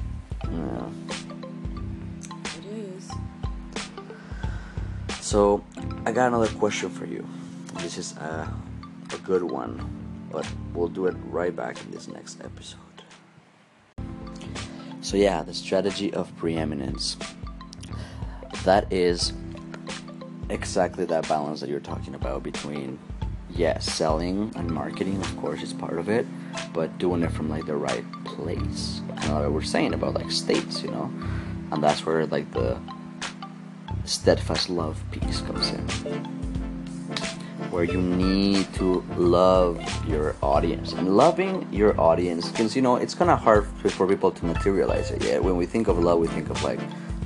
Yeah. 0.54 0.90
It 2.58 2.66
is. 2.96 3.12
So, 5.20 5.64
I 6.06 6.12
got 6.12 6.28
another 6.28 6.48
question 6.58 6.90
for 6.90 7.06
you. 7.06 7.28
This 7.82 7.98
is 7.98 8.16
a, 8.18 8.50
a 9.14 9.18
good 9.20 9.44
one, 9.44 9.82
but 10.32 10.48
we'll 10.74 10.88
do 10.88 11.08
it 11.08 11.16
right 11.30 11.56
back 11.56 11.84
in 11.84 11.92
this 11.92 12.08
next 12.08 12.40
episode. 12.42 12.80
So, 15.02 15.18
yeah, 15.18 15.44
the 15.44 15.54
strategy 15.54 16.14
of 16.14 16.34
preeminence. 16.38 17.18
That 18.64 18.92
is 18.92 19.34
exactly 20.50 21.06
that 21.06 21.28
balance 21.28 21.60
that 21.62 21.70
you're 21.70 21.80
talking 21.80 22.16
about 22.16 22.44
between, 22.44 23.00
yes, 23.50 23.86
selling 23.92 24.52
and 24.56 24.70
marketing, 24.70 25.22
of 25.22 25.38
course, 25.38 25.62
is 25.62 25.74
part 25.74 25.98
of 26.00 26.10
it, 26.10 26.26
but 26.74 26.98
doing 26.98 27.24
it 27.24 27.32
from 27.32 27.50
like 27.50 27.66
the 27.66 27.76
right 27.76 28.06
place. 28.24 29.02
and 29.18 29.34
what 29.34 29.52
we're 29.52 29.62
saying 29.62 29.94
about 29.94 30.14
like 30.14 30.32
states, 30.32 30.84
you 30.84 30.92
know, 30.92 31.12
and 31.72 31.84
that's 31.84 32.06
where 32.06 32.26
like 32.28 32.52
the 32.52 32.78
steadfast 34.06 34.70
love 34.70 35.02
piece 35.12 35.42
comes 35.42 35.70
in. 35.70 35.88
Where 37.72 37.84
you 37.84 38.02
need 38.02 38.74
to 38.76 39.04
love 39.18 39.82
your 40.08 40.36
audience. 40.42 40.94
And 40.94 41.18
loving 41.18 41.68
your 41.72 42.00
audience 42.00 42.50
because 42.50 42.76
you 42.76 42.82
know 42.82 42.96
it's 42.96 43.14
kind 43.14 43.30
of 43.30 43.40
hard 43.40 43.68
for 43.68 44.08
people 44.08 44.32
to 44.32 44.46
materialize 44.46 45.12
it 45.12 45.24
yeah. 45.24 45.40
When 45.40 45.58
we 45.58 45.66
think 45.66 45.88
of 45.88 46.00
love 46.00 46.20
we 46.20 46.28
think 46.28 46.50
of 46.50 46.64
like 46.64 46.80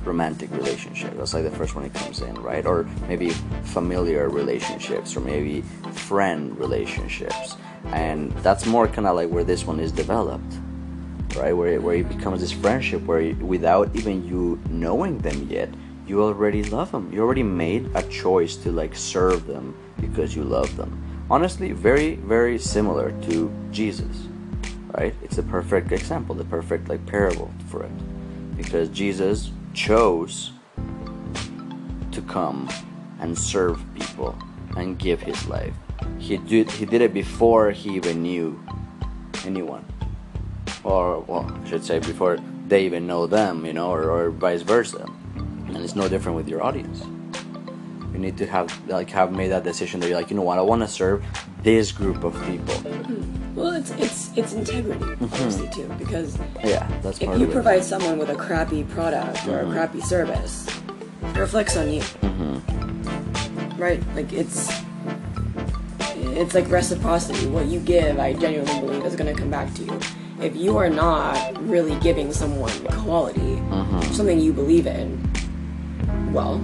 romantic 0.04 0.50
relationship 0.52 1.16
that's 1.16 1.34
like 1.34 1.44
the 1.44 1.50
first 1.50 1.74
one 1.74 1.84
it 1.84 1.94
comes 1.94 2.20
in 2.20 2.34
right 2.36 2.66
or 2.66 2.84
maybe 3.08 3.30
familiar 3.64 4.28
relationships 4.28 5.16
or 5.16 5.20
maybe 5.20 5.62
friend 5.92 6.58
relationships 6.58 7.56
and 7.86 8.32
that's 8.44 8.66
more 8.66 8.86
kind 8.86 9.06
of 9.06 9.16
like 9.16 9.28
where 9.28 9.44
this 9.44 9.66
one 9.66 9.80
is 9.80 9.92
developed 9.92 10.54
right? 11.36 11.52
Where 11.52 11.74
it, 11.74 11.82
where 11.82 11.96
it 11.96 12.08
becomes 12.08 12.40
this 12.40 12.52
friendship 12.52 13.02
where 13.04 13.20
you, 13.20 13.34
without 13.36 13.94
even 13.94 14.26
you 14.26 14.60
knowing 14.68 15.18
them 15.18 15.48
yet, 15.48 15.70
you 16.06 16.22
already 16.22 16.64
love 16.64 16.92
them. 16.92 17.12
You 17.12 17.22
already 17.22 17.42
made 17.42 17.90
a 17.94 18.02
choice 18.08 18.56
to 18.56 18.72
like 18.72 18.94
serve 18.94 19.46
them 19.46 19.74
because 20.00 20.34
you 20.34 20.44
love 20.44 20.76
them. 20.76 20.98
Honestly, 21.30 21.72
very 21.72 22.16
very 22.16 22.58
similar 22.58 23.12
to 23.28 23.52
Jesus, 23.70 24.26
right? 24.92 25.14
It's 25.22 25.38
a 25.38 25.42
perfect 25.42 25.92
example, 25.92 26.34
the 26.34 26.44
perfect 26.44 26.88
like 26.88 27.04
parable 27.06 27.50
for 27.68 27.84
it, 27.84 28.56
because 28.56 28.88
Jesus 28.88 29.50
chose 29.74 30.52
to 32.12 32.22
come 32.22 32.68
and 33.20 33.38
serve 33.38 33.82
people 33.94 34.36
and 34.76 34.98
give 34.98 35.22
his 35.22 35.46
life. 35.46 35.74
he 36.18 36.36
did 36.36 36.70
he 36.70 36.84
did 36.84 37.00
it 37.00 37.14
before 37.14 37.70
he 37.70 37.96
even 37.96 38.22
knew 38.22 38.62
anyone, 39.44 39.84
or 40.84 41.20
well, 41.20 41.50
I 41.50 41.68
should 41.68 41.84
say 41.84 41.98
before 41.98 42.38
they 42.68 42.84
even 42.84 43.06
know 43.06 43.26
them, 43.26 43.66
you 43.66 43.72
know, 43.72 43.90
or, 43.90 44.10
or 44.10 44.30
vice 44.30 44.62
versa. 44.62 45.06
And 45.36 45.76
it's 45.76 45.94
no 45.94 46.08
different 46.08 46.36
with 46.36 46.48
your 46.48 46.62
audience. 46.62 47.02
You 48.12 48.18
need 48.18 48.36
to 48.38 48.46
have 48.46 48.68
like 48.88 49.10
have 49.10 49.32
made 49.32 49.48
that 49.48 49.64
decision 49.64 50.00
that 50.00 50.08
you're 50.08 50.16
like, 50.16 50.30
you 50.30 50.36
know 50.36 50.42
what, 50.42 50.58
I 50.58 50.62
want 50.62 50.82
to 50.82 50.88
serve 50.88 51.24
this 51.62 51.92
group 51.92 52.24
of 52.24 52.34
people. 52.44 52.74
Well, 53.62 53.74
it's 53.74 53.90
it's 53.92 54.36
it's 54.36 54.52
integrity, 54.54 55.04
obviously 55.04 55.68
mm-hmm. 55.68 55.96
too, 55.96 56.04
because 56.04 56.36
Yeah, 56.64 56.84
that's 57.00 57.20
if 57.20 57.28
part 57.28 57.38
you 57.38 57.46
of 57.46 57.52
provide 57.52 57.84
someone 57.84 58.18
with 58.18 58.28
a 58.28 58.34
crappy 58.34 58.82
product 58.82 59.46
or 59.46 59.60
a 59.60 59.62
mm-hmm. 59.62 59.72
crappy 59.72 60.00
service, 60.00 60.66
it 61.22 61.36
reflects 61.36 61.76
on 61.76 61.88
you. 61.88 62.00
Mm-hmm. 62.00 63.80
Right? 63.80 64.02
Like 64.16 64.32
it's 64.32 64.68
it's 66.34 66.56
like 66.56 66.68
reciprocity. 66.70 67.46
What 67.46 67.66
you 67.66 67.78
give, 67.78 68.18
I 68.18 68.32
genuinely 68.32 68.80
believe, 68.80 69.04
is 69.04 69.14
going 69.14 69.32
to 69.32 69.40
come 69.40 69.50
back 69.50 69.72
to 69.74 69.84
you. 69.84 70.00
If 70.40 70.56
you 70.56 70.76
are 70.76 70.90
not 70.90 71.56
really 71.62 71.94
giving 72.00 72.32
someone 72.32 72.72
quality, 72.86 73.62
something 74.12 74.40
you 74.40 74.52
believe 74.52 74.88
in, 74.88 75.22
well, 76.32 76.60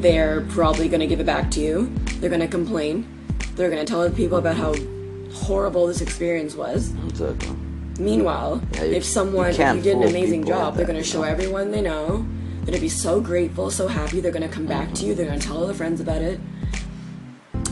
they're 0.00 0.40
probably 0.48 0.88
going 0.88 0.98
to 0.98 1.06
give 1.06 1.20
it 1.20 1.26
back 1.26 1.52
to 1.52 1.60
you. 1.60 1.94
They're 2.18 2.30
going 2.30 2.40
to 2.40 2.48
complain. 2.48 3.06
They're 3.54 3.70
going 3.70 3.84
to 3.84 3.88
tell 3.88 4.00
other 4.00 4.14
people 4.14 4.38
about 4.38 4.56
how 4.56 4.74
horrible 5.34 5.86
this 5.86 6.00
experience 6.00 6.54
was. 6.54 6.92
Exactly. 7.08 7.50
Meanwhile, 7.98 8.62
Yeah, 8.74 8.84
you- 8.84 8.92
if 8.94 9.04
someone, 9.04 9.54
you 9.54 9.62
if 9.62 9.76
you 9.76 9.82
did 9.82 9.96
an 9.98 10.02
amazing 10.04 10.44
job, 10.46 10.76
they're 10.76 10.86
going 10.86 10.98
to 10.98 11.04
show 11.04 11.22
know? 11.22 11.28
everyone 11.28 11.70
they 11.70 11.80
know. 11.82 12.24
They're 12.64 12.74
to 12.74 12.80
be 12.80 12.88
so 12.88 13.20
grateful, 13.20 13.70
so 13.70 13.88
happy. 13.88 14.20
They're 14.20 14.32
going 14.32 14.48
to 14.48 14.54
come 14.54 14.64
back 14.66 14.94
to 14.94 15.04
you. 15.04 15.14
They're 15.14 15.26
going 15.26 15.38
to 15.38 15.46
tell 15.46 15.58
all 15.58 15.66
their 15.66 15.74
friends 15.74 16.00
about 16.00 16.22
it. 16.22 16.40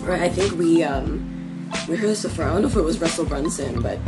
Right? 0.00 0.20
I 0.22 0.28
think 0.28 0.52
we 0.58 0.82
um, 0.84 1.70
we 1.88 1.96
heard 1.96 2.10
this 2.10 2.22
before. 2.24 2.44
I 2.44 2.52
don't 2.52 2.62
know 2.62 2.68
if 2.68 2.76
it 2.76 2.82
was 2.82 3.00
Russell 3.00 3.24
Brunson, 3.24 3.80
but 3.80 3.98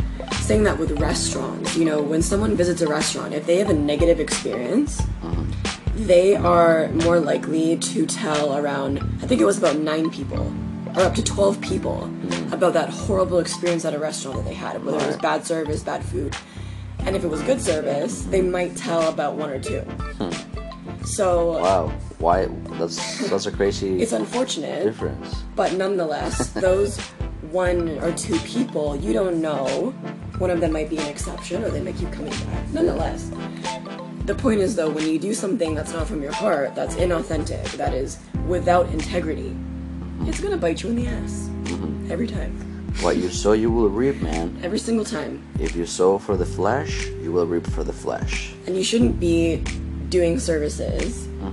saying 0.41 0.63
that 0.63 0.77
with 0.77 0.91
restaurants, 0.99 1.75
you 1.75 1.85
know, 1.85 2.01
when 2.01 2.21
someone 2.21 2.55
visits 2.55 2.81
a 2.81 2.87
restaurant, 2.87 3.33
if 3.33 3.45
they 3.47 3.57
have 3.57 3.69
a 3.69 3.73
negative 3.73 4.19
experience, 4.19 5.01
they 5.95 6.35
are 6.35 6.89
more 6.89 7.19
likely 7.19 7.77
to 7.77 8.05
tell 8.05 8.55
around. 8.57 8.99
I 9.23 9.27
think 9.27 9.41
it 9.41 9.45
was 9.45 9.57
about 9.57 9.77
nine 9.77 10.09
people 10.11 10.53
or 10.95 11.01
up 11.01 11.15
to 11.15 11.23
12 11.23 11.59
people 11.61 12.07
about 12.51 12.73
that 12.73 12.89
horrible 12.89 13.39
experience 13.39 13.85
at 13.85 13.93
a 13.93 13.99
restaurant 13.99 14.37
that 14.37 14.45
they 14.45 14.53
had, 14.53 14.83
whether 14.83 14.97
it 14.97 15.07
was 15.07 15.17
bad 15.17 15.45
service, 15.45 15.83
bad 15.83 16.03
food. 16.03 16.35
And 16.99 17.15
if 17.15 17.23
it 17.23 17.27
was 17.27 17.41
good 17.43 17.61
service, 17.61 18.23
they 18.23 18.41
might 18.41 18.75
tell 18.75 19.07
about 19.09 19.35
one 19.35 19.49
or 19.49 19.59
two. 19.59 19.81
Hmm. 19.81 21.03
So 21.05 21.59
Wow. 21.61 21.87
Why? 22.17 22.45
That's 22.79 23.29
that's 23.29 23.45
a 23.45 23.51
crazy 23.51 24.01
it's 24.01 24.11
unfortunate, 24.13 24.83
difference. 24.83 25.43
but 25.55 25.73
nonetheless, 25.73 26.49
those 26.53 26.97
one 27.51 27.99
or 27.99 28.11
two 28.13 28.37
people, 28.39 28.95
you 28.95 29.13
don't 29.13 29.41
know. 29.41 29.91
One 30.39 30.49
of 30.49 30.59
them 30.61 30.71
might 30.71 30.89
be 30.89 30.97
an 30.97 31.05
exception 31.07 31.63
or 31.63 31.69
they 31.69 31.81
might 31.81 31.95
keep 31.97 32.11
coming 32.11 32.31
back. 32.31 32.69
Nonetheless, 32.73 33.31
the 34.25 34.33
point 34.35 34.59
is 34.61 34.75
though, 34.75 34.89
when 34.89 35.07
you 35.07 35.19
do 35.19 35.33
something 35.33 35.75
that's 35.75 35.93
not 35.93 36.07
from 36.07 36.21
your 36.23 36.31
heart, 36.33 36.73
that's 36.75 36.95
inauthentic, 36.95 37.63
that 37.73 37.93
is 37.93 38.17
without 38.47 38.89
integrity, 38.89 39.55
it's 40.21 40.41
gonna 40.41 40.57
bite 40.57 40.81
you 40.83 40.89
in 40.89 40.95
the 40.95 41.07
ass. 41.07 41.49
Mm-hmm. 41.65 41.94
Every 42.09 42.27
time. 42.27 42.51
What 43.01 43.17
you 43.17 43.29
sow, 43.29 43.53
you 43.53 43.71
will 43.71 43.89
reap, 43.89 44.21
man. 44.21 44.57
Every 44.63 44.79
single 44.79 45.03
time. 45.03 45.43
If 45.59 45.75
you 45.75 45.85
sow 45.85 46.17
for 46.17 46.37
the 46.37 46.45
flesh, 46.45 47.07
you 47.21 47.31
will 47.31 47.45
reap 47.45 47.67
for 47.67 47.83
the 47.83 47.91
flesh. 47.91 48.53
And 48.67 48.77
you 48.77 48.83
shouldn't 48.83 49.19
be 49.19 49.57
doing 50.09 50.39
services 50.39 51.27
uh-huh. 51.41 51.51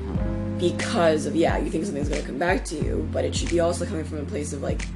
because 0.59 1.27
of, 1.27 1.35
yeah, 1.35 1.59
you 1.59 1.71
think 1.71 1.85
something's 1.85 2.09
gonna 2.09 2.23
come 2.23 2.39
back 2.39 2.65
to 2.67 2.77
you, 2.77 3.09
but 3.13 3.25
it 3.25 3.35
should 3.35 3.51
be 3.51 3.61
also 3.61 3.85
coming 3.85 4.05
from 4.05 4.19
a 4.19 4.25
place 4.25 4.53
of 4.53 4.63
like, 4.63 4.87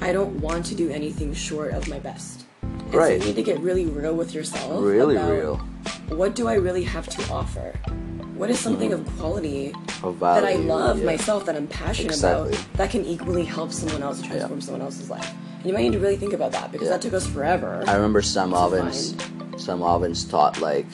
I 0.00 0.12
don't 0.12 0.40
want 0.40 0.66
to 0.66 0.74
do 0.74 0.90
anything 0.90 1.32
short 1.34 1.72
of 1.72 1.86
my 1.88 1.98
best. 1.98 2.44
And 2.62 2.92
so 2.92 2.98
Right. 2.98 3.20
you 3.20 3.26
need 3.26 3.36
to 3.36 3.42
get 3.42 3.60
really 3.60 3.86
real 3.86 4.14
with 4.14 4.34
yourself. 4.34 4.82
Really 4.82 5.16
real. 5.16 5.56
What 6.08 6.34
do 6.34 6.48
I 6.48 6.54
really 6.54 6.84
have 6.84 7.06
to 7.08 7.32
offer? 7.32 7.74
What 8.38 8.50
is 8.50 8.58
something 8.60 8.92
of 8.92 9.04
quality 9.18 9.72
Of 10.02 10.20
that 10.20 10.44
I 10.44 10.54
love 10.54 11.00
yeah. 11.00 11.06
myself, 11.06 11.44
that 11.46 11.56
I'm 11.56 11.66
passionate 11.66 12.12
Exactly. 12.12 12.50
about, 12.52 12.72
that 12.74 12.90
can 12.90 13.04
equally 13.04 13.44
help 13.44 13.72
someone 13.72 14.00
else 14.02 14.22
transform 14.22 14.60
someone 14.60 14.80
else's 14.80 15.10
life? 15.10 15.28
And 15.56 15.66
you 15.66 15.72
might 15.72 15.82
need 15.82 15.92
to 15.94 15.98
really 15.98 16.16
think 16.16 16.32
about 16.34 16.52
that 16.52 16.70
because 16.70 16.86
Yeah. 16.86 16.92
that 16.94 17.02
took 17.02 17.14
us 17.14 17.26
forever. 17.26 17.82
I 17.88 17.94
remember 17.96 18.22
Sam 18.22 18.54
Ovens. 18.54 19.16
Sam 19.56 19.82
Ovens 19.82 20.24
taught 20.24 20.60
like 20.60 20.86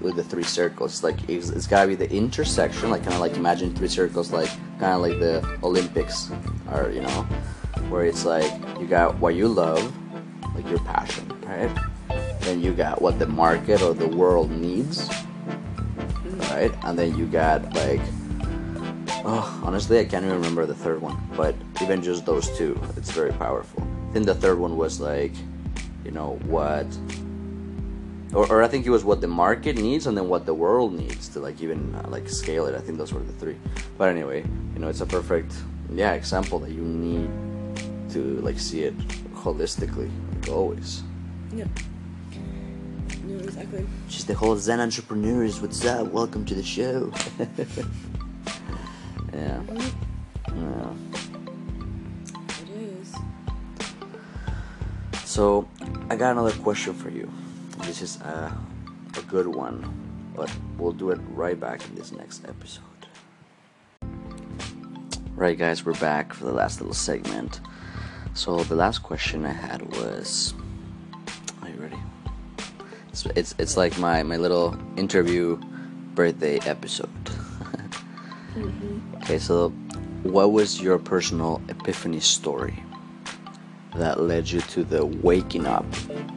with 0.00 0.14
the 0.14 0.22
three 0.22 0.44
circles. 0.44 1.02
Like 1.02 1.16
it's, 1.28 1.48
it's 1.50 1.66
gotta 1.66 1.88
be 1.88 1.96
the 1.96 2.10
intersection. 2.12 2.90
Like 2.90 3.02
kind 3.02 3.14
of 3.14 3.20
like 3.20 3.36
imagine 3.36 3.74
three 3.74 3.88
circles, 3.88 4.30
like 4.32 4.50
kind 4.78 4.94
of 4.94 5.00
like 5.00 5.18
the 5.18 5.42
Olympics, 5.64 6.30
or 6.72 6.90
you 6.90 7.00
know, 7.00 7.26
where 7.90 8.04
it's 8.04 8.24
like 8.24 8.52
you 8.78 8.86
got 8.86 9.18
what 9.18 9.34
you 9.34 9.48
love, 9.48 9.82
like 10.54 10.68
your 10.70 10.78
passion, 10.80 11.26
right? 11.44 11.70
Then 12.42 12.60
you 12.62 12.72
got 12.72 13.02
what 13.02 13.18
the 13.18 13.26
market 13.26 13.82
or 13.82 13.94
the 13.94 14.06
world 14.08 14.50
needs, 14.52 15.08
right? 16.50 16.72
And 16.84 16.98
then 16.98 17.16
you 17.16 17.26
got 17.26 17.74
like 17.74 18.00
Oh, 19.26 19.62
honestly, 19.64 19.98
I 19.98 20.04
can't 20.04 20.24
even 20.24 20.36
remember 20.36 20.66
the 20.66 20.74
third 20.74 21.00
one. 21.00 21.16
But 21.34 21.54
even 21.80 22.02
just 22.02 22.26
those 22.26 22.54
two, 22.58 22.78
it's 22.96 23.10
very 23.10 23.32
powerful. 23.32 23.82
I 24.10 24.12
think 24.12 24.26
the 24.26 24.34
third 24.34 24.58
one 24.58 24.76
was 24.76 25.00
like, 25.00 25.32
you 26.04 26.10
know, 26.10 26.38
what, 26.44 26.86
or, 28.34 28.46
or 28.52 28.62
I 28.62 28.68
think 28.68 28.84
it 28.84 28.90
was 28.90 29.02
what 29.02 29.22
the 29.22 29.26
market 29.26 29.76
needs 29.76 30.06
and 30.06 30.16
then 30.16 30.28
what 30.28 30.44
the 30.44 30.52
world 30.52 30.92
needs 30.92 31.28
to 31.28 31.40
like 31.40 31.62
even 31.62 31.94
uh, 31.94 32.06
like 32.08 32.28
scale 32.28 32.66
it. 32.66 32.74
I 32.74 32.80
think 32.80 32.98
those 32.98 33.14
were 33.14 33.20
the 33.20 33.32
three. 33.32 33.56
But 33.96 34.10
anyway, 34.10 34.44
you 34.74 34.78
know, 34.78 34.88
it's 34.88 35.00
a 35.00 35.06
perfect, 35.06 35.54
yeah, 35.90 36.12
example 36.12 36.58
that 36.58 36.72
you 36.72 36.82
need 36.82 37.30
to 38.10 38.40
like 38.42 38.58
see 38.58 38.82
it 38.82 38.96
holistically, 39.32 40.10
like 40.42 40.50
always. 40.50 41.02
yeah. 41.54 41.64
Exactly. 43.30 43.86
Just 44.08 44.26
the 44.26 44.34
whole 44.34 44.56
Zen 44.56 44.80
entrepreneurs. 44.80 45.60
What's 45.60 45.84
up? 45.84 46.08
Welcome 46.08 46.44
to 46.44 46.54
the 46.54 46.62
show. 46.62 47.10
yeah. 49.32 49.62
Yeah. 50.54 50.94
It 52.62 52.68
is. 52.68 53.14
So, 55.24 55.66
I 56.10 56.16
got 56.16 56.32
another 56.32 56.52
question 56.52 56.92
for 56.92 57.08
you. 57.08 57.30
This 57.84 58.02
is 58.02 58.20
uh, 58.20 58.52
a 59.16 59.22
good 59.22 59.46
one, 59.46 59.82
but 60.36 60.54
we'll 60.76 60.92
do 60.92 61.10
it 61.10 61.18
right 61.30 61.58
back 61.58 61.82
in 61.88 61.94
this 61.94 62.12
next 62.12 62.44
episode. 62.46 62.82
Right, 65.34 65.58
guys, 65.58 65.84
we're 65.84 65.94
back 65.94 66.34
for 66.34 66.44
the 66.44 66.52
last 66.52 66.80
little 66.80 66.94
segment. 66.94 67.60
So, 68.34 68.58
the 68.64 68.76
last 68.76 68.98
question 69.02 69.46
I 69.46 69.52
had 69.52 69.82
was 69.96 70.52
Are 70.52 70.58
you 70.58 70.60
ready? 70.60 70.63
It's, 73.14 73.26
it's, 73.36 73.54
it's 73.60 73.76
like 73.76 73.96
my, 73.96 74.24
my 74.24 74.36
little 74.36 74.76
interview 74.96 75.56
birthday 76.14 76.58
episode. 76.60 77.08
Mm-hmm. 78.54 79.16
Okay, 79.16 79.40
so 79.40 79.70
what 80.22 80.52
was 80.52 80.80
your 80.80 80.96
personal 80.96 81.60
epiphany 81.68 82.20
story? 82.20 82.84
that 83.96 84.20
led 84.20 84.48
you 84.48 84.60
to 84.60 84.84
the 84.84 85.04
waking 85.04 85.66
up 85.66 85.84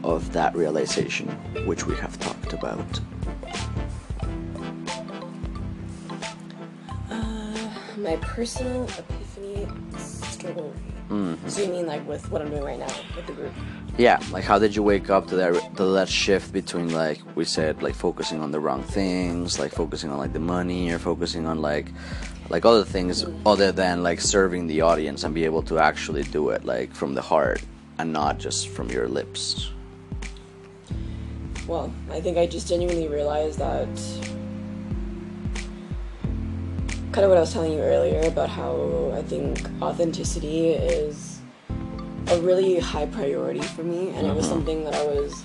of 0.03 0.31
that 0.33 0.55
realization, 0.55 1.27
which 1.65 1.85
we 1.85 1.95
have 1.95 2.17
talked 2.19 2.53
about. 2.53 2.99
Uh, 7.09 7.69
my 7.97 8.15
personal 8.17 8.83
epiphany 8.83 9.26
story. 9.37 10.71
Mm-hmm. 11.09 11.47
So 11.47 11.63
you 11.63 11.71
mean 11.71 11.85
like 11.87 12.05
with 12.07 12.29
what 12.31 12.41
I'm 12.41 12.49
doing 12.49 12.63
right 12.63 12.79
now 12.79 12.91
with 13.15 13.25
the 13.27 13.33
group? 13.33 13.53
Yeah, 13.97 14.19
like 14.31 14.43
how 14.43 14.59
did 14.59 14.75
you 14.75 14.83
wake 14.83 15.09
up 15.09 15.27
to 15.27 15.35
that 15.37 15.77
to 15.77 15.85
that 15.85 16.09
shift 16.09 16.51
between 16.51 16.93
like 16.93 17.19
we 17.35 17.45
said 17.45 17.81
like 17.81 17.95
focusing 17.95 18.41
on 18.41 18.51
the 18.51 18.59
wrong 18.59 18.83
things, 18.83 19.57
like 19.57 19.71
focusing 19.71 20.09
on 20.09 20.17
like 20.17 20.33
the 20.33 20.39
money, 20.39 20.91
or 20.91 20.99
focusing 20.99 21.45
on 21.45 21.61
like 21.61 21.87
like 22.49 22.65
other 22.65 22.83
things 22.83 23.25
other 23.45 23.71
than 23.71 24.03
like 24.03 24.19
serving 24.19 24.67
the 24.67 24.81
audience 24.81 25.23
and 25.23 25.33
be 25.33 25.45
able 25.45 25.61
to 25.63 25.79
actually 25.79 26.23
do 26.23 26.49
it 26.49 26.65
like 26.65 26.93
from 26.93 27.13
the 27.13 27.21
heart 27.21 27.61
and 27.99 28.11
not 28.11 28.37
just 28.37 28.67
from 28.69 28.89
your 28.89 29.07
lips. 29.07 29.71
Well, 31.67 31.91
I 32.11 32.21
think 32.21 32.37
I 32.37 32.47
just 32.47 32.67
genuinely 32.67 33.07
realized 33.09 33.59
that 33.59 33.89
kind 37.17 37.25
of 37.25 37.31
what 37.31 37.37
I 37.39 37.41
was 37.41 37.51
telling 37.51 37.73
you 37.73 37.79
earlier 37.79 38.21
about 38.27 38.47
how 38.47 39.11
I 39.15 39.23
think 39.23 39.67
authenticity 39.81 40.69
is 40.69 41.39
a 42.27 42.39
really 42.41 42.77
high 42.77 43.07
priority 43.07 43.61
for 43.61 43.81
me, 43.81 44.09
and 44.09 44.27
it 44.27 44.35
was 44.35 44.47
something 44.47 44.83
that 44.83 44.93
I 44.93 45.03
was 45.03 45.43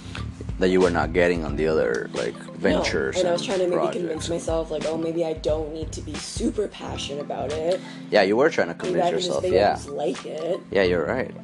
That 0.59 0.69
you 0.69 0.83
were 0.83 0.91
not 0.91 1.15
getting 1.15 1.47
on 1.47 1.57
the 1.57 1.67
other 1.69 2.11
like 2.13 2.35
ventures. 2.57 3.15
No. 3.15 3.21
And 3.21 3.29
I 3.31 3.33
was 3.33 3.43
trying 3.43 3.61
to 3.61 3.69
maybe 3.69 3.77
projects. 3.77 3.97
convince 3.97 4.29
myself, 4.29 4.71
like, 4.71 4.85
oh, 4.85 4.99
maybe 4.99 5.25
I 5.25 5.33
don't 5.33 5.73
need 5.73 5.91
to 5.93 6.03
be 6.03 6.13
super 6.13 6.69
passionate 6.69 7.23
about 7.23 7.53
it. 7.53 7.81
Yeah, 8.11 8.21
you 8.21 8.37
were 8.37 8.51
trying 8.51 8.69
to 8.69 8.75
convince 8.75 9.07
I 9.07 9.11
can 9.11 9.19
just 9.19 9.29
yourself. 9.29 9.45
Yeah, 9.47 9.79
like 9.89 10.27
it. 10.27 10.61
yeah, 10.71 10.83
you're 10.83 11.07
right. 11.07 11.35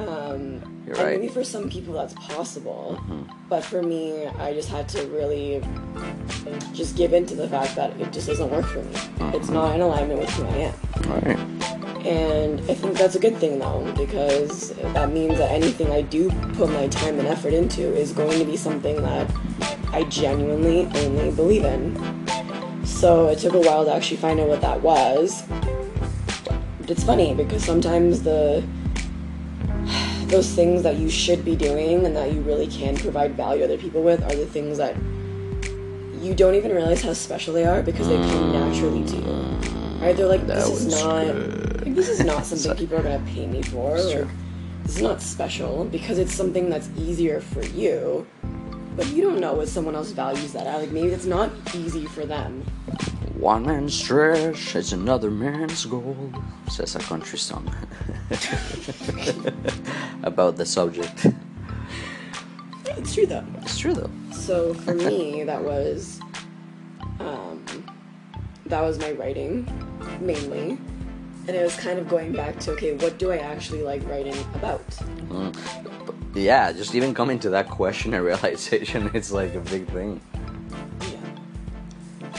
Um, 0.00 0.75
You're 0.86 0.94
and 0.96 1.04
right. 1.04 1.20
maybe 1.20 1.32
for 1.32 1.42
some 1.42 1.68
people 1.68 1.94
that's 1.94 2.14
possible, 2.14 2.96
Mm-hmm. 3.00 3.22
but 3.48 3.64
for 3.64 3.82
me, 3.82 4.26
I 4.26 4.54
just 4.54 4.68
had 4.68 4.88
to 4.90 5.04
really 5.08 5.60
just 6.72 6.96
give 6.96 7.12
in 7.12 7.26
to 7.26 7.34
the 7.34 7.48
fact 7.48 7.74
that 7.74 7.98
it 8.00 8.12
just 8.12 8.28
doesn't 8.28 8.50
work 8.50 8.64
for 8.66 8.82
me. 8.82 8.92
Mm-hmm. 8.92 9.34
It's 9.36 9.48
not 9.48 9.74
in 9.74 9.80
alignment 9.80 10.20
with 10.20 10.30
who 10.30 10.44
I 10.46 10.56
am. 10.70 10.74
Right. 11.10 11.38
And 12.06 12.60
I 12.70 12.74
think 12.74 12.96
that's 12.96 13.16
a 13.16 13.18
good 13.18 13.36
thing 13.38 13.58
though, 13.58 13.92
because 13.96 14.70
that 14.94 15.10
means 15.10 15.38
that 15.38 15.50
anything 15.50 15.90
I 15.90 16.02
do 16.02 16.30
put 16.54 16.70
my 16.70 16.86
time 16.86 17.18
and 17.18 17.26
effort 17.26 17.52
into 17.52 17.82
is 17.82 18.12
going 18.12 18.38
to 18.38 18.44
be 18.44 18.56
something 18.56 19.02
that 19.02 19.28
I 19.92 20.04
genuinely 20.04 20.86
only 21.02 21.32
believe 21.32 21.64
in. 21.64 21.96
So 22.84 23.26
it 23.28 23.40
took 23.40 23.54
a 23.54 23.60
while 23.60 23.84
to 23.84 23.92
actually 23.92 24.18
find 24.18 24.38
out 24.38 24.46
what 24.48 24.60
that 24.60 24.80
was. 24.82 25.42
But 26.80 26.90
it's 26.90 27.02
funny 27.02 27.34
because 27.34 27.64
sometimes 27.64 28.22
the 28.22 28.62
those 30.28 30.50
things 30.54 30.82
that 30.82 30.96
you 30.96 31.08
should 31.08 31.44
be 31.44 31.56
doing 31.56 32.04
and 32.04 32.16
that 32.16 32.32
you 32.32 32.40
really 32.42 32.66
can 32.66 32.96
provide 32.96 33.34
value 33.34 33.64
other 33.64 33.78
people 33.78 34.02
with 34.02 34.22
are 34.22 34.34
the 34.34 34.46
things 34.46 34.78
that 34.78 34.96
you 36.20 36.34
don't 36.34 36.54
even 36.54 36.72
realize 36.72 37.02
how 37.02 37.12
special 37.12 37.54
they 37.54 37.64
are 37.64 37.82
because 37.82 38.08
they 38.08 38.16
come 38.16 38.52
naturally 38.52 39.04
to 39.04 39.16
you. 39.16 39.32
Right? 40.00 40.16
They're 40.16 40.26
like, 40.26 40.46
this 40.46 40.68
is 40.68 41.02
not 41.02 41.26
like, 41.26 41.94
this 41.94 42.08
is 42.08 42.24
not 42.24 42.44
something 42.46 42.76
people 42.76 42.98
are 42.98 43.02
gonna 43.02 43.24
pay 43.32 43.46
me 43.46 43.62
for. 43.62 43.98
Like, 43.98 44.28
this 44.82 44.96
is 44.96 45.02
not 45.02 45.22
special 45.22 45.84
because 45.84 46.18
it's 46.18 46.34
something 46.34 46.68
that's 46.70 46.88
easier 46.96 47.40
for 47.40 47.64
you. 47.64 48.26
But 48.96 49.08
you 49.08 49.22
don't 49.22 49.40
know 49.40 49.52
what 49.52 49.68
someone 49.68 49.94
else 49.94 50.10
values 50.12 50.52
that 50.52 50.66
at. 50.66 50.80
Like 50.80 50.90
maybe 50.90 51.08
it's 51.08 51.26
not 51.26 51.50
easy 51.74 52.06
for 52.06 52.24
them. 52.24 52.64
One 53.38 53.66
man's 53.66 54.00
trash 54.00 54.74
is 54.74 54.94
another 54.94 55.30
man's 55.30 55.84
gold, 55.84 56.34
says 56.70 56.96
a 56.96 57.00
country 57.00 57.38
song 57.38 57.68
about 60.22 60.56
the 60.56 60.64
subject. 60.64 61.26
It's 62.86 63.12
true 63.14 63.26
though. 63.26 63.44
It's 63.60 63.78
true 63.78 63.92
though. 63.92 64.10
So 64.32 64.72
for 64.72 64.94
me, 64.94 65.44
that 65.44 65.62
was 65.62 66.18
um, 67.20 67.62
that 68.64 68.80
was 68.80 68.98
my 68.98 69.12
writing 69.12 69.68
mainly, 70.18 70.78
and 71.46 71.50
it 71.50 71.62
was 71.62 71.76
kind 71.76 71.98
of 71.98 72.08
going 72.08 72.32
back 72.32 72.58
to 72.60 72.72
okay, 72.72 72.94
what 72.96 73.18
do 73.18 73.32
I 73.32 73.36
actually 73.36 73.82
like 73.82 74.02
writing 74.08 74.36
about? 74.54 74.82
Yeah, 76.34 76.72
just 76.72 76.94
even 76.94 77.12
coming 77.12 77.38
to 77.40 77.50
that 77.50 77.68
question 77.68 78.14
and 78.14 78.24
realization, 78.32 79.10
it's 79.12 79.30
like 79.30 79.54
a 79.54 79.60
big 79.60 79.86
thing. 79.88 80.22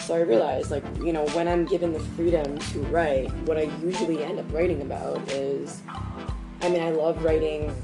So 0.08 0.16
I 0.16 0.22
realized, 0.22 0.72
like, 0.72 0.86
you 1.04 1.12
know, 1.12 1.28
when 1.32 1.50
I'm 1.50 1.66
given 1.66 1.92
the 1.92 2.00
freedom 2.00 2.58
to 2.58 2.80
write, 2.84 3.30
what 3.46 3.58
I 3.58 3.64
usually 3.84 4.24
end 4.24 4.40
up 4.40 4.50
writing 4.54 4.82
about 4.82 5.18
is, 5.34 5.82
I 6.62 6.70
mean, 6.70 6.82
I 6.82 6.92
love 6.92 7.22
writing 7.26 7.76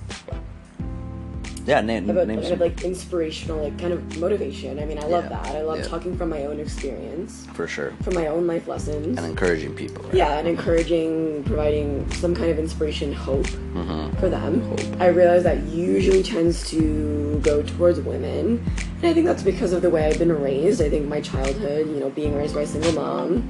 Yeah, 1.66 1.80
name, 1.80 2.10
about 2.10 2.28
name 2.28 2.42
kind 2.42 2.52
of 2.54 2.60
like 2.60 2.84
inspirational, 2.84 3.64
like 3.64 3.80
kind 3.80 3.94
of 3.94 4.18
motivation. 4.18 4.80
I 4.80 4.86
mean, 4.86 4.98
I 5.00 5.06
love 5.08 5.24
Yeah, 5.26 5.30
that. 5.42 5.48
I 5.56 5.62
love 5.62 5.78
yeah. 5.80 5.86
talking 5.86 6.18
from 6.18 6.30
my 6.30 6.44
own 6.46 6.60
experience, 6.60 7.48
for 7.54 7.68
sure, 7.68 7.94
from 8.02 8.16
my 8.16 8.28
own 8.28 8.48
life 8.48 8.68
lessons. 8.68 9.18
and 9.18 9.26
encouraging 9.26 9.74
people. 9.74 10.04
right? 10.04 10.14
yeah, 10.14 10.38
and 10.40 10.48
encouraging, 10.48 11.44
providing 11.46 12.10
some 12.14 12.36
kind 12.36 12.50
of 12.52 12.60
inspiration, 12.60 13.14
hope 13.14 13.48
Mhm. 13.76 14.20
for 14.20 14.28
them. 14.30 14.60
hope. 14.70 14.82
I 15.00 15.08
realize 15.08 15.44
that 15.44 15.64
usually 15.68 16.22
tends 16.22 16.70
to 16.72 17.40
go 17.44 17.62
towards 17.64 18.00
women, 18.02 18.62
and 19.02 19.06
I 19.10 19.14
think 19.14 19.26
that's 19.26 19.44
because 19.44 19.72
of 19.72 19.82
the 19.82 19.90
way 19.90 20.06
I've 20.06 20.20
been 20.20 20.32
raised. 20.38 20.82
I 20.82 20.90
think 20.90 21.08
my 21.08 21.22
childhood, 21.22 21.88
you 21.88 22.00
know, 22.02 22.10
being 22.10 22.36
raised 22.36 22.56
by 22.56 22.62
a 22.62 22.68
single 22.68 22.92
mom, 22.92 23.42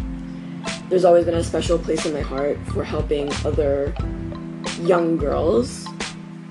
there's 0.89 1.03
always 1.05 1.25
been 1.25 1.33
a 1.35 1.43
special 1.43 1.79
place 1.79 2.05
in 2.05 2.13
my 2.13 2.21
heart 2.21 2.57
for 2.73 2.83
helping 2.83 3.31
other 3.43 3.91
young 4.83 5.17
girls 5.17 5.87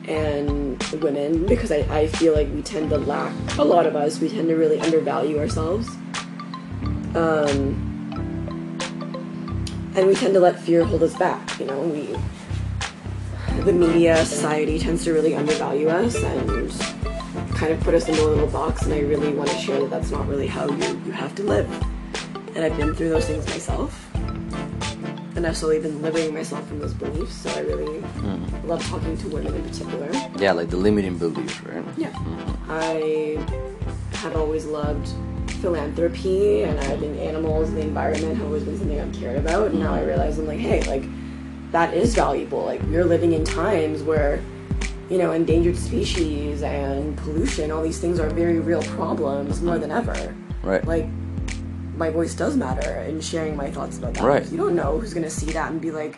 and 0.08 0.82
women 0.94 1.46
because 1.46 1.70
I, 1.70 1.78
I 1.90 2.06
feel 2.08 2.34
like 2.34 2.48
we 2.52 2.62
tend 2.62 2.90
to 2.90 2.98
lack 2.98 3.32
a 3.58 3.64
lot 3.64 3.86
of 3.86 3.94
us 3.94 4.20
we 4.20 4.28
tend 4.28 4.48
to 4.48 4.56
really 4.56 4.80
undervalue 4.80 5.38
ourselves. 5.38 5.88
Um, 7.14 7.88
and 9.94 10.06
we 10.06 10.14
tend 10.14 10.34
to 10.34 10.40
let 10.40 10.58
fear 10.58 10.84
hold 10.84 11.02
us 11.02 11.16
back 11.16 11.58
you 11.60 11.66
know 11.66 11.80
we 11.82 12.16
the 13.64 13.72
media 13.72 14.24
society 14.24 14.78
tends 14.78 15.04
to 15.04 15.12
really 15.12 15.34
undervalue 15.34 15.88
us 15.88 16.16
and 16.16 16.70
kind 17.54 17.72
of 17.72 17.80
put 17.80 17.94
us 17.94 18.08
into 18.08 18.24
a 18.24 18.26
little 18.26 18.48
box 18.48 18.82
and 18.82 18.94
i 18.94 19.00
really 19.00 19.32
want 19.32 19.48
to 19.48 19.56
share 19.58 19.78
that 19.80 19.90
that's 19.90 20.10
not 20.10 20.26
really 20.26 20.46
how 20.46 20.68
you, 20.68 21.02
you 21.06 21.12
have 21.12 21.34
to 21.34 21.42
live. 21.42 21.70
And 22.56 22.64
i've 22.64 22.76
been 22.76 22.94
through 22.94 23.10
those 23.10 23.26
things 23.26 23.46
myself 23.46 24.11
and 25.44 25.82
been 25.82 26.02
liberating 26.02 26.34
myself 26.34 26.66
from 26.68 26.78
those 26.78 26.94
beliefs 26.94 27.34
so 27.34 27.50
i 27.50 27.60
really 27.60 28.00
hmm. 28.00 28.68
love 28.68 28.84
talking 28.86 29.16
to 29.16 29.28
women 29.28 29.54
in 29.54 29.62
particular 29.62 30.10
Yeah, 30.38 30.52
like 30.52 30.70
the 30.70 30.76
limiting 30.76 31.18
beliefs, 31.18 31.62
right? 31.62 31.84
yeah. 31.96 32.10
Hmm. 32.10 32.70
I 32.70 33.38
have 34.16 34.34
always 34.36 34.64
loved 34.64 35.08
philanthropy 35.60 36.62
and 36.62 36.78
I 36.80 36.96
think 36.96 37.18
animals 37.18 37.68
and 37.68 37.78
the 37.78 37.82
environment 37.82 38.36
have 38.36 38.46
always 38.46 38.64
been 38.64 38.78
something 38.78 39.00
I've 39.00 39.12
cared 39.12 39.36
about. 39.36 39.70
And 39.70 39.80
now 39.80 39.94
I 39.94 40.00
hmm. 40.00 40.06
realize 40.06 40.38
I'm 40.38 40.46
like, 40.46 40.58
hey, 40.58 40.82
like, 40.84 41.04
that 41.70 41.94
is 41.94 42.14
valuable. 42.14 42.64
Like, 42.64 42.82
we're 42.82 43.04
living 43.04 43.32
in 43.32 43.44
times 43.44 44.02
where, 44.02 44.42
you 45.08 45.18
know, 45.18 45.32
endangered 45.32 45.76
species 45.76 46.62
and 46.62 47.16
pollution, 47.18 47.70
all 47.70 47.82
these 47.82 48.00
things 48.00 48.18
are 48.18 48.28
very 48.30 48.58
real 48.58 48.82
problems 48.82 49.62
more 49.62 49.78
than 49.78 49.90
ever. 49.90 50.34
Right. 50.62 50.84
Like, 50.84 51.06
my 52.02 52.10
voice 52.10 52.34
does 52.34 52.56
matter 52.56 52.90
in 53.10 53.20
sharing 53.20 53.54
my 53.56 53.70
thoughts 53.70 53.96
about 53.98 54.14
that. 54.14 54.24
Right. 54.24 54.44
You 54.50 54.56
don't 54.56 54.74
know 54.74 54.98
who's 54.98 55.14
gonna 55.14 55.30
see 55.30 55.50
that 55.52 55.70
and 55.70 55.80
be 55.80 55.92
like, 55.92 56.14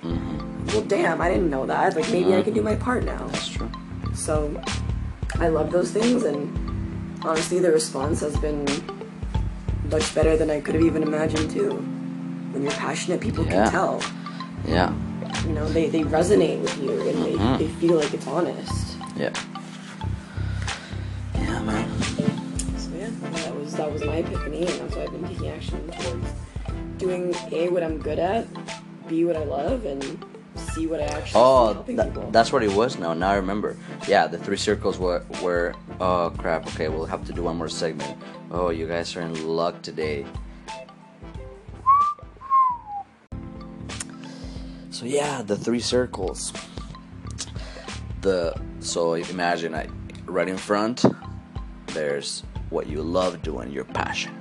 well, 0.69 0.81
damn, 0.97 1.21
I 1.21 1.29
didn't 1.29 1.51
know 1.51 1.67
that. 1.67 1.95
Like, 1.95 2.09
maybe 2.11 2.35
I 2.35 2.41
can 2.43 2.55
do 2.55 2.63
my 2.63 2.75
part 2.87 3.05
now. 3.05 3.23
That's 3.33 3.49
true. 3.49 3.71
So 4.15 4.35
I 5.45 5.49
love 5.49 5.71
those 5.77 5.91
things, 5.91 6.23
and 6.31 6.41
honestly, 7.23 7.59
the 7.59 7.71
response 7.71 8.21
has 8.21 8.35
been 8.39 8.65
much 9.91 10.15
better 10.15 10.39
than 10.41 10.49
I 10.51 10.59
could 10.63 10.75
have 10.75 10.85
even 10.91 11.03
imagined 11.03 11.51
too. 11.51 11.71
When 12.53 12.63
you're 12.63 12.73
passionate, 12.89 13.21
people 13.21 13.45
Yeah. 13.45 13.53
can 13.65 13.71
tell. 13.71 14.03
Yeah. 14.67 14.91
You 15.47 15.53
know, 15.53 15.69
they, 15.69 15.91
they 15.91 16.03
resonate 16.19 16.63
with 16.63 16.77
you 16.83 16.93
and 17.11 17.19
Mhm. 17.19 17.59
they, 17.59 17.67
they 17.67 17.71
feel 17.81 17.97
like 18.03 18.15
it's 18.15 18.27
honest. 18.27 18.97
Yeah, 19.19 19.33
that 23.77 23.91
was 23.93 24.01
that 24.01 24.09
was 24.09 24.09
my 24.09 24.17
epiphany, 24.17 24.59
and 24.67 24.69
that's 24.69 24.97
why 24.97 25.03
I've 25.03 25.13
been 25.13 25.27
taking 25.29 25.49
action 25.49 25.91
towards 25.91 26.33
doing 26.99 27.35
a 27.53 27.69
what 27.69 27.83
I'm 27.83 27.99
good 27.99 28.19
at, 28.19 28.47
b 29.09 29.25
what 29.25 29.37
I 29.37 29.45
love, 29.45 29.85
and 29.85 30.03
c 30.57 30.87
what 30.87 31.01
I 31.01 31.05
actually 31.05 31.31
see 31.31 31.33
Oh, 31.39 31.75
helping 31.75 31.99
people. 31.99 32.31
that's 32.31 32.53
what 32.53 32.63
it 32.63 32.73
was 32.73 32.99
now. 32.99 33.15
Now 33.15 33.31
I 33.31 33.37
remember. 33.37 33.77
Yeah, 34.07 34.27
the 34.27 34.39
three 34.39 34.57
circles 34.57 34.99
were, 34.99 35.25
were. 35.43 35.75
Oh, 36.01 36.33
crap. 36.39 36.67
Okay, 36.69 36.89
we'll 36.89 37.07
have 37.07 37.25
to 37.27 37.33
do 37.33 37.43
one 37.43 37.57
more 37.57 37.69
segment. 37.69 38.17
Oh, 38.51 38.71
you 38.71 38.87
guys 38.87 39.15
are 39.17 39.23
in 39.23 39.47
luck 39.47 39.83
today. 39.83 40.25
So, 44.91 45.07
yeah, 45.07 45.43
the 45.43 45.57
three 45.57 45.81
circles. 45.81 46.53
The 48.21 48.55
So, 48.81 49.15
imagine 49.15 49.75
I, 49.75 49.89
right 50.27 50.49
in 50.49 50.57
front, 50.57 51.05
there's 51.89 52.45
what 52.75 52.89
you 52.89 53.01
love 53.01 53.41
doing, 53.43 53.71
your 53.71 53.85
passion. 53.85 54.35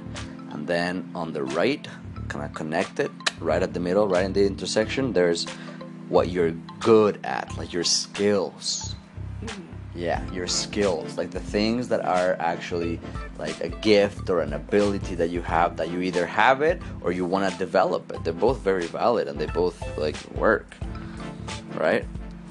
And 0.52 0.68
then 0.68 1.10
on 1.14 1.32
the 1.32 1.44
right, 1.44 1.88
kind 2.28 2.44
of 2.44 2.54
connected, 2.54 3.12
right 3.40 3.62
at 3.62 3.74
the 3.74 3.80
middle, 3.80 4.08
right 4.08 4.26
in 4.26 4.34
the 4.34 4.46
intersection, 4.46 5.14
there's 5.14 5.46
what 6.10 6.30
you're 6.30 6.52
good 6.80 7.20
at, 7.24 7.56
like 7.58 7.72
your 7.72 7.84
skills. 7.84 8.96
Mm-hmm. 9.44 9.62
Yeah, 9.96 10.32
your 10.32 10.48
skills, 10.48 11.18
like 11.18 11.30
the 11.30 11.40
things 11.40 11.88
that 11.90 12.04
are 12.04 12.36
actually 12.40 13.00
like 13.38 13.62
a 13.62 13.70
gift 13.70 14.28
or 14.32 14.42
an 14.42 14.54
ability 14.54 15.14
that 15.16 15.30
you 15.30 15.44
have 15.44 15.78
that 15.78 15.92
you 15.92 16.02
either 16.02 16.26
have 16.26 16.64
it 16.64 16.82
or 17.02 17.12
you 17.12 17.26
want 17.26 17.52
to 17.52 17.58
develop 17.60 18.12
it. 18.12 18.24
They're 18.24 18.34
both 18.34 18.62
very 18.62 18.88
valid 18.88 19.28
and 19.28 19.40
they 19.40 19.46
both 19.46 19.80
like 19.96 20.18
work, 20.32 20.76
right? 21.76 22.06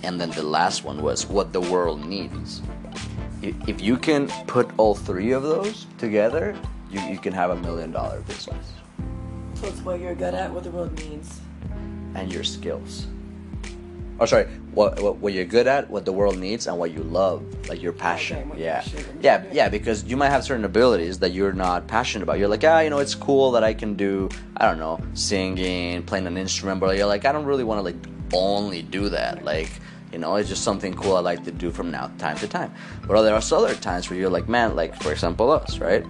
And 0.04 0.20
then 0.20 0.30
the 0.30 0.44
last 0.44 0.84
one 0.84 1.02
was 1.02 1.26
what 1.26 1.52
the 1.52 1.60
world 1.60 2.04
needs. 2.06 2.62
If 3.42 3.68
if 3.68 3.80
you 3.82 3.96
can 3.96 4.28
put 4.46 4.70
all 4.78 4.94
three 4.94 5.32
of 5.32 5.42
those 5.42 5.86
together, 5.98 6.56
you, 6.90 7.00
you 7.02 7.18
can 7.18 7.32
have 7.32 7.50
a 7.50 7.56
million 7.56 7.90
dollar 7.92 8.20
business 8.22 8.72
so 9.62 9.68
it's 9.68 9.80
what 9.82 10.00
you're 10.00 10.16
good 10.16 10.34
at, 10.34 10.50
what 10.52 10.64
the 10.64 10.72
world 10.72 10.92
needs. 10.98 11.40
and 12.16 12.32
your 12.32 12.42
skills. 12.42 13.06
Oh, 14.18 14.26
sorry. 14.26 14.46
What, 14.74 15.00
what 15.00 15.16
what 15.16 15.32
you're 15.32 15.44
good 15.44 15.66
at, 15.68 15.88
what 15.88 16.04
the 16.04 16.12
world 16.12 16.36
needs, 16.36 16.66
and 16.66 16.78
what 16.78 16.90
you 16.90 17.02
love, 17.04 17.42
like 17.68 17.80
your 17.80 17.92
passion. 17.92 18.50
Okay, 18.52 18.62
yeah, 18.62 18.84
yeah, 19.20 19.44
yeah. 19.52 19.68
Because 19.68 20.04
you 20.04 20.16
might 20.16 20.30
have 20.30 20.44
certain 20.44 20.64
abilities 20.64 21.20
that 21.20 21.30
you're 21.30 21.52
not 21.52 21.86
passionate 21.86 22.24
about. 22.24 22.38
You're 22.38 22.48
like, 22.48 22.64
ah, 22.64 22.80
you 22.80 22.90
know, 22.90 22.98
it's 22.98 23.14
cool 23.14 23.52
that 23.52 23.62
I 23.62 23.72
can 23.72 23.94
do, 23.94 24.28
I 24.56 24.66
don't 24.66 24.78
know, 24.78 25.00
singing, 25.14 26.02
playing 26.02 26.26
an 26.26 26.36
instrument, 26.36 26.80
but 26.80 26.96
you're 26.96 27.06
like, 27.06 27.24
I 27.24 27.32
don't 27.32 27.46
really 27.46 27.64
want 27.64 27.78
to 27.78 27.82
like 27.82 27.96
only 28.32 28.82
do 28.82 29.08
that. 29.10 29.44
Like, 29.44 29.70
you 30.12 30.18
know, 30.18 30.36
it's 30.36 30.48
just 30.48 30.62
something 30.62 30.94
cool 30.94 31.16
I 31.16 31.20
like 31.20 31.44
to 31.44 31.52
do 31.52 31.70
from 31.70 31.90
now 31.90 32.10
time 32.18 32.36
to 32.38 32.48
time. 32.48 32.72
But 33.06 33.22
there 33.22 33.34
are 33.34 33.42
other 33.52 33.74
times 33.74 34.10
where 34.10 34.18
you're 34.18 34.30
like, 34.30 34.48
man, 34.48 34.76
like 34.76 35.00
for 35.02 35.12
example, 35.12 35.50
us, 35.50 35.78
right? 35.78 36.04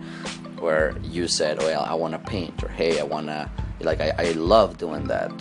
Where 0.59 0.97
you 1.03 1.29
said, 1.29 1.59
oh, 1.61 1.69
yeah, 1.69 1.81
I 1.81 1.95
want 1.95 2.13
to 2.15 2.19
paint, 2.19 2.63
or 2.63 2.69
hey, 2.69 3.01
I 3.01 3.05
want 3.05 3.27
to 3.27 3.51
like 3.85 4.01
I, 4.01 4.13
I 4.19 4.33
love 4.33 4.79
doing 4.79 5.05
that 5.09 5.33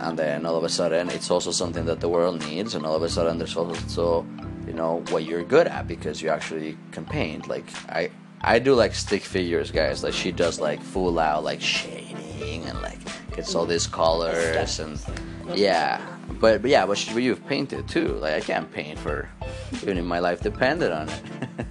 and 0.00 0.18
then 0.18 0.46
all 0.46 0.56
of 0.56 0.64
a 0.64 0.68
sudden 0.68 1.10
it's 1.10 1.30
also 1.30 1.50
something 1.50 1.84
that 1.86 2.00
the 2.00 2.08
world 2.08 2.40
needs 2.46 2.74
and 2.74 2.86
all 2.86 2.94
of 2.94 3.02
a 3.02 3.08
sudden 3.08 3.38
there's 3.38 3.56
also 3.56 4.26
you 4.66 4.72
know 4.72 5.02
what 5.10 5.24
you're 5.24 5.42
good 5.42 5.66
at 5.66 5.86
because 5.88 6.22
you 6.22 6.28
actually 6.28 6.76
can 6.92 7.04
paint 7.04 7.48
like 7.48 7.64
i 7.90 8.10
i 8.42 8.58
do 8.58 8.74
like 8.74 8.94
stick 8.94 9.22
figures 9.22 9.70
guys 9.70 10.02
like 10.02 10.14
she 10.14 10.30
does 10.30 10.60
like 10.60 10.80
full 10.82 11.18
out 11.18 11.44
like 11.44 11.60
shading 11.60 12.64
and 12.64 12.80
like 12.82 12.98
gets 13.34 13.54
all 13.54 13.66
these 13.66 13.86
colors 13.86 14.78
and 14.78 15.00
yeah 15.54 16.00
but, 16.40 16.62
but 16.62 16.70
yeah, 16.70 16.86
but 16.86 16.98
sh- 16.98 17.14
you've 17.14 17.46
painted 17.46 17.88
too. 17.88 18.08
Like 18.14 18.34
I 18.34 18.40
can't 18.40 18.70
paint 18.72 18.98
for 18.98 19.28
even 19.82 19.98
if 19.98 20.04
my 20.04 20.18
life 20.18 20.40
depended 20.40 20.92
on 20.92 21.08
it. 21.08 21.20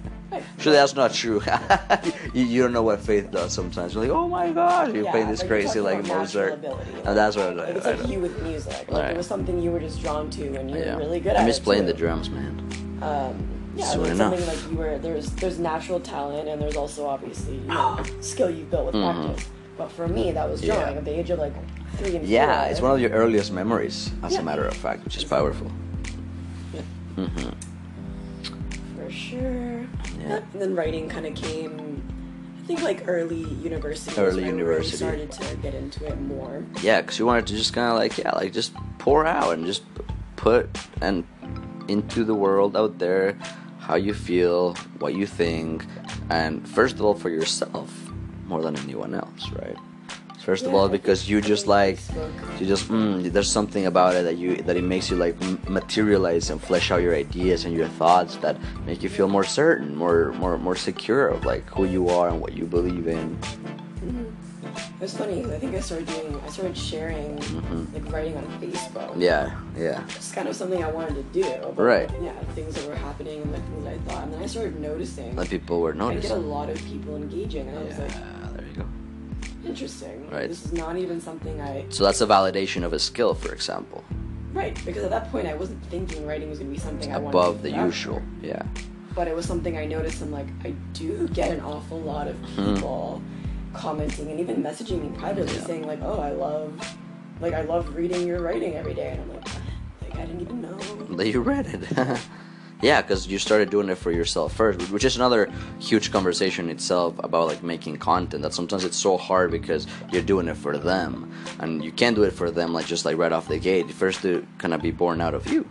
Sure, 0.58 0.72
that's 0.72 0.94
not 0.94 1.12
true. 1.14 1.40
you, 2.34 2.44
you 2.44 2.62
don't 2.62 2.72
know 2.72 2.82
what 2.82 3.00
faith 3.00 3.30
does 3.30 3.52
sometimes. 3.52 3.94
You're 3.94 4.02
like, 4.04 4.12
oh 4.12 4.28
my 4.28 4.50
gosh, 4.52 4.92
you 4.94 5.04
Yeah, 5.04 5.10
paint 5.12 5.28
this 5.30 5.42
crazy 5.42 5.80
like 5.80 6.06
Mozart. 6.06 6.52
ability, 6.54 6.90
And 6.92 7.04
like- 7.06 7.14
that's 7.14 7.36
what 7.36 7.46
I, 7.46 7.52
Like, 7.54 7.76
it's 7.76 7.86
like 7.86 8.08
you 8.08 8.20
with 8.20 8.40
music. 8.42 8.72
Like 8.88 9.02
Right. 9.04 9.10
it 9.12 9.16
was 9.16 9.26
something 9.26 9.60
you 9.60 9.70
were 9.72 9.80
just 9.80 10.00
drawn 10.00 10.28
to, 10.30 10.54
and 10.56 10.70
you 10.70 10.76
yeah. 10.78 10.96
really 10.96 11.18
good 11.18 11.32
I 11.32 11.36
at 11.36 11.42
I 11.42 11.46
miss 11.46 11.58
playing 11.58 11.84
too. 11.86 11.92
the 11.92 11.98
drums, 11.98 12.28
man. 12.30 12.98
Um, 13.02 13.48
yeah, 13.74 13.84
Soon 13.86 14.02
like 14.02 14.10
enough. 14.12 14.38
something 14.38 14.46
like 14.62 14.70
you 14.70 14.76
were 14.76 14.98
there's 14.98 15.30
there's 15.36 15.58
natural 15.58 15.98
talent, 15.98 16.46
and 16.48 16.60
there's 16.60 16.76
also 16.76 17.06
obviously 17.06 17.54
you 17.56 17.60
know 17.66 18.00
skill 18.20 18.50
you've 18.50 18.70
built 18.70 18.92
with 18.92 19.02
practice. 19.02 19.48
But 19.78 19.90
for 19.92 20.08
me, 20.08 20.32
that 20.32 20.48
was 20.50 20.60
Mm-hmm. 20.60 20.68
Yeah. 20.70 20.80
drawing 20.80 20.96
at 20.98 21.04
the 21.04 21.18
age 21.18 21.30
of 21.30 21.38
like 21.38 21.54
three 21.98 22.16
and 22.16 22.26
Yeah, 22.26 22.62
four. 22.62 22.70
it's 22.72 22.80
one 22.80 22.90
of 22.96 23.00
your 23.00 23.10
earliest 23.12 23.52
memories, 23.52 24.10
as 24.22 24.32
Yeah. 24.34 24.40
a 24.40 24.42
matter 24.42 24.64
of 24.66 24.74
fact, 24.76 25.04
which 25.04 25.16
is 25.16 25.24
powerful. 25.24 25.70
mm-hmm 27.16 27.50
for 28.96 29.10
sure. 29.10 29.86
Yeah. 30.20 30.42
And 30.52 30.60
then 30.62 30.74
writing 30.74 31.08
kind 31.08 31.24
of 31.26 31.34
came. 31.34 32.02
I 32.62 32.66
think 32.66 32.82
like 32.82 33.04
early 33.08 33.44
university. 33.62 34.20
Early 34.20 34.42
when 34.44 34.44
I 34.44 34.58
really 34.58 34.58
university. 34.58 34.96
started 34.96 35.32
to 35.32 35.56
get 35.62 35.74
into 35.74 36.04
it 36.06 36.20
more. 36.20 36.64
Yeah, 36.82 37.00
because 37.00 37.18
you 37.18 37.24
wanted 37.24 37.46
to 37.46 37.56
just 37.56 37.72
kind 37.72 37.88
of 37.90 37.96
like, 37.96 38.18
yeah, 38.18 38.32
like 38.32 38.52
just 38.52 38.72
pour 38.98 39.24
out 39.24 39.54
and 39.54 39.64
just 39.64 39.82
put 40.36 40.68
and 41.00 41.24
into 41.88 42.24
the 42.24 42.34
world 42.34 42.76
out 42.76 42.98
there 42.98 43.38
how 43.78 43.94
you 43.96 44.12
feel, 44.12 44.74
what 44.98 45.14
you 45.14 45.26
think, 45.26 45.86
and 46.28 46.68
first 46.68 46.96
of 46.96 47.02
all 47.02 47.14
for 47.14 47.30
yourself 47.30 48.07
more 48.48 48.62
than 48.62 48.76
anyone 48.78 49.14
else, 49.14 49.50
right? 49.52 49.76
First 50.48 50.64
of 50.64 50.72
all, 50.72 50.88
because 50.88 51.28
you 51.28 51.42
just 51.42 51.66
like 51.66 51.98
you 52.58 52.64
just 52.64 52.88
mm, 52.88 53.30
there's 53.30 53.52
something 53.52 53.84
about 53.84 54.14
it 54.14 54.24
that 54.24 54.38
you 54.38 54.56
that 54.64 54.76
it 54.76 54.84
makes 54.84 55.10
you 55.10 55.16
like 55.16 55.36
materialize 55.68 56.48
and 56.48 56.58
flesh 56.58 56.90
out 56.90 57.02
your 57.02 57.14
ideas 57.14 57.66
and 57.66 57.76
your 57.76 57.88
thoughts 58.00 58.36
that 58.36 58.56
make 58.86 59.02
you 59.02 59.10
feel 59.10 59.28
more 59.28 59.44
certain, 59.44 59.94
more 59.94 60.32
more 60.40 60.56
more 60.56 60.76
secure 60.76 61.28
of 61.28 61.44
like 61.44 61.68
who 61.68 61.84
you 61.84 62.08
are 62.08 62.30
and 62.30 62.40
what 62.40 62.54
you 62.54 62.64
believe 62.64 63.08
in. 63.08 63.36
It 64.78 65.00
was 65.02 65.16
funny. 65.16 65.44
I 65.44 65.58
think 65.58 65.74
I 65.74 65.80
started 65.80 66.06
doing. 66.06 66.40
I 66.46 66.50
started 66.50 66.76
sharing 66.76 67.36
Mhm. 67.38 67.92
like 67.94 68.12
writing 68.12 68.36
on 68.36 68.44
Facebook. 68.60 69.12
Yeah, 69.16 69.54
yeah. 69.76 70.02
It's 70.16 70.32
kind 70.32 70.48
of 70.48 70.56
something 70.56 70.82
I 70.82 70.90
wanted 70.90 71.14
to 71.16 71.22
do. 71.42 71.44
But, 71.76 71.82
Right. 71.82 72.10
Yeah, 72.22 72.32
things 72.54 72.74
that 72.74 72.86
were 72.88 72.94
happening 72.94 73.42
and 73.42 73.52
the 73.54 73.58
things 73.58 73.86
I 73.86 74.10
thought, 74.10 74.24
and 74.24 74.32
then 74.34 74.42
I 74.42 74.46
started 74.46 74.80
noticing. 74.80 75.36
That 75.36 75.48
people 75.50 75.80
were 75.80 75.94
noticing. 75.94 76.32
I 76.32 76.34
get 76.36 76.44
a 76.44 76.48
lot 76.48 76.68
of 76.70 76.76
people 76.84 77.16
engaging, 77.16 77.68
and 77.68 77.78
I 77.78 77.82
was 77.82 77.96
Yeah, 77.98 78.04
like, 78.04 78.56
there 78.56 78.64
you 78.66 78.82
go. 78.82 78.84
interesting. 79.68 80.28
Right. 80.30 80.48
This 80.48 80.64
is 80.64 80.72
not 80.72 80.96
even 80.96 81.20
something 81.20 81.60
I. 81.60 81.84
So 81.90 82.04
that's 82.04 82.20
a 82.20 82.26
validation 82.26 82.84
of 82.84 82.92
a 82.92 82.98
skill, 82.98 83.34
for 83.34 83.52
example, 83.52 84.04
Right, 84.54 84.76
because 84.86 85.04
at 85.04 85.10
that 85.10 85.30
point 85.30 85.46
I 85.46 85.54
wasn't 85.54 85.84
thinking 85.86 86.26
writing 86.26 86.48
was 86.50 86.58
gonna 86.58 86.70
be 86.70 86.78
something 86.78 87.12
I 87.12 87.18
wanted 87.18 87.32
to 87.32 87.38
above 87.38 87.62
the 87.62 87.70
usual. 87.70 88.22
Yeah. 88.42 88.62
But 89.14 89.28
it 89.28 89.34
was 89.36 89.44
something 89.46 89.76
I 89.76 89.84
noticed. 89.86 90.22
I'm 90.22 90.32
like, 90.32 90.46
I 90.64 90.72
do 90.94 91.28
get 91.28 91.50
an 91.50 91.60
awful 91.60 92.00
lot 92.00 92.28
of 92.28 92.36
people 92.56 93.20
commenting 93.78 94.30
and 94.30 94.40
even 94.40 94.62
messaging 94.62 95.02
me 95.02 95.16
privately. 95.16 95.54
Yeah. 95.54 95.64
saying 95.64 95.86
like, 95.86 96.00
oh, 96.02 96.20
I 96.20 96.32
love, 96.32 96.72
like 97.40 97.54
I 97.54 97.62
love 97.62 97.94
reading 97.94 98.26
your 98.26 98.40
writing 98.40 98.74
every 98.74 98.94
day, 98.94 99.10
and 99.10 99.22
I'm 99.22 99.32
like, 99.32 99.48
like 100.02 100.16
I 100.16 100.26
didn't 100.26 100.40
even 100.42 100.60
know. 100.60 100.76
That 101.16 101.28
you 101.28 101.40
read 101.40 101.66
it. 101.66 102.20
yeah, 102.82 103.00
because 103.00 103.26
you 103.26 103.38
started 103.38 103.70
doing 103.70 103.88
it 103.88 103.96
for 103.96 104.10
yourself 104.10 104.54
first, 104.54 104.90
which 104.90 105.04
is 105.04 105.16
another 105.16 105.50
huge 105.78 106.10
conversation 106.10 106.68
itself 106.68 107.14
about 107.22 107.46
like 107.46 107.62
making 107.62 107.98
content. 107.98 108.42
That 108.42 108.54
sometimes 108.54 108.84
it's 108.84 108.96
so 108.96 109.16
hard 109.16 109.50
because 109.50 109.86
you're 110.10 110.22
doing 110.22 110.48
it 110.48 110.56
for 110.56 110.76
them, 110.76 111.32
and 111.60 111.84
you 111.84 111.92
can't 111.92 112.16
do 112.16 112.24
it 112.24 112.32
for 112.32 112.50
them 112.50 112.72
like 112.72 112.86
just 112.86 113.04
like 113.04 113.16
right 113.16 113.32
off 113.32 113.48
the 113.48 113.58
gate. 113.58 113.90
First, 113.90 114.22
to 114.22 114.46
kind 114.58 114.74
of 114.74 114.82
be 114.82 114.90
born 114.90 115.20
out 115.20 115.34
of 115.34 115.46
you. 115.46 115.66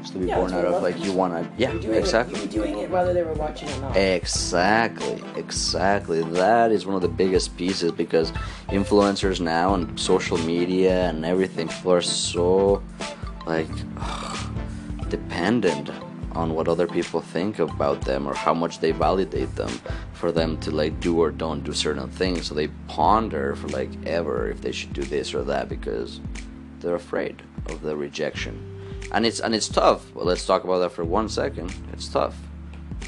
Just 0.00 0.12
to 0.12 0.18
be 0.18 0.26
Yeah, 0.26 0.38
born 0.38 0.52
out 0.52 0.64
of 0.64 0.82
like 0.82 1.02
you 1.04 1.12
want 1.12 1.32
to. 1.34 1.50
Yeah, 1.56 1.72
exactly. 1.72 2.40
It, 2.40 2.50
doing 2.50 2.78
it 2.78 2.90
whether 2.90 3.12
they 3.12 3.22
were 3.22 3.34
watching 3.34 3.68
or 3.70 3.80
not. 3.80 3.96
Exactly, 3.96 5.22
exactly. 5.36 6.22
That 6.22 6.72
is 6.72 6.86
one 6.86 6.96
of 6.96 7.02
the 7.02 7.08
biggest 7.08 7.56
pieces 7.56 7.92
because 7.92 8.32
influencers 8.68 9.40
now 9.40 9.74
and 9.74 9.98
social 9.98 10.38
media 10.38 11.08
and 11.08 11.24
everything, 11.24 11.68
people 11.68 11.92
are 11.92 12.00
so 12.00 12.82
like 13.46 13.68
dependent 15.08 15.90
on 16.32 16.54
what 16.54 16.68
other 16.68 16.86
people 16.86 17.20
think 17.20 17.58
about 17.58 18.02
them 18.02 18.26
or 18.26 18.34
how 18.34 18.52
much 18.52 18.80
they 18.80 18.92
validate 18.92 19.54
them 19.56 19.70
for 20.12 20.30
them 20.30 20.58
to 20.58 20.70
like 20.70 20.98
do 21.00 21.20
or 21.20 21.30
don't 21.30 21.64
do 21.64 21.72
certain 21.72 22.08
things. 22.10 22.46
So 22.46 22.54
they 22.54 22.68
ponder 22.88 23.56
for 23.56 23.68
like 23.68 23.90
ever 24.06 24.50
if 24.50 24.60
they 24.60 24.72
should 24.72 24.92
do 24.92 25.02
this 25.02 25.34
or 25.34 25.42
that 25.44 25.68
because 25.68 26.20
they're 26.80 26.94
afraid 26.94 27.42
of 27.66 27.82
the 27.82 27.96
rejection. 27.96 28.65
And 29.12 29.24
it's 29.24 29.40
and 29.40 29.54
it's 29.54 29.68
tough. 29.68 30.14
Well, 30.14 30.26
let's 30.26 30.44
talk 30.46 30.64
about 30.64 30.78
that 30.80 30.90
for 30.90 31.04
one 31.04 31.28
second. 31.28 31.74
It's 31.92 32.08
tough 32.08 32.36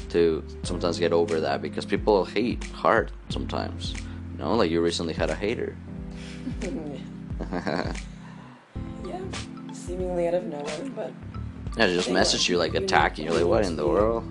to 0.09 0.43
sometimes 0.63 0.97
get 0.99 1.13
over 1.13 1.39
that 1.41 1.61
because 1.61 1.85
people 1.85 2.25
hate 2.25 2.63
hard 2.65 3.11
sometimes. 3.29 3.93
You 4.33 4.39
know, 4.39 4.55
like 4.55 4.71
you 4.71 4.81
recently 4.81 5.13
had 5.13 5.29
a 5.29 5.35
hater. 5.35 5.75
yeah, 9.05 9.21
seemingly 9.73 10.27
out 10.27 10.33
of 10.33 10.45
nowhere, 10.45 10.89
but 10.95 11.13
Yeah, 11.77 11.87
they 11.87 11.93
just 11.93 12.09
message 12.09 12.49
you 12.49 12.57
like 12.57 12.73
attacking. 12.75 13.25
You're 13.25 13.35
like, 13.35 13.45
what 13.45 13.65
in 13.65 13.75
the 13.75 13.87
world? 13.87 14.23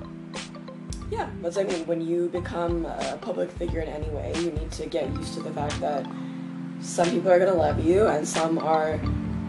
yeah, 1.11 1.29
that's 1.41 1.57
like 1.57 1.69
when, 1.69 1.87
when 1.87 2.01
you 2.01 2.29
become 2.29 2.85
a 2.85 3.19
public 3.23 3.51
figure 3.53 3.81
in 3.81 3.89
any 3.89 4.09
way, 4.11 4.33
you 4.37 4.51
need 4.51 4.71
to 4.73 4.87
get 4.87 5.09
used 5.17 5.33
to 5.35 5.41
the 5.41 5.51
fact 5.53 5.81
that 5.81 6.07
some 6.81 7.09
people 7.11 7.31
are 7.31 7.39
gonna 7.39 7.55
love 7.55 7.83
you 7.85 8.07
and 8.07 8.27
some 8.29 8.59
are 8.59 9.01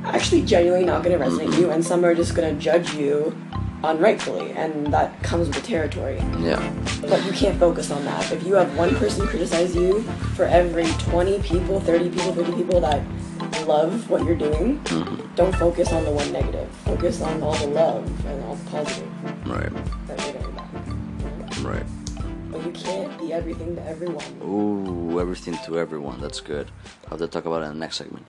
actually 0.04 0.43
genuinely 0.43 0.86
not 0.86 1.04
gonna 1.04 1.18
resonate 1.18 1.58
you, 1.58 1.70
and 1.70 1.84
some 1.86 2.04
are 2.06 2.16
just 2.16 2.36
gonna 2.36 2.54
judge 2.54 2.93
you 2.93 3.36
unrightfully, 3.84 4.52
and 4.52 4.93
that 4.93 5.22
comes 5.24 5.47
with 5.47 5.58
the 5.58 5.62
territory. 5.62 6.18
Yeah, 6.39 6.74
But 7.02 7.26
you 7.26 7.32
can't 7.32 7.58
focus 7.60 7.91
on 7.91 8.04
that. 8.06 8.32
If 8.32 8.43
you 8.45 8.56
have 8.56 8.76
one 8.78 8.95
person 8.95 9.26
criticize 9.28 9.76
you 9.76 10.02
for 10.36 10.45
every 10.45 10.86
20 11.00 11.39
people, 11.41 11.80
30 11.80 12.10
people, 12.10 12.34
50 12.34 12.52
people 12.54 12.82
that 12.82 13.02
love 13.66 14.10
what 14.10 14.26
you're 14.26 14.36
doing, 14.36 14.80
mm-hmm. 14.82 15.36
don't 15.36 15.56
focus 15.56 15.91
on 15.93 16.04
the 16.04 16.12
one 16.12 16.32
negative. 16.32 16.70
Focus 16.86 17.22
on 17.22 17.41
all 17.41 17.56
the 17.56 17.68
love 17.68 18.26
and 18.26 18.43
all 18.43 18.56
the 18.56 18.70
positive 18.70 19.10
right, 19.47 19.72
that 20.08 20.34
you're 20.34 20.52
back. 20.52 20.70
you 21.58 21.64
know? 21.64 21.70
right. 21.70 21.86
But 22.52 22.66
you 22.66 22.72
can't 22.72 23.20
be 23.20 23.32
everything 23.32 23.76
to 23.76 23.86
everyone. 23.86 24.41
Ooh, 24.43 25.20
everything 25.20 25.58
to 25.66 25.78
everyone. 25.78 26.20
That's 26.20 26.41
good. 26.41 26.72
I'll 27.06 27.12
have 27.12 27.20
to 27.20 27.28
talk 27.28 27.45
about 27.45 27.62
it 27.62 27.66
in 27.66 27.74
the 27.74 27.80
next 27.80 27.97
segment. 27.97 28.26